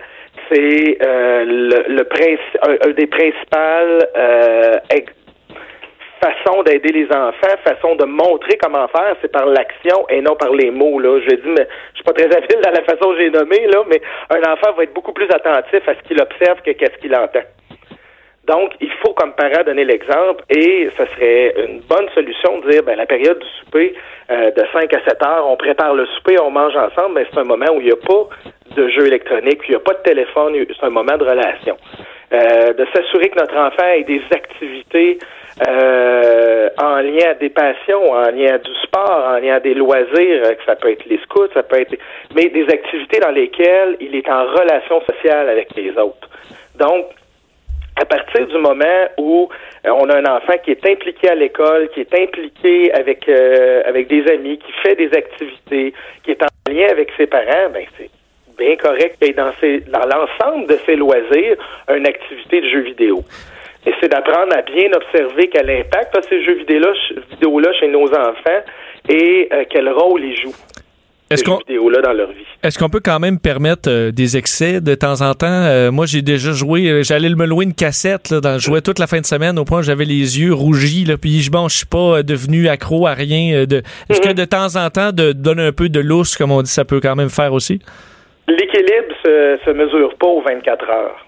c'est 0.51 0.99
euh, 1.03 1.45
le, 1.45 1.95
le 1.95 2.03
princi- 2.05 2.59
un, 2.63 2.89
un 2.89 2.93
des 2.93 3.07
principales 3.07 4.09
euh, 4.17 4.79
façon 6.21 6.63
d'aider 6.63 6.93
les 6.93 7.07
enfants, 7.15 7.55
façon 7.65 7.97
de 7.97 8.05
montrer 8.07 8.57
comment 8.57 8.89
faire, 8.89 9.15
c'est 9.21 9.31
par 9.31 9.45
l'action 9.47 10.07
et 10.09 10.23
non 10.23 10.35
par 10.37 10.53
les 10.53 10.71
mots. 10.71 10.99
Là. 10.99 11.21
Je 11.21 11.35
dis, 11.37 11.49
mais 11.49 11.69
je 11.93 11.97
suis 11.97 12.05
pas 12.05 12.13
très 12.15 12.35
habile 12.35 12.61
dans 12.63 12.71
la 12.71 12.83
façon 12.83 13.11
que 13.13 13.19
j'ai 13.19 13.31
nommé, 13.31 13.67
là, 13.67 13.83
mais 13.87 14.01
un 14.31 14.41
enfant 14.53 14.73
va 14.77 14.85
être 14.85 14.95
beaucoup 14.95 15.13
plus 15.13 15.29
attentif 15.31 15.87
à 15.87 15.95
ce 15.95 16.09
qu'il 16.09 16.21
observe 16.21 16.63
que 16.63 16.71
qu'à 16.71 16.87
ce 16.87 16.99
qu'il 17.01 17.15
entend. 17.15 17.43
Donc, 18.47 18.73
il 18.81 18.91
faut, 19.03 19.15
comme 19.15 19.33
parent, 19.33 19.65
donner 19.65 19.85
l'exemple 19.85 20.45
et 20.51 20.91
ce 20.97 21.05
serait 21.15 21.55
une 21.67 21.81
bonne 21.81 22.09
solution 22.15 22.61
de 22.61 22.71
dire, 22.71 22.83
ben, 22.83 22.97
la 22.97 23.07
période 23.07 23.39
du 23.39 23.47
souper, 23.61 23.95
euh, 24.31 24.51
de 24.51 24.63
5 24.73 24.93
à 24.93 25.01
7 25.09 25.23
heures, 25.23 25.47
on 25.49 25.57
prépare 25.57 25.95
le 25.95 26.07
souper, 26.07 26.39
on 26.41 26.51
mange 26.51 26.77
ensemble, 26.77 27.15
mais 27.15 27.27
c'est 27.31 27.41
un 27.41 27.45
moment 27.45 27.73
où 27.75 27.81
il 27.81 27.87
n'y 27.87 27.93
a 27.93 27.97
pas 27.97 28.29
de 28.77 28.89
jeu 28.89 29.07
électronique, 29.07 29.61
il 29.69 29.71
n'y 29.71 29.77
a 29.77 29.81
pas 29.81 29.95
de 29.95 30.03
téléphone, 30.03 30.55
c'est 30.69 30.87
un 30.87 30.91
moment 30.91 31.17
de 31.17 31.25
relation. 31.25 31.77
Euh, 32.33 32.73
de 32.73 32.85
s'assurer 32.93 33.29
que 33.29 33.39
notre 33.39 33.57
enfant 33.57 33.87
ait 33.87 34.03
des 34.03 34.23
activités 34.33 35.19
euh, 35.69 36.69
en 36.79 36.97
lien 36.97 37.31
à 37.31 37.35
des 37.35 37.51
passions, 37.51 38.11
en 38.11 38.31
lien 38.31 38.55
à 38.55 38.59
du 38.59 38.75
sport, 38.83 39.25
en 39.29 39.39
lien 39.39 39.55
à 39.55 39.61
des 39.61 39.75
loisirs, 39.75 40.43
euh, 40.43 40.55
que 40.55 40.65
ça 40.67 40.75
peut 40.75 40.91
être 40.91 41.05
les 41.07 41.19
scouts, 41.19 41.53
ça 41.55 41.63
peut 41.63 41.79
être, 41.79 41.95
mais 42.35 42.49
des 42.49 42.65
activités 42.65 43.21
dans 43.21 43.31
lesquelles 43.31 43.97
il 44.01 44.17
est 44.17 44.29
en 44.29 44.47
relation 44.47 45.01
sociale 45.03 45.49
avec 45.49 45.77
les 45.77 45.91
autres. 45.91 46.29
Donc, 46.77 47.07
à 48.01 48.05
partir 48.05 48.47
du 48.47 48.59
moment 48.59 49.09
où 49.19 49.49
euh, 49.87 49.91
on 49.91 50.09
a 50.11 50.17
un 50.17 50.37
enfant 50.37 50.55
qui 50.65 50.73
est 50.73 50.87
impliqué 50.87 51.29
à 51.29 51.35
l'école, 51.35 51.89
qui 51.91 52.01
est 52.01 52.15
impliqué 52.15 52.93
avec 52.93 53.29
euh, 53.29 53.83
avec 53.87 54.09
des 54.09 54.27
amis, 54.31 54.59
qui 54.59 54.73
fait 54.83 54.97
des 54.97 55.13
activités, 55.17 55.95
qui 56.25 56.31
est 56.33 56.43
en 56.43 56.73
lien 56.73 56.89
avec 56.91 57.11
ses 57.17 57.27
parents, 57.27 57.71
ben 57.73 57.85
c'est 57.97 58.11
bien 58.59 58.77
correct 58.77 59.17
qu'il 59.19 59.29
y 59.29 59.31
ait 59.31 59.35
dans, 59.35 59.53
ses, 59.61 59.81
dans 59.81 60.07
l'ensemble 60.07 60.69
de 60.69 60.79
ses 60.87 60.97
loisirs 60.97 61.57
une 61.89 62.07
activité 62.07 62.61
de 62.61 62.69
jeu 62.69 62.81
vidéo. 62.81 63.25
Et 63.87 63.93
c'est 64.01 64.09
d'apprendre 64.09 64.57
à 64.57 64.63
bien 64.63 64.91
observer 64.93 65.49
quel 65.49 65.69
impact 65.71 66.17
a 66.17 66.23
ces 66.23 66.43
jeux 66.43 66.55
vidéo-là, 66.55 66.93
vidéo-là 67.31 67.73
chez 67.75 67.89
nos 67.89 68.07
enfants 68.07 68.63
et 69.09 69.49
euh, 69.53 69.65
quel 69.69 69.91
rôle 69.91 70.25
ils 70.25 70.41
jouent. 70.41 70.57
Est-ce 71.31 71.43
qu'on 71.43 71.57
jeux 71.59 71.65
vidéo-là 71.69 72.03
dans 72.03 72.13
leur 72.13 72.31
vie. 72.33 72.45
est-ce 72.63 72.79
qu'on 72.79 72.91
peut 72.91 73.01
quand 73.03 73.19
même 73.19 73.39
permettre 73.41 73.89
euh, 73.91 74.11
des 74.11 74.37
excès 74.37 74.81
de 74.83 74.95
temps 74.95 75.23
en 75.23 75.33
temps? 75.35 75.47
Euh, 75.49 75.91
moi, 75.91 76.05
j'ai 76.07 76.21
déjà 76.23 76.53
joué, 76.53 76.89
euh, 76.89 77.03
j'allais 77.03 77.31
me 77.31 77.47
louer 77.47 77.65
une 77.65 77.73
cassette, 77.75 78.31
là, 78.31 78.41
dans, 78.41 78.59
je 78.59 78.65
jouais 78.67 78.83
toute 78.83 78.99
la 78.99 79.07
fin 79.07 79.21
de 79.21 79.27
semaine 79.27 79.59
au 79.59 79.65
point 79.65 79.79
où 79.81 79.83
j'avais 79.83 80.05
les 80.05 80.39
yeux 80.39 80.53
rougis, 80.53 81.05
là, 81.07 81.17
puis 81.17 81.41
je, 81.41 81.51
bon, 81.51 81.69
je 81.69 81.77
suis 81.79 81.87
pas 81.87 82.23
devenu 82.23 82.69
accro 82.69 83.07
à 83.07 83.15
rien. 83.15 83.55
euh, 83.55 83.67
de, 83.67 83.83
est-ce 84.11 84.21
que 84.21 84.33
de 84.33 84.45
temps 84.45 84.77
en 84.77 84.91
temps, 84.91 85.13
de 85.13 85.33
donner 85.33 85.65
un 85.65 85.73
peu 85.73 85.89
de 85.89 86.01
lousse, 86.01 86.37
comme 86.37 86.53
on 86.53 86.61
dit, 86.61 86.71
ça 86.71 86.85
peut 86.85 87.01
quand 87.01 87.17
même 87.17 87.31
faire 87.31 87.53
aussi? 87.55 87.81
L'équilibre 88.47 89.15
se, 89.25 89.59
se 89.65 89.71
mesure 89.71 90.15
pas 90.17 90.27
aux 90.27 90.43
24 90.43 90.91
heures. 90.91 91.27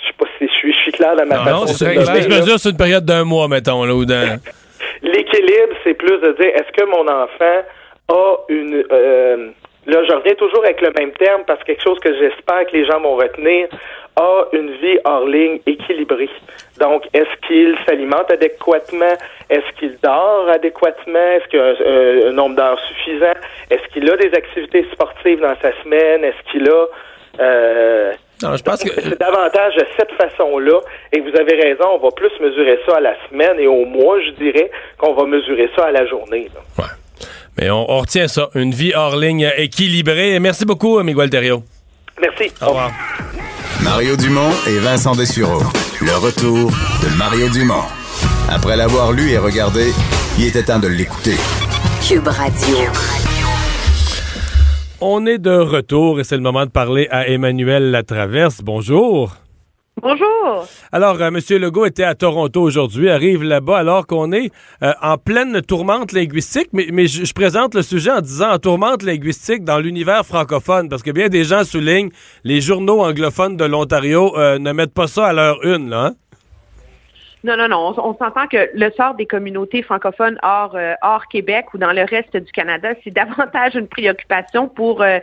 Je 0.00 0.06
sais 0.06 0.14
pas 0.18 0.26
si 0.38 0.46
je 0.46 0.52
suis, 0.52 0.72
je 0.72 0.78
suis 0.78 0.92
clair 0.92 1.14
dans 1.16 1.26
ma 1.26 1.36
Non, 1.36 1.44
façon 1.44 1.60
non, 1.60 1.66
c'est 1.66 2.22
Je 2.22 2.28
mesure 2.28 2.58
sur 2.58 2.70
une 2.70 2.76
période 2.78 3.04
d'un 3.04 3.24
mois, 3.24 3.46
mettons, 3.48 3.84
là, 3.84 3.94
ou 3.94 4.06
d'un. 4.06 4.38
L'équilibre, 5.02 5.74
c'est 5.84 5.94
plus 5.94 6.18
de 6.20 6.34
dire 6.40 6.50
est-ce 6.54 6.72
que 6.72 6.88
mon 6.88 7.06
enfant 7.06 7.62
a 8.08 8.36
une 8.48 8.84
euh, 8.90 9.50
là 9.86 10.04
je 10.08 10.12
reviens 10.12 10.34
toujours 10.34 10.64
avec 10.64 10.80
le 10.80 10.92
même 10.98 11.12
terme 11.12 11.42
parce 11.46 11.60
que 11.60 11.66
quelque 11.66 11.82
chose 11.82 11.98
que 12.00 12.12
j'espère 12.14 12.66
que 12.66 12.72
les 12.76 12.84
gens 12.86 13.00
vont 13.00 13.16
retenir 13.16 13.68
a 14.16 14.44
une 14.52 14.70
vie 14.72 14.98
hors 15.04 15.26
ligne 15.26 15.60
équilibrée. 15.66 16.28
Donc, 16.78 17.04
est-ce 17.14 17.46
qu'il 17.46 17.76
s'alimente 17.86 18.30
adéquatement? 18.30 19.14
Est-ce 19.48 19.78
qu'il 19.78 19.96
dort 20.02 20.48
adéquatement? 20.48 21.18
Est-ce 21.18 21.46
qu'il 21.48 21.60
a 21.60 22.26
un, 22.26 22.30
un 22.30 22.32
nombre 22.32 22.56
d'heures 22.56 22.80
suffisant? 22.88 23.34
Est-ce 23.70 23.86
qu'il 23.92 24.10
a 24.10 24.16
des 24.16 24.34
activités 24.34 24.86
sportives 24.92 25.40
dans 25.40 25.54
sa 25.62 25.72
semaine? 25.82 26.24
Est-ce 26.24 26.50
qu'il 26.50 26.68
a 26.68 26.86
euh, 27.40 28.12
Non, 28.42 28.56
je 28.56 28.62
pense 28.64 28.82
que. 28.82 28.90
c'est 29.00 29.18
davantage 29.20 29.76
de 29.76 29.84
cette 29.96 30.12
façon-là. 30.12 30.80
Et 31.12 31.20
vous 31.20 31.36
avez 31.36 31.54
raison, 31.54 31.84
on 31.94 31.98
va 31.98 32.10
plus 32.10 32.32
mesurer 32.40 32.80
ça 32.86 32.96
à 32.96 33.00
la 33.00 33.14
semaine 33.28 33.58
et 33.60 33.68
au 33.68 33.84
mois, 33.84 34.20
je 34.20 34.30
dirais, 34.32 34.70
qu'on 34.98 35.12
va 35.14 35.26
mesurer 35.26 35.70
ça 35.76 35.86
à 35.86 35.90
la 35.92 36.06
journée. 36.06 36.48
là. 36.54 36.60
Ouais. 36.84 36.90
Mais 37.58 37.70
on, 37.70 37.90
on 37.90 37.98
retient 37.98 38.28
ça. 38.28 38.48
Une 38.54 38.72
vie 38.72 38.92
hors 38.94 39.16
ligne 39.16 39.50
équilibrée. 39.56 40.38
Merci 40.38 40.64
beaucoup, 40.64 41.02
Miguel 41.02 41.30
Terrio. 41.30 41.64
Merci. 42.20 42.52
Au 42.62 42.66
revoir. 42.68 42.90
Mario 43.82 44.16
Dumont 44.16 44.50
et 44.66 44.78
Vincent 44.78 45.14
Dessureau. 45.14 45.62
Le 46.00 46.16
retour 46.16 46.70
de 47.02 47.16
Mario 47.16 47.48
Dumont. 47.48 47.84
Après 48.48 48.76
l'avoir 48.76 49.12
lu 49.12 49.30
et 49.30 49.38
regardé, 49.38 49.92
il 50.38 50.46
était 50.46 50.62
temps 50.62 50.78
de 50.78 50.88
l'écouter. 50.88 51.34
Cube 52.06 52.26
Radio. 52.26 52.76
On 55.00 55.26
est 55.26 55.38
de 55.38 55.50
retour 55.50 56.18
et 56.18 56.24
c'est 56.24 56.36
le 56.36 56.42
moment 56.42 56.64
de 56.64 56.70
parler 56.70 57.06
à 57.10 57.28
Emmanuel 57.28 57.90
Latraverse. 57.90 58.62
Bonjour. 58.62 59.36
Bonjour. 60.00 60.66
Alors, 60.92 61.20
euh, 61.20 61.28
M. 61.28 61.38
Legault 61.60 61.84
était 61.86 62.04
à 62.04 62.14
Toronto 62.14 62.62
aujourd'hui, 62.62 63.10
arrive 63.10 63.42
là-bas 63.42 63.78
alors 63.78 64.06
qu'on 64.06 64.30
est 64.32 64.52
euh, 64.82 64.92
en 65.02 65.16
pleine 65.18 65.60
tourmente 65.60 66.12
linguistique, 66.12 66.68
mais, 66.72 66.86
mais 66.92 67.06
je, 67.06 67.24
je 67.24 67.32
présente 67.32 67.74
le 67.74 67.82
sujet 67.82 68.12
en 68.12 68.20
disant 68.20 68.50
en 68.52 68.58
tourmente 68.58 69.02
linguistique 69.02 69.64
dans 69.64 69.78
l'univers 69.78 70.24
francophone, 70.24 70.88
parce 70.88 71.02
que 71.02 71.10
bien 71.10 71.28
des 71.28 71.44
gens 71.44 71.64
soulignent 71.64 72.10
les 72.44 72.60
journaux 72.60 73.02
anglophones 73.02 73.56
de 73.56 73.64
l'Ontario 73.64 74.36
euh, 74.36 74.58
ne 74.58 74.72
mettent 74.72 74.94
pas 74.94 75.08
ça 75.08 75.26
à 75.26 75.32
leur 75.32 75.64
une, 75.64 75.90
là. 75.90 76.06
hein? 76.06 76.14
Non, 77.44 77.56
non, 77.56 77.68
non. 77.68 77.94
On, 77.96 78.10
on 78.10 78.16
s'entend 78.16 78.46
que 78.48 78.68
le 78.74 78.90
sort 78.96 79.14
des 79.14 79.26
communautés 79.26 79.82
francophones 79.82 80.38
hors, 80.42 80.74
euh, 80.74 80.94
hors 81.02 81.26
Québec 81.28 81.66
ou 81.72 81.78
dans 81.78 81.92
le 81.92 82.02
reste 82.02 82.36
du 82.36 82.50
Canada, 82.50 82.90
c'est 83.04 83.10
davantage 83.14 83.74
une 83.74 83.88
préoccupation 83.88 84.68
pour 84.68 85.02
euh, 85.02 85.18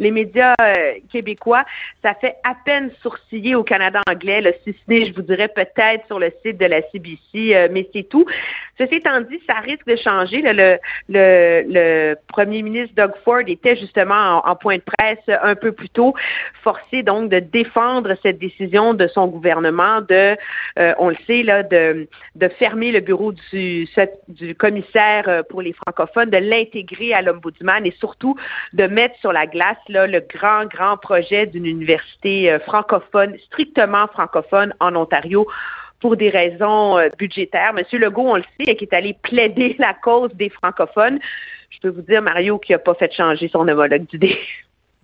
les 0.00 0.10
médias 0.10 0.54
euh, 0.60 0.94
québécois. 1.12 1.64
Ça 2.02 2.14
fait 2.14 2.34
à 2.42 2.54
peine 2.64 2.90
sourciller 3.02 3.54
au 3.54 3.62
Canada 3.62 4.00
anglais, 4.10 4.40
le 4.40 4.52
si 4.64 4.72
ce 4.72 4.78
n'est, 4.92 5.04
je 5.06 5.14
vous 5.14 5.22
dirais 5.22 5.48
peut-être 5.48 6.06
sur 6.06 6.18
le 6.18 6.32
site 6.44 6.58
de 6.58 6.66
la 6.66 6.82
CBC, 6.90 7.54
euh, 7.54 7.68
mais 7.70 7.88
c'est 7.92 8.08
tout. 8.08 8.26
Ceci 8.78 8.96
étant 8.96 9.20
dit, 9.20 9.38
ça 9.46 9.60
risque 9.60 9.86
de 9.86 9.96
changer. 9.96 10.40
là. 10.40 10.52
Le, 10.54 10.78
le, 11.08 11.62
le 11.68 12.16
premier 12.28 12.62
ministre 12.62 12.94
Doug 12.96 13.12
Ford 13.24 13.42
était 13.46 13.76
justement 13.76 14.42
en, 14.44 14.50
en 14.50 14.56
point 14.56 14.76
de 14.78 14.82
presse 14.82 15.18
un 15.42 15.54
peu 15.54 15.72
plus 15.72 15.90
tôt, 15.90 16.14
forcé 16.64 17.02
donc 17.02 17.30
de 17.30 17.38
défendre 17.38 18.14
cette 18.22 18.38
décision 18.38 18.94
de 18.94 19.06
son 19.08 19.26
gouvernement 19.26 20.00
de, 20.00 20.36
euh, 20.78 20.94
on 20.98 21.10
le 21.10 21.16
sait, 21.26 21.42
là, 21.42 21.62
de, 21.62 22.08
de 22.36 22.48
fermer 22.48 22.90
le 22.90 23.00
bureau 23.00 23.32
du, 23.32 23.86
du 24.28 24.54
commissaire 24.54 25.28
euh, 25.28 25.42
pour 25.42 25.60
les 25.60 25.74
francophones, 25.74 26.30
de 26.30 26.38
l'intégrer 26.38 27.12
à 27.12 27.20
l'ombudsman 27.20 27.84
et 27.84 27.94
surtout 27.98 28.36
de 28.72 28.86
mettre 28.86 29.18
sur 29.20 29.32
la 29.32 29.46
glace 29.46 29.76
le 29.90 30.20
grand, 30.20 30.66
grand 30.66 30.96
projet 30.96 31.46
d'une 31.46 31.66
université 31.66 32.50
euh, 32.50 32.58
francophone, 32.60 33.36
strictement 33.46 34.06
francophone 34.08 34.74
en 34.80 34.94
Ontario 34.96 35.46
pour 36.00 36.16
des 36.16 36.30
raisons 36.30 36.98
euh, 36.98 37.08
budgétaires. 37.18 37.72
Monsieur 37.74 37.98
Legault, 37.98 38.28
on 38.28 38.36
le 38.36 38.44
sait, 38.58 38.76
qui 38.76 38.84
est 38.84 38.94
allé 38.94 39.14
plaider 39.22 39.76
la 39.78 39.94
cause 39.94 40.32
des 40.34 40.48
francophones. 40.48 41.18
je 41.70 41.80
peux 41.80 41.90
vous 41.90 42.02
dire, 42.02 42.22
Mario, 42.22 42.58
qui 42.58 42.74
a 42.74 42.78
pas 42.78 42.94
fait 42.94 43.12
changer 43.12 43.48
son 43.48 43.68
homologue 43.68 44.06
d'idée. 44.06 44.38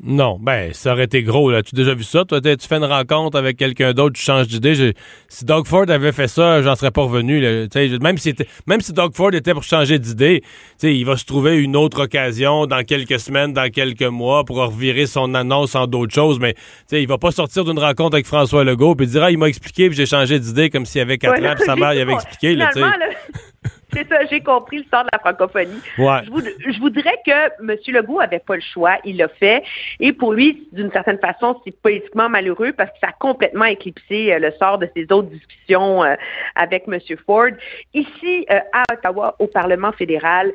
Non, 0.03 0.39
ben, 0.39 0.75
ça 0.75 0.93
aurait 0.93 1.05
été 1.05 1.23
gros, 1.23 1.51
là. 1.51 1.63
Tu 1.63 1.75
as 1.75 1.77
déjà 1.77 1.95
vu 1.95 2.05
ça? 2.05 2.27
Toi, 2.27 2.43
tu 2.43 2.69
fais 2.69 2.77
une 2.77 2.85
rencontre 2.85 3.39
avec 3.39 3.57
quelqu'un 3.57 3.95
d'autre, 3.95 4.15
tu 4.15 4.23
changes 4.23 4.47
d'idée? 4.47 4.95
Si 5.29 5.45
Doug 5.47 5.67
Ford 5.67 5.89
avait 5.89 6.13
fait 6.13 6.29
ça, 6.29 6.61
j'en 6.61 6.77
serais 6.77 6.91
pas 6.91 7.03
revenu, 7.03 7.41
là. 7.41 7.67
Même 8.03 8.19
si, 8.19 8.35
même 8.67 8.83
si 8.83 8.93
Doug 8.93 9.13
Ford 9.15 9.33
était 9.33 9.55
pour 9.55 9.63
changer 9.63 9.99
d'idée, 9.99 10.43
il 10.83 11.07
va 11.07 11.17
se 11.17 11.25
trouver 11.25 11.57
une 11.57 11.77
autre 11.77 12.03
occasion 12.05 12.67
dans 12.67 12.85
quelques 12.85 13.19
semaines, 13.19 13.55
dans 13.55 13.71
quelques 13.71 14.03
mois 14.03 14.45
pour 14.45 14.57
revirer 14.57 15.07
son 15.07 15.35
annonce 15.35 15.75
en 15.75 15.87
d'autres 15.87 16.15
choses. 16.15 16.39
Mais, 16.41 16.55
il 16.93 17.09
va 17.09 17.17
pas 17.17 17.31
sortir 17.31 17.65
d'une 17.65 17.79
rencontre 17.79 18.17
avec 18.17 18.27
François 18.27 18.65
Legault 18.65 18.97
puis 18.97 19.07
dire, 19.07 19.23
ah, 19.23 19.31
il 19.31 19.39
m'a 19.39 19.49
expliqué 19.49 19.89
puis 19.89 19.97
j'ai 19.97 20.07
changé 20.07 20.39
d'idée 20.39 20.69
comme 20.69 20.85
s'il 20.85 20.99
y 20.99 21.03
avait 21.03 21.17
quatre 21.17 21.43
ans 21.43 21.55
puis 21.57 21.65
sa 21.65 21.77
mère, 21.77 21.95
il 21.95 22.01
avait 22.01 22.13
expliqué, 22.13 22.55
là, 22.55 22.71
C'est 23.97 24.09
ça, 24.09 24.27
j'ai 24.27 24.41
compris 24.41 24.79
le 24.79 24.85
sort 24.93 25.05
de 25.05 25.09
la 25.11 25.19
francophonie. 25.19 25.81
Je, 25.97 26.81
voudrais 26.81 27.19
que 27.25 27.63
M. 27.63 27.79
Legault 27.89 28.21
avait 28.21 28.41
pas 28.41 28.57
le 28.57 28.61
choix, 28.61 28.99
il 29.05 29.17
l'a 29.17 29.29
fait. 29.29 29.65
Et 30.01 30.13
pour 30.13 30.35
lui, 30.35 30.69
d'une 30.73 30.93
certaine 30.93 31.19
façon, 31.19 31.59
c'est 31.65 31.75
politiquement 31.81 32.29
malheureux 32.29 32.75
parce 32.77 32.91
que 32.91 32.99
ça 33.01 33.09
a 33.09 33.13
complètement 33.13 33.65
éclipsé 33.65 34.35
euh, 34.35 34.39
le 34.39 34.53
sort 34.59 34.77
de 34.77 34.91
ses 34.95 35.05
autres 35.11 35.31
discussions 35.31 36.05
euh, 36.05 36.15
avec 36.57 36.85
M. 36.87 36.99
Ford. 37.25 37.49
Ici, 37.95 38.45
euh, 38.51 38.61
à 38.75 38.83
Ottawa, 38.93 39.35
au 39.39 39.47
Parlement 39.47 39.93
fédéral, 39.93 40.53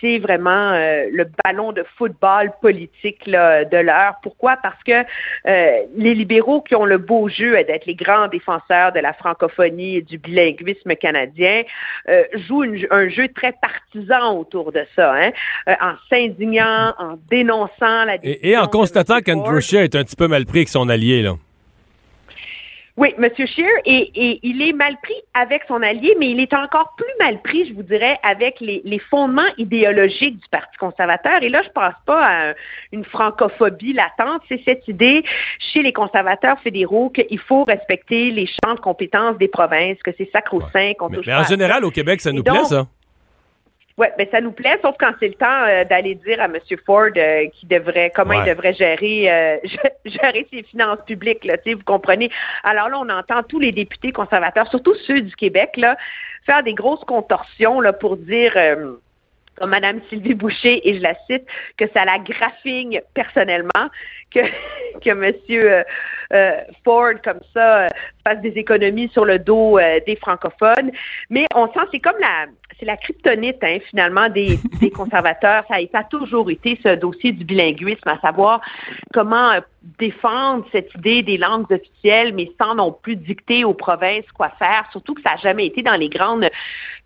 c'est 0.00 0.18
vraiment 0.18 0.72
le 0.72 1.26
ballon 1.44 1.72
de 1.72 1.84
football 1.96 2.52
politique 2.62 3.26
de 3.26 3.76
l'heure. 3.76 4.14
Pourquoi? 4.22 4.56
Parce 4.62 4.82
que 4.84 5.04
les 5.44 6.14
libéraux 6.14 6.60
qui 6.60 6.74
ont 6.74 6.84
le 6.84 6.98
beau 6.98 7.28
jeu 7.28 7.52
d'être 7.64 7.86
les 7.86 7.94
grands 7.94 8.28
défenseurs 8.28 8.92
de 8.92 9.00
la 9.00 9.12
francophonie 9.12 9.96
et 9.96 10.02
du 10.02 10.18
bilinguisme 10.18 10.94
canadien 10.94 11.62
jouent 12.34 12.67
un 12.90 13.08
jeu 13.08 13.28
très 13.28 13.52
partisan 13.52 14.38
autour 14.38 14.72
de 14.72 14.84
ça, 14.94 15.14
hein, 15.14 15.30
euh, 15.68 15.74
en 15.80 15.94
s'indignant, 16.10 16.94
en 16.98 17.18
dénonçant 17.30 18.04
la 18.04 18.16
Et, 18.22 18.50
et 18.50 18.56
en 18.56 18.66
constatant 18.66 19.20
qu'Andrew 19.20 19.60
Scheer 19.60 19.82
est 19.82 19.94
un 19.94 20.04
petit 20.04 20.16
peu 20.16 20.28
mal 20.28 20.46
pris 20.46 20.58
avec 20.58 20.68
son 20.68 20.88
allié, 20.88 21.22
là. 21.22 21.34
Oui, 22.98 23.14
M. 23.16 23.30
Scheer, 23.36 23.70
et, 23.84 24.40
il 24.42 24.60
est 24.60 24.72
mal 24.72 24.96
pris 25.00 25.14
avec 25.32 25.62
son 25.68 25.80
allié, 25.82 26.16
mais 26.18 26.32
il 26.32 26.40
est 26.40 26.52
encore 26.52 26.96
plus 26.96 27.06
mal 27.20 27.40
pris, 27.42 27.68
je 27.68 27.72
vous 27.72 27.84
dirais, 27.84 28.18
avec 28.24 28.58
les, 28.58 28.98
fondements 29.08 29.46
idéologiques 29.56 30.40
du 30.40 30.48
Parti 30.50 30.76
conservateur. 30.78 31.40
Et 31.42 31.48
là, 31.48 31.62
je 31.62 31.68
ne 31.68 31.72
pense 31.72 31.94
pas 32.06 32.26
à 32.26 32.54
une 32.90 33.04
francophobie 33.04 33.92
latente. 33.92 34.42
C'est 34.48 34.60
cette 34.64 34.88
idée 34.88 35.22
chez 35.60 35.82
les 35.82 35.92
conservateurs 35.92 36.58
fédéraux 36.60 37.10
qu'il 37.10 37.38
faut 37.38 37.62
respecter 37.62 38.32
les 38.32 38.46
champs 38.46 38.74
de 38.74 38.80
compétences 38.80 39.38
des 39.38 39.48
provinces, 39.48 39.98
que 40.04 40.10
c'est 40.18 40.28
sacro-saint. 40.32 40.94
qu'on 40.98 41.08
mais, 41.08 41.18
mais 41.24 41.34
en 41.36 41.44
général, 41.44 41.84
au 41.84 41.92
Québec, 41.92 42.20
ça 42.20 42.32
nous 42.32 42.42
plaît, 42.42 42.64
ça? 42.64 42.88
Oui, 43.98 44.06
ben 44.16 44.28
ça 44.30 44.40
nous 44.40 44.52
plaît, 44.52 44.78
sauf 44.80 44.94
quand 45.00 45.10
c'est 45.18 45.26
le 45.26 45.34
temps 45.34 45.64
euh, 45.66 45.82
d'aller 45.82 46.14
dire 46.14 46.40
à 46.40 46.44
M. 46.44 46.56
Ford 46.86 47.08
euh, 47.16 47.48
qui 47.48 47.66
devrait, 47.66 48.12
comment 48.14 48.44
il 48.44 48.48
devrait 48.48 48.72
gérer 48.72 49.28
euh, 49.28 49.56
gérer 50.04 50.46
ses 50.52 50.62
finances 50.62 51.00
publiques, 51.04 51.44
là, 51.44 51.56
vous 51.66 51.82
comprenez. 51.84 52.30
Alors 52.62 52.88
là, 52.88 53.00
on 53.00 53.08
entend 53.08 53.42
tous 53.42 53.58
les 53.58 53.72
députés 53.72 54.12
conservateurs, 54.12 54.68
surtout 54.68 54.94
ceux 55.04 55.20
du 55.20 55.34
Québec, 55.34 55.70
là, 55.76 55.96
faire 56.46 56.62
des 56.62 56.74
grosses 56.74 57.04
contorsions 57.04 57.80
là, 57.80 57.92
pour 57.92 58.16
dire 58.16 58.56
comme 59.56 59.70
Mme 59.70 60.00
Sylvie 60.08 60.34
Boucher, 60.34 60.88
et 60.88 60.94
je 60.98 61.02
la 61.02 61.14
cite, 61.28 61.44
que 61.76 61.86
ça 61.92 62.04
la 62.04 62.20
graffigne 62.20 63.00
personnellement, 63.14 63.90
que, 64.32 64.40
que 65.02 65.10
M. 65.10 65.84
Ford, 66.84 67.14
comme 67.24 67.40
ça, 67.54 67.86
fasse 68.24 68.40
des 68.40 68.52
économies 68.56 69.08
sur 69.08 69.24
le 69.24 69.38
dos 69.38 69.78
des 70.06 70.16
francophones. 70.16 70.90
Mais 71.30 71.46
on 71.54 71.66
sent, 71.72 71.86
c'est 71.90 72.00
comme 72.00 72.18
la, 72.20 72.46
c'est 72.78 72.86
la 72.86 72.96
kryptonite 72.96 73.62
hein, 73.62 73.78
finalement 73.88 74.28
des, 74.28 74.58
conservateurs. 74.94 75.64
Ça, 75.68 75.76
a 75.92 76.04
toujours 76.04 76.50
été 76.50 76.78
ce 76.82 76.94
dossier 76.94 77.32
du 77.32 77.44
bilinguisme, 77.44 78.08
à 78.08 78.18
savoir 78.20 78.60
comment 79.12 79.50
euh, 79.50 79.60
défendre 79.98 80.64
cette 80.72 80.94
idée 80.94 81.22
des 81.22 81.38
langues 81.38 81.70
officielles, 81.70 82.34
mais 82.34 82.50
sans 82.60 82.74
non 82.74 82.92
plus 82.92 83.16
dicter 83.16 83.64
aux 83.64 83.74
provinces 83.74 84.30
quoi 84.34 84.50
faire, 84.58 84.86
surtout 84.92 85.14
que 85.14 85.22
ça 85.22 85.30
n'a 85.30 85.36
jamais 85.36 85.66
été 85.66 85.82
dans 85.82 85.94
les 85.94 86.08
grandes 86.08 86.48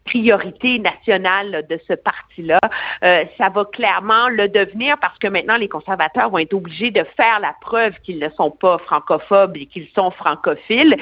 priorités 0.04 0.78
nationales 0.80 1.64
de 1.70 1.78
ce 1.86 1.94
parti-là. 1.94 2.58
Euh, 3.04 3.24
ça 3.38 3.48
va 3.50 3.64
clairement 3.64 4.28
le 4.28 4.48
devenir 4.48 4.98
parce 5.00 5.16
que 5.18 5.28
maintenant, 5.28 5.56
les 5.56 5.68
conservateurs 5.68 6.28
vont 6.30 6.38
être 6.38 6.54
obligés 6.54 6.90
de 6.90 7.04
faire 7.16 7.38
la 7.40 7.54
preuve 7.60 7.94
qu'ils 8.02 8.18
ne 8.18 8.28
sont 8.30 8.50
pas 8.50 8.78
francophobes 9.18 9.56
et 9.56 9.66
qu'ils 9.66 9.88
sont 9.94 10.10
francophiles, 10.10 10.96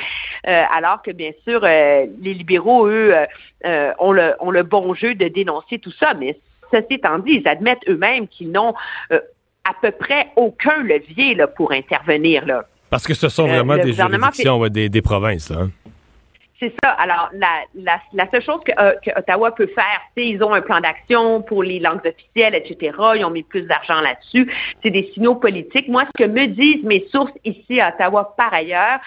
euh, 0.47 0.63
alors 0.73 1.03
que 1.03 1.11
bien 1.11 1.33
sûr, 1.47 1.61
les 1.61 2.09
libéraux, 2.35 2.87
eux, 2.87 3.15
ont, 3.99 4.13
le, 4.13 4.35
ont 4.41 4.51
le 4.51 4.63
bon 4.63 4.95
jeu 4.95 5.15
de 5.15 5.29
dénoncer 5.29 5.79
tout 5.79 5.93
ça. 5.93 6.15
Mais 6.15 6.39
ceci 6.73 6.95
étant 6.95 7.19
dit, 7.19 7.43
ils 7.43 7.49
admettent 7.49 7.89
eux-mêmes 7.89 8.29
qu'ils 8.29 8.51
n'ont 8.51 8.75
à 9.65 9.75
peu 9.81 9.91
près 9.91 10.29
aucun 10.37 10.83
levier 10.83 11.35
là, 11.35 11.47
pour 11.47 11.73
intervenir. 11.73 12.47
Là. 12.47 12.65
Parce 12.91 13.07
que 13.07 13.15
ce 13.15 13.29
sont 13.29 13.49
euh, 13.49 13.53
vraiment 13.53 13.77
des 13.77 13.93
juridictions 13.93 14.67
des, 14.69 15.03
provinces. 15.03 15.51
Hein. 15.51 15.71
C'est 16.61 16.75
ça. 16.85 16.91
Alors, 16.91 17.31
la, 17.33 17.65
la, 18.13 18.31
seule 18.31 18.43
chose 18.43 18.61
que, 18.67 18.73
euh, 18.79 18.93
Ottawa 19.17 19.51
peut 19.53 19.69
faire, 19.69 20.01
c'est 20.15 20.27
ils 20.27 20.43
ont 20.43 20.53
un 20.53 20.61
plan 20.61 20.81
d'action 20.81 21.41
pour 21.41 21.63
les 21.63 21.81
langues 21.81 22.07
officielles, 22.07 22.55
etc. 22.55 22.95
Ils 23.17 23.25
ont 23.25 23.31
mis 23.31 23.43
plus 23.43 23.63
d'argent 23.63 24.03
là-dessus. 24.03 24.53
C'est 24.83 24.91
des 24.91 25.11
signaux 25.15 25.37
politiques. 25.37 25.89
Moi, 25.89 26.05
ce 26.05 26.23
que 26.23 26.29
me 26.29 26.47
disent 26.47 26.85
mes 26.85 27.07
sources 27.11 27.33
ici 27.47 27.81
à 27.81 27.95
Ottawa 27.95 28.35
par 28.37 28.53
ailleurs, 28.53 29.01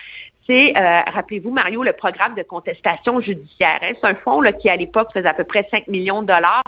c'est, 0.47 0.75
euh, 0.75 1.01
rappelez-vous, 1.13 1.51
Mario, 1.51 1.83
le 1.83 1.93
programme 1.93 2.35
de 2.35 2.43
contestation 2.43 3.21
judiciaire. 3.21 3.79
Hein. 3.81 3.93
C'est 3.99 4.07
un 4.07 4.15
fonds 4.15 4.41
qui, 4.59 4.69
à 4.69 4.75
l'époque, 4.75 5.09
faisait 5.13 5.27
à 5.27 5.33
peu 5.33 5.45
près 5.45 5.67
5 5.71 5.87
millions 5.87 6.21
de 6.21 6.27
dollars, 6.27 6.63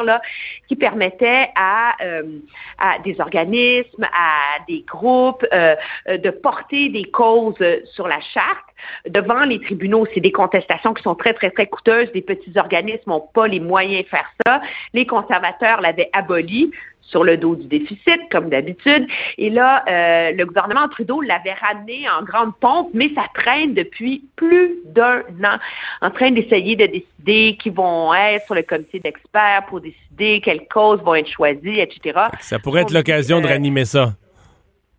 qui 0.67 0.75
permettait 0.75 1.49
à, 1.55 1.93
euh, 2.01 2.39
à 2.77 2.99
des 2.99 3.19
organismes, 3.19 4.05
à 4.05 4.63
des 4.67 4.85
groupes 4.87 5.45
euh, 5.53 5.75
de 6.07 6.29
porter 6.29 6.89
des 6.89 7.03
causes 7.03 7.55
sur 7.85 8.07
la 8.07 8.21
charte 8.21 8.65
devant 9.09 9.43
les 9.43 9.59
tribunaux. 9.59 10.05
C'est 10.13 10.21
des 10.21 10.31
contestations 10.31 10.93
qui 10.93 11.03
sont 11.03 11.15
très, 11.15 11.33
très, 11.33 11.49
très 11.49 11.67
coûteuses. 11.67 12.09
Les 12.13 12.21
petits 12.21 12.57
organismes 12.57 13.09
n'ont 13.09 13.27
pas 13.33 13.47
les 13.47 13.59
moyens 13.59 14.03
de 14.03 14.09
faire 14.09 14.29
ça. 14.45 14.61
Les 14.93 15.05
conservateurs 15.05 15.81
l'avaient 15.81 16.09
aboli 16.13 16.71
sur 17.15 17.23
le 17.23 17.37
dos 17.37 17.55
du 17.55 17.67
déficit, 17.67 18.19
comme 18.29 18.49
d'habitude. 18.49 19.07
Et 19.37 19.49
là, 19.49 19.85
euh, 19.87 20.33
le 20.33 20.45
gouvernement 20.45 20.89
Trudeau 20.89 21.21
l'avait 21.21 21.53
ramené 21.53 22.03
en 22.09 22.23
grande 22.23 22.53
pompe, 22.59 22.89
mais 22.93 23.09
ça 23.15 23.23
traîne 23.33 23.73
depuis 23.73 24.25
plus 24.35 24.79
d'un 24.83 25.21
an, 25.45 25.57
en 26.01 26.09
train 26.11 26.31
d'essayer 26.31 26.75
de 26.75 26.87
décider 26.87 27.55
qui 27.57 27.69
vont 27.69 28.13
être 28.13 28.45
sur 28.45 28.55
le 28.55 28.63
comité 28.63 28.99
d'experts 28.99 29.63
pour 29.69 29.79
décider 29.79 30.41
quelles 30.43 30.67
causes 30.67 30.99
vont 31.03 31.15
être 31.15 31.31
choisies, 31.31 31.79
etc. 31.79 32.19
Ça 32.41 32.59
pourrait 32.59 32.81
être 32.81 32.93
l'occasion 32.93 33.39
de 33.39 33.45
euh, 33.45 33.49
ranimer 33.49 33.85
ça. 33.85 34.13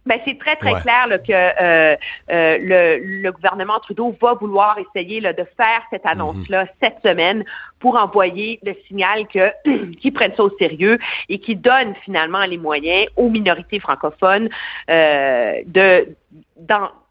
Ben, 0.07 0.21
c'est 0.25 0.39
très, 0.39 0.55
très 0.57 0.81
clair 0.83 1.09
que 1.09 1.33
euh, 1.33 1.97
euh, 2.31 2.59
le, 2.61 3.23
le, 3.23 3.33
gouvernement 3.33 3.79
Trudeau 3.81 4.17
va 4.23 4.35
vouloir 4.35 4.79
essayer 4.79 5.21
là, 5.21 5.33
de 5.33 5.45
faire 5.57 5.83
cette 5.91 6.05
mhm. 6.05 6.11
annonce-là 6.13 6.67
cette 6.81 6.99
semaine 7.05 7.45
pour 7.81 7.97
envoyer 7.97 8.61
le 8.63 8.75
signal 8.87 9.27
que 9.27 9.51
qu'ils 10.01 10.13
prennent 10.13 10.35
ça 10.37 10.45
au 10.45 10.57
sérieux 10.59 10.99
et 11.29 11.39
qui 11.39 11.57
donnent 11.57 11.95
finalement 12.05 12.45
les 12.45 12.59
moyens 12.59 13.09
aux 13.17 13.29
minorités 13.29 13.81
francophones 13.81 14.49
euh, 14.89 15.61
de 15.67 16.09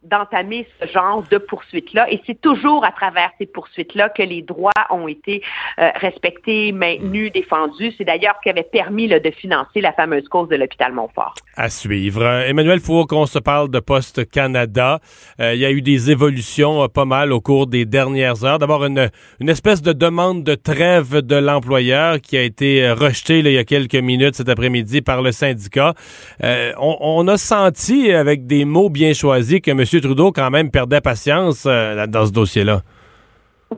d'entamer 0.03 0.67
ce 0.79 0.87
genre 0.87 1.23
de 1.29 1.37
poursuites-là. 1.37 2.11
Et 2.11 2.21
c'est 2.25 2.39
toujours 2.39 2.85
à 2.85 2.91
travers 2.91 3.31
ces 3.39 3.45
poursuites-là 3.45 4.09
que 4.09 4.21
les 4.21 4.41
droits 4.41 4.71
ont 4.91 5.07
été 5.07 5.41
euh, 5.79 5.89
respectés, 5.95 6.71
maintenus, 6.71 7.31
défendus. 7.31 7.93
C'est 7.97 8.05
d'ailleurs 8.05 8.35
ce 8.37 8.43
qui 8.43 8.49
avait 8.49 8.63
permis 8.63 9.07
de 9.07 9.31
financer 9.31 9.81
la 9.81 9.93
fameuse 9.93 10.27
cause 10.27 10.49
de 10.49 10.55
l'hôpital 10.55 10.93
Montfort. 10.93 11.33
À 11.55 11.69
suivre. 11.69 12.23
Euh, 12.23 12.47
Emmanuel, 12.47 12.79
faut 12.79 13.05
qu'on 13.05 13.25
se 13.25 13.39
parle 13.39 13.69
de 13.69 13.79
Poste 13.79 14.29
Canada. 14.29 14.99
Euh, 15.39 15.53
il 15.53 15.59
y 15.59 15.65
a 15.65 15.71
eu 15.71 15.81
des 15.81 16.11
évolutions 16.11 16.87
pas 16.87 17.05
mal 17.05 17.31
au 17.31 17.41
cours 17.41 17.67
des 17.67 17.85
dernières 17.85 18.43
heures. 18.43 18.59
D'abord, 18.59 18.85
une, 18.85 19.09
une 19.39 19.49
espèce 19.49 19.81
de 19.81 19.93
demande 19.93 20.43
de 20.43 20.55
trêve 20.55 21.21
de 21.21 21.35
l'employeur 21.35 22.19
qui 22.21 22.37
a 22.37 22.41
été 22.41 22.91
rejetée 22.91 23.39
il 23.39 23.51
y 23.51 23.57
a 23.57 23.63
quelques 23.63 23.95
minutes 23.95 24.35
cet 24.35 24.49
après-midi 24.49 25.01
par 25.01 25.21
le 25.21 25.31
syndicat. 25.31 25.93
On, 26.41 26.97
on, 26.99 27.27
a 27.27 27.37
senti, 27.37 28.11
avec 28.11 28.45
des 28.45 28.65
mots 28.65 28.89
bien 28.89 29.13
choisis, 29.15 29.61
que 29.61 29.71
M. 29.71 29.83
Trudeau, 30.01 30.31
quand 30.31 30.49
même, 30.49 30.69
perdait 30.69 31.01
patience 31.01 31.65
euh, 31.65 32.05
dans 32.07 32.25
ce 32.25 32.31
dossier-là? 32.31 32.81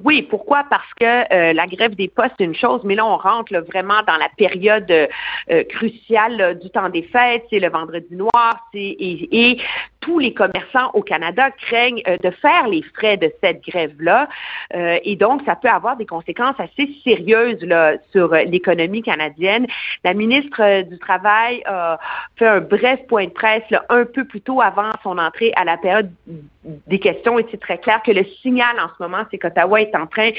Oui, 0.04 0.22
pourquoi? 0.24 0.64
Parce 0.70 0.94
que 1.00 1.06
euh, 1.34 1.54
la 1.54 1.66
grève 1.66 1.96
des 1.96 2.08
postes, 2.10 2.34
c'est 2.38 2.44
une 2.44 2.56
chose, 2.56 2.82
mais 2.84 2.96
là, 2.96 3.06
on 3.06 3.18
rentre 3.18 3.54
vraiment 3.68 4.02
dans 4.06 4.18
la 4.18 4.30
période 4.38 4.92
euh, 4.92 5.64
cruciale 5.70 6.60
du 6.60 6.70
temps 6.70 6.90
des 6.90 7.04
fêtes, 7.04 7.44
c'est 7.50 7.60
le 7.60 7.70
vendredi 7.70 8.14
noir, 8.14 8.68
et, 8.74 9.58
tous 10.08 10.20
les 10.20 10.34
commerçants 10.34 10.89
au 10.93 11.01
Canada 11.01 11.51
craignent 11.51 12.01
euh, 12.08 12.16
de 12.24 12.32
faire 12.32 12.70
les 12.70 12.82
frais 12.95 13.18
de 13.18 13.30
cette 13.43 13.62
grève-là. 13.68 14.30
Euh, 14.74 14.97
et 15.03 15.18
donc, 15.18 15.41
ça 15.45 15.58
peut 15.58 15.68
avoir 15.68 15.97
des 15.97 16.05
conséquences 16.05 16.55
assez 16.60 16.89
sérieuses 17.03 17.60
sur 18.14 18.34
l'économie 18.34 19.01
canadienne. 19.01 19.68
La 20.05 20.14
ministre 20.14 20.84
du 20.84 20.97
Travail 20.97 21.62
a 21.66 21.99
fait 22.38 22.47
un 22.47 22.62
bref 22.62 23.01
point 23.10 23.26
de 23.26 23.32
presse 23.32 23.64
un 23.89 24.05
peu 24.05 24.24
plus 24.24 24.39
tôt 24.39 24.62
avant 24.62 24.91
son 25.03 25.18
entrée 25.18 25.51
à 25.58 25.66
la 25.66 25.76
période 25.76 26.10
des 26.88 26.99
questions 26.99 27.39
et 27.39 27.45
c'est 27.49 27.60
très 27.60 27.78
clair 27.78 28.01
que 28.03 28.12
le 28.12 28.26
signal 28.41 28.78
en 28.80 28.88
ce 28.88 29.03
moment, 29.03 29.24
c'est 29.32 29.38
qu'Ottawa 29.38 29.82
est 29.82 29.95
en 29.95 30.05
train 30.05 30.32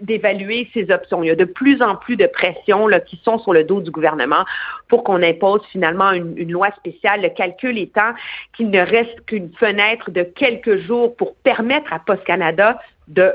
d'évaluer 0.00 0.68
ses 0.72 0.90
options. 0.90 1.22
Il 1.22 1.26
y 1.26 1.30
a 1.30 1.36
de 1.36 1.44
plus 1.44 1.82
en 1.82 1.96
plus 1.96 2.16
de 2.16 2.26
pressions 2.26 2.88
qui 3.06 3.20
sont 3.24 3.38
sur 3.38 3.52
le 3.52 3.64
dos 3.64 3.80
du 3.80 3.90
gouvernement 3.90 4.44
pour 4.88 5.04
qu'on 5.04 5.22
impose 5.22 5.62
finalement 5.72 6.12
une, 6.12 6.34
une 6.36 6.52
loi 6.52 6.70
spéciale. 6.76 7.22
Le 7.22 7.30
calcul 7.30 7.78
étant 7.78 8.12
qu'il 8.56 8.63
ne 8.70 8.80
reste 8.80 9.24
qu'une 9.26 9.50
fenêtre 9.58 10.10
de 10.10 10.22
quelques 10.22 10.78
jours 10.78 11.16
pour 11.16 11.34
permettre 11.36 11.92
à 11.92 11.98
Post 11.98 12.24
Canada 12.24 12.78
de 13.08 13.32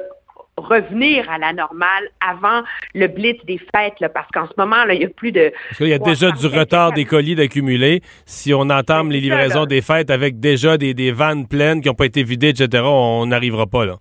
revenir 0.60 1.30
à 1.30 1.38
la 1.38 1.54
normale 1.54 2.10
avant 2.20 2.64
le 2.94 3.08
blitz 3.08 3.44
des 3.46 3.58
fêtes, 3.58 4.00
là, 4.00 4.10
parce 4.10 4.28
qu'en 4.32 4.46
ce 4.46 4.54
moment, 4.58 4.84
là, 4.86 4.94
il 4.94 5.02
y 5.02 5.06
a 5.06 5.10
plus 5.10 5.32
de... 5.32 5.54
Parce 5.70 5.78
qu'il 5.78 5.88
y 5.88 5.94
a 5.94 6.00
déjà 6.00 6.32
du 6.32 6.48
retard 6.48 6.92
des 6.92 7.06
colis 7.06 7.36
d'accumuler. 7.36 8.02
Si 8.26 8.54
on 8.54 8.70
entame 8.70 9.12
les 9.12 9.22
livraisons 9.22 9.66
des 9.66 9.82
fêtes 9.82 10.12
avec 10.12 10.40
déjà 10.40 10.78
des, 10.78 10.94
des 10.94 11.12
vannes 11.12 11.48
pleines 11.48 11.82
qui 11.82 11.88
n'ont 11.88 11.96
pas 11.96 12.06
été 12.06 12.24
vidées, 12.24 12.50
etc., 12.50 12.84
on 12.86 13.26
n'arrivera 13.26 13.68
pas, 13.68 13.86
là 13.86 14.00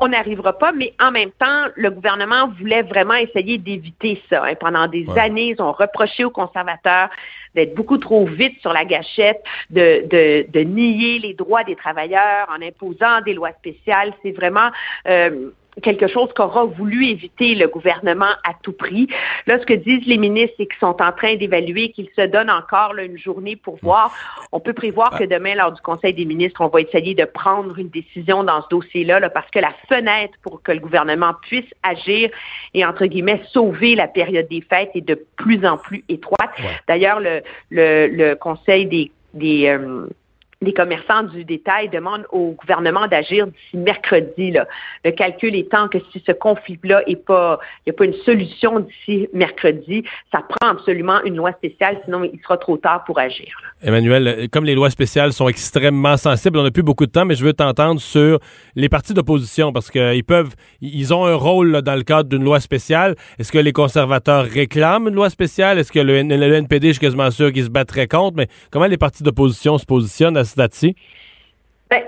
on 0.00 0.08
n'arrivera 0.08 0.58
pas, 0.58 0.72
mais 0.72 0.94
en 0.98 1.10
même 1.10 1.30
temps, 1.32 1.66
le 1.76 1.90
gouvernement 1.90 2.48
voulait 2.58 2.82
vraiment 2.82 3.14
essayer 3.14 3.58
d'éviter 3.58 4.20
ça. 4.30 4.44
Hein. 4.44 4.54
Pendant 4.58 4.88
des 4.88 5.06
années, 5.16 5.54
ils 5.56 5.62
ont 5.62 5.72
reproché 5.72 6.24
aux 6.24 6.30
conservateurs 6.30 7.10
d'être 7.54 7.74
beaucoup 7.74 7.98
trop 7.98 8.24
vite 8.26 8.58
sur 8.60 8.72
la 8.72 8.84
gâchette, 8.84 9.42
de, 9.70 10.06
de, 10.08 10.46
de, 10.48 10.60
nier 10.60 11.18
les 11.18 11.34
droits 11.34 11.64
des 11.64 11.76
travailleurs 11.76 12.48
en 12.48 12.62
imposant 12.62 13.20
des 13.24 13.34
lois 13.34 13.52
spéciales. 13.58 14.12
C'est 14.22 14.32
vraiment 14.32 14.70
euh, 15.08 15.50
quelque 15.82 16.08
chose 16.08 16.28
qu'aura 16.34 16.64
voulu 16.64 17.06
éviter 17.06 17.54
le 17.54 17.68
gouvernement 17.68 18.32
à 18.44 18.54
tout 18.62 18.72
prix. 18.72 19.06
Là, 19.46 19.58
ce 19.58 19.66
que 19.66 19.74
disent 19.74 20.06
les 20.06 20.18
ministres, 20.18 20.54
c'est 20.58 20.66
qu'ils 20.66 20.78
sont 20.78 21.00
en 21.00 21.12
train 21.12 21.36
d'évaluer, 21.36 21.90
qu'ils 21.90 22.10
se 22.16 22.22
donnent 22.26 22.50
encore 22.50 22.94
une 22.96 23.18
journée 23.18 23.56
pour 23.56 23.76
voir. 23.82 24.12
On 24.52 24.60
peut 24.60 24.72
prévoir 24.72 25.18
que 25.18 25.24
demain, 25.24 25.54
lors 25.54 25.72
du 25.72 25.80
Conseil 25.80 26.12
des 26.14 26.24
ministres, 26.24 26.60
on 26.60 26.68
va 26.68 26.80
essayer 26.80 27.14
de 27.14 27.24
prendre 27.24 27.78
une 27.78 27.88
décision 27.88 28.44
dans 28.44 28.62
ce 28.62 28.68
dossier-là, 28.68 29.20
là, 29.20 29.30
parce 29.30 29.50
que 29.50 29.58
la 29.58 29.72
fenêtre 29.88 30.34
pour 30.42 30.62
que 30.62 30.72
le 30.72 30.80
gouvernement 30.80 31.34
puisse 31.42 31.70
agir 31.82 32.30
et, 32.74 32.84
entre 32.84 33.06
guillemets, 33.06 33.42
sauver 33.50 33.94
la 33.94 34.08
période 34.08 34.48
des 34.48 34.60
fêtes 34.62 34.90
est 34.94 35.00
de 35.06 35.24
plus 35.36 35.64
en 35.64 35.76
plus 35.76 36.04
étroite. 36.08 36.50
D'ailleurs, 36.88 37.20
le, 37.20 37.42
le, 37.70 38.08
le 38.08 38.34
Conseil 38.34 38.86
des, 38.86 39.10
des 39.34 39.68
euh, 39.68 40.06
les 40.62 40.74
commerçants 40.74 41.22
du 41.22 41.42
détail 41.44 41.88
demandent 41.88 42.26
au 42.32 42.50
gouvernement 42.52 43.06
d'agir 43.06 43.46
d'ici 43.46 43.78
mercredi. 43.78 44.50
Là. 44.50 44.66
Le 45.06 45.10
calcul 45.12 45.54
étant 45.54 45.88
que 45.88 45.96
si 46.12 46.22
ce 46.26 46.32
conflit-là 46.32 47.02
est 47.06 47.16
pas, 47.16 47.58
il 47.78 47.90
n'y 47.90 47.94
a 47.94 47.96
pas 47.96 48.04
une 48.04 48.22
solution 48.24 48.80
d'ici 48.80 49.26
mercredi, 49.32 50.04
ça 50.30 50.42
prend 50.46 50.72
absolument 50.72 51.22
une 51.24 51.36
loi 51.36 51.52
spéciale, 51.52 51.98
sinon 52.04 52.24
il 52.24 52.38
sera 52.42 52.58
trop 52.58 52.76
tard 52.76 53.04
pour 53.04 53.18
agir. 53.18 53.48
Emmanuel, 53.82 54.50
comme 54.52 54.66
les 54.66 54.74
lois 54.74 54.90
spéciales 54.90 55.32
sont 55.32 55.48
extrêmement 55.48 56.18
sensibles, 56.18 56.58
on 56.58 56.62
n'a 56.62 56.70
plus 56.70 56.82
beaucoup 56.82 57.06
de 57.06 57.10
temps, 57.10 57.24
mais 57.24 57.36
je 57.36 57.44
veux 57.44 57.54
t'entendre 57.54 57.98
sur 57.98 58.38
les 58.76 58.90
partis 58.90 59.14
d'opposition 59.14 59.72
parce 59.72 59.90
qu'ils 59.90 60.24
peuvent, 60.24 60.54
ils 60.82 61.14
ont 61.14 61.24
un 61.24 61.36
rôle 61.36 61.80
dans 61.80 61.94
le 61.94 62.02
cadre 62.02 62.28
d'une 62.28 62.44
loi 62.44 62.60
spéciale. 62.60 63.14
Est-ce 63.38 63.50
que 63.50 63.58
les 63.58 63.72
conservateurs 63.72 64.44
réclament 64.44 65.08
une 65.08 65.14
loi 65.14 65.30
spéciale? 65.30 65.78
Est-ce 65.78 65.90
que 65.90 66.00
le, 66.00 66.16
NPD, 66.16 66.88
je 66.88 66.92
suis 66.92 67.00
quasiment 67.00 67.30
sûr 67.30 67.50
qu'ils 67.50 67.64
se 67.64 67.70
battraient 67.70 68.08
contre, 68.08 68.36
mais 68.36 68.48
comment 68.70 68.86
les 68.86 68.98
partis 68.98 69.22
d'opposition 69.22 69.78
se 69.78 69.86
positionnent 69.86 70.36
à 70.36 70.44
ben, 71.90 72.02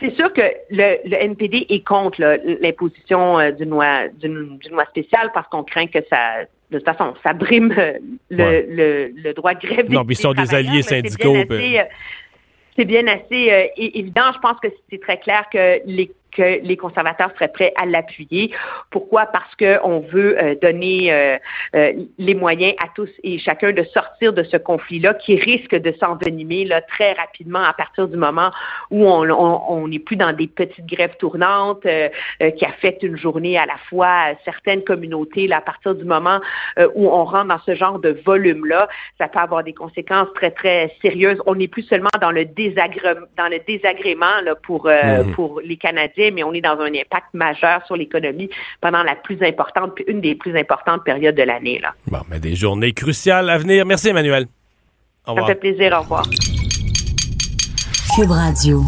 c'est 0.00 0.14
sûr 0.16 0.32
que 0.32 0.42
le, 0.70 1.14
NPD 1.14 1.66
est 1.68 1.86
contre 1.86 2.20
l'imposition 2.60 3.38
euh, 3.38 3.52
d'une 3.52 3.70
loi, 3.70 4.08
d'une, 4.08 4.58
loi 4.70 4.84
spéciale 4.86 5.30
parce 5.32 5.48
qu'on 5.48 5.62
craint 5.62 5.86
que 5.86 6.00
ça, 6.10 6.42
de 6.70 6.78
toute 6.78 6.84
façon, 6.84 7.14
ça 7.22 7.32
brime 7.32 7.72
euh, 7.72 7.98
le, 8.30 9.32
droit 9.32 9.54
de 9.54 9.66
grève. 9.66 9.90
Non, 9.90 10.04
mais 10.04 10.14
ils 10.14 10.16
sont 10.16 10.32
des 10.32 10.54
alliés 10.54 10.82
syndicaux. 10.82 11.36
C'est 12.76 12.84
bien 12.84 13.06
assez, 13.08 13.52
euh, 13.52 13.66
évident. 13.76 14.30
Je 14.34 14.38
pense 14.38 14.58
que 14.60 14.68
c'est 14.90 15.00
très 15.00 15.18
clair 15.18 15.44
que 15.52 15.80
les 15.84 16.12
que 16.38 16.60
les 16.62 16.76
conservateurs 16.76 17.30
seraient 17.34 17.52
prêts 17.52 17.72
à 17.76 17.84
l'appuyer. 17.84 18.52
Pourquoi? 18.90 19.26
Parce 19.26 19.54
qu'on 19.56 20.00
veut 20.00 20.40
euh, 20.40 20.54
donner 20.62 21.12
euh, 21.12 21.36
euh, 21.74 21.92
les 22.18 22.34
moyens 22.34 22.74
à 22.78 22.86
tous 22.94 23.10
et 23.24 23.38
chacun 23.38 23.72
de 23.72 23.82
sortir 23.82 24.32
de 24.32 24.44
ce 24.44 24.56
conflit-là 24.56 25.14
qui 25.14 25.34
risque 25.36 25.74
de 25.74 25.92
s'envenimer 25.98 26.64
là, 26.64 26.80
très 26.82 27.12
rapidement 27.14 27.62
à 27.62 27.72
partir 27.72 28.06
du 28.06 28.16
moment 28.16 28.50
où 28.90 29.04
on 29.04 29.88
n'est 29.88 29.98
plus 29.98 30.16
dans 30.16 30.32
des 30.32 30.46
petites 30.46 30.86
grèves 30.86 31.16
tournantes 31.18 31.86
qui 32.56 32.64
affectent 32.64 33.02
une 33.02 33.16
journée 33.16 33.58
à 33.58 33.66
la 33.66 33.76
fois 33.88 34.34
certaines 34.44 34.84
communautés. 34.84 35.46
Là, 35.46 35.58
à 35.58 35.60
partir 35.60 35.94
du 35.94 36.04
moment 36.04 36.40
où 36.94 37.08
on 37.08 37.24
rentre 37.24 37.48
dans 37.48 37.60
ce 37.66 37.74
genre 37.74 37.98
de 37.98 38.10
volume-là, 38.24 38.88
ça 39.18 39.28
peut 39.28 39.38
avoir 39.38 39.64
des 39.64 39.72
conséquences 39.72 40.28
très, 40.34 40.50
très 40.50 40.94
sérieuses. 41.02 41.40
On 41.46 41.54
n'est 41.54 41.68
plus 41.68 41.82
seulement 41.82 42.08
dans 42.20 42.30
le, 42.30 42.44
désagré 42.44 43.14
dans 43.36 43.48
le 43.48 43.58
désagrément 43.66 44.40
là, 44.44 44.54
pour, 44.54 44.86
mm-hmm. 44.86 45.32
pour 45.32 45.60
les 45.60 45.76
Canadiens, 45.76 46.27
mais 46.30 46.42
on 46.42 46.52
est 46.52 46.60
dans 46.60 46.78
un 46.80 46.92
impact 46.94 47.34
majeur 47.34 47.84
sur 47.86 47.96
l'économie 47.96 48.50
pendant 48.80 49.02
la 49.02 49.14
plus 49.14 49.42
importante, 49.42 49.92
une 50.06 50.20
des 50.20 50.34
plus 50.34 50.56
importantes 50.56 51.04
périodes 51.04 51.34
de 51.34 51.42
l'année. 51.42 51.78
Là. 51.80 51.94
Bon, 52.06 52.20
mais 52.28 52.40
des 52.40 52.54
journées 52.54 52.92
cruciales 52.92 53.50
à 53.50 53.58
venir. 53.58 53.84
Merci, 53.86 54.08
Emmanuel. 54.08 54.46
Au 55.26 55.32
revoir. 55.32 55.46
Ça 55.46 55.54
fait 55.54 55.60
plaisir. 55.60 55.96
Au 55.96 56.00
revoir. 56.02 56.24
Cube 58.14 58.30
Radio. 58.30 58.82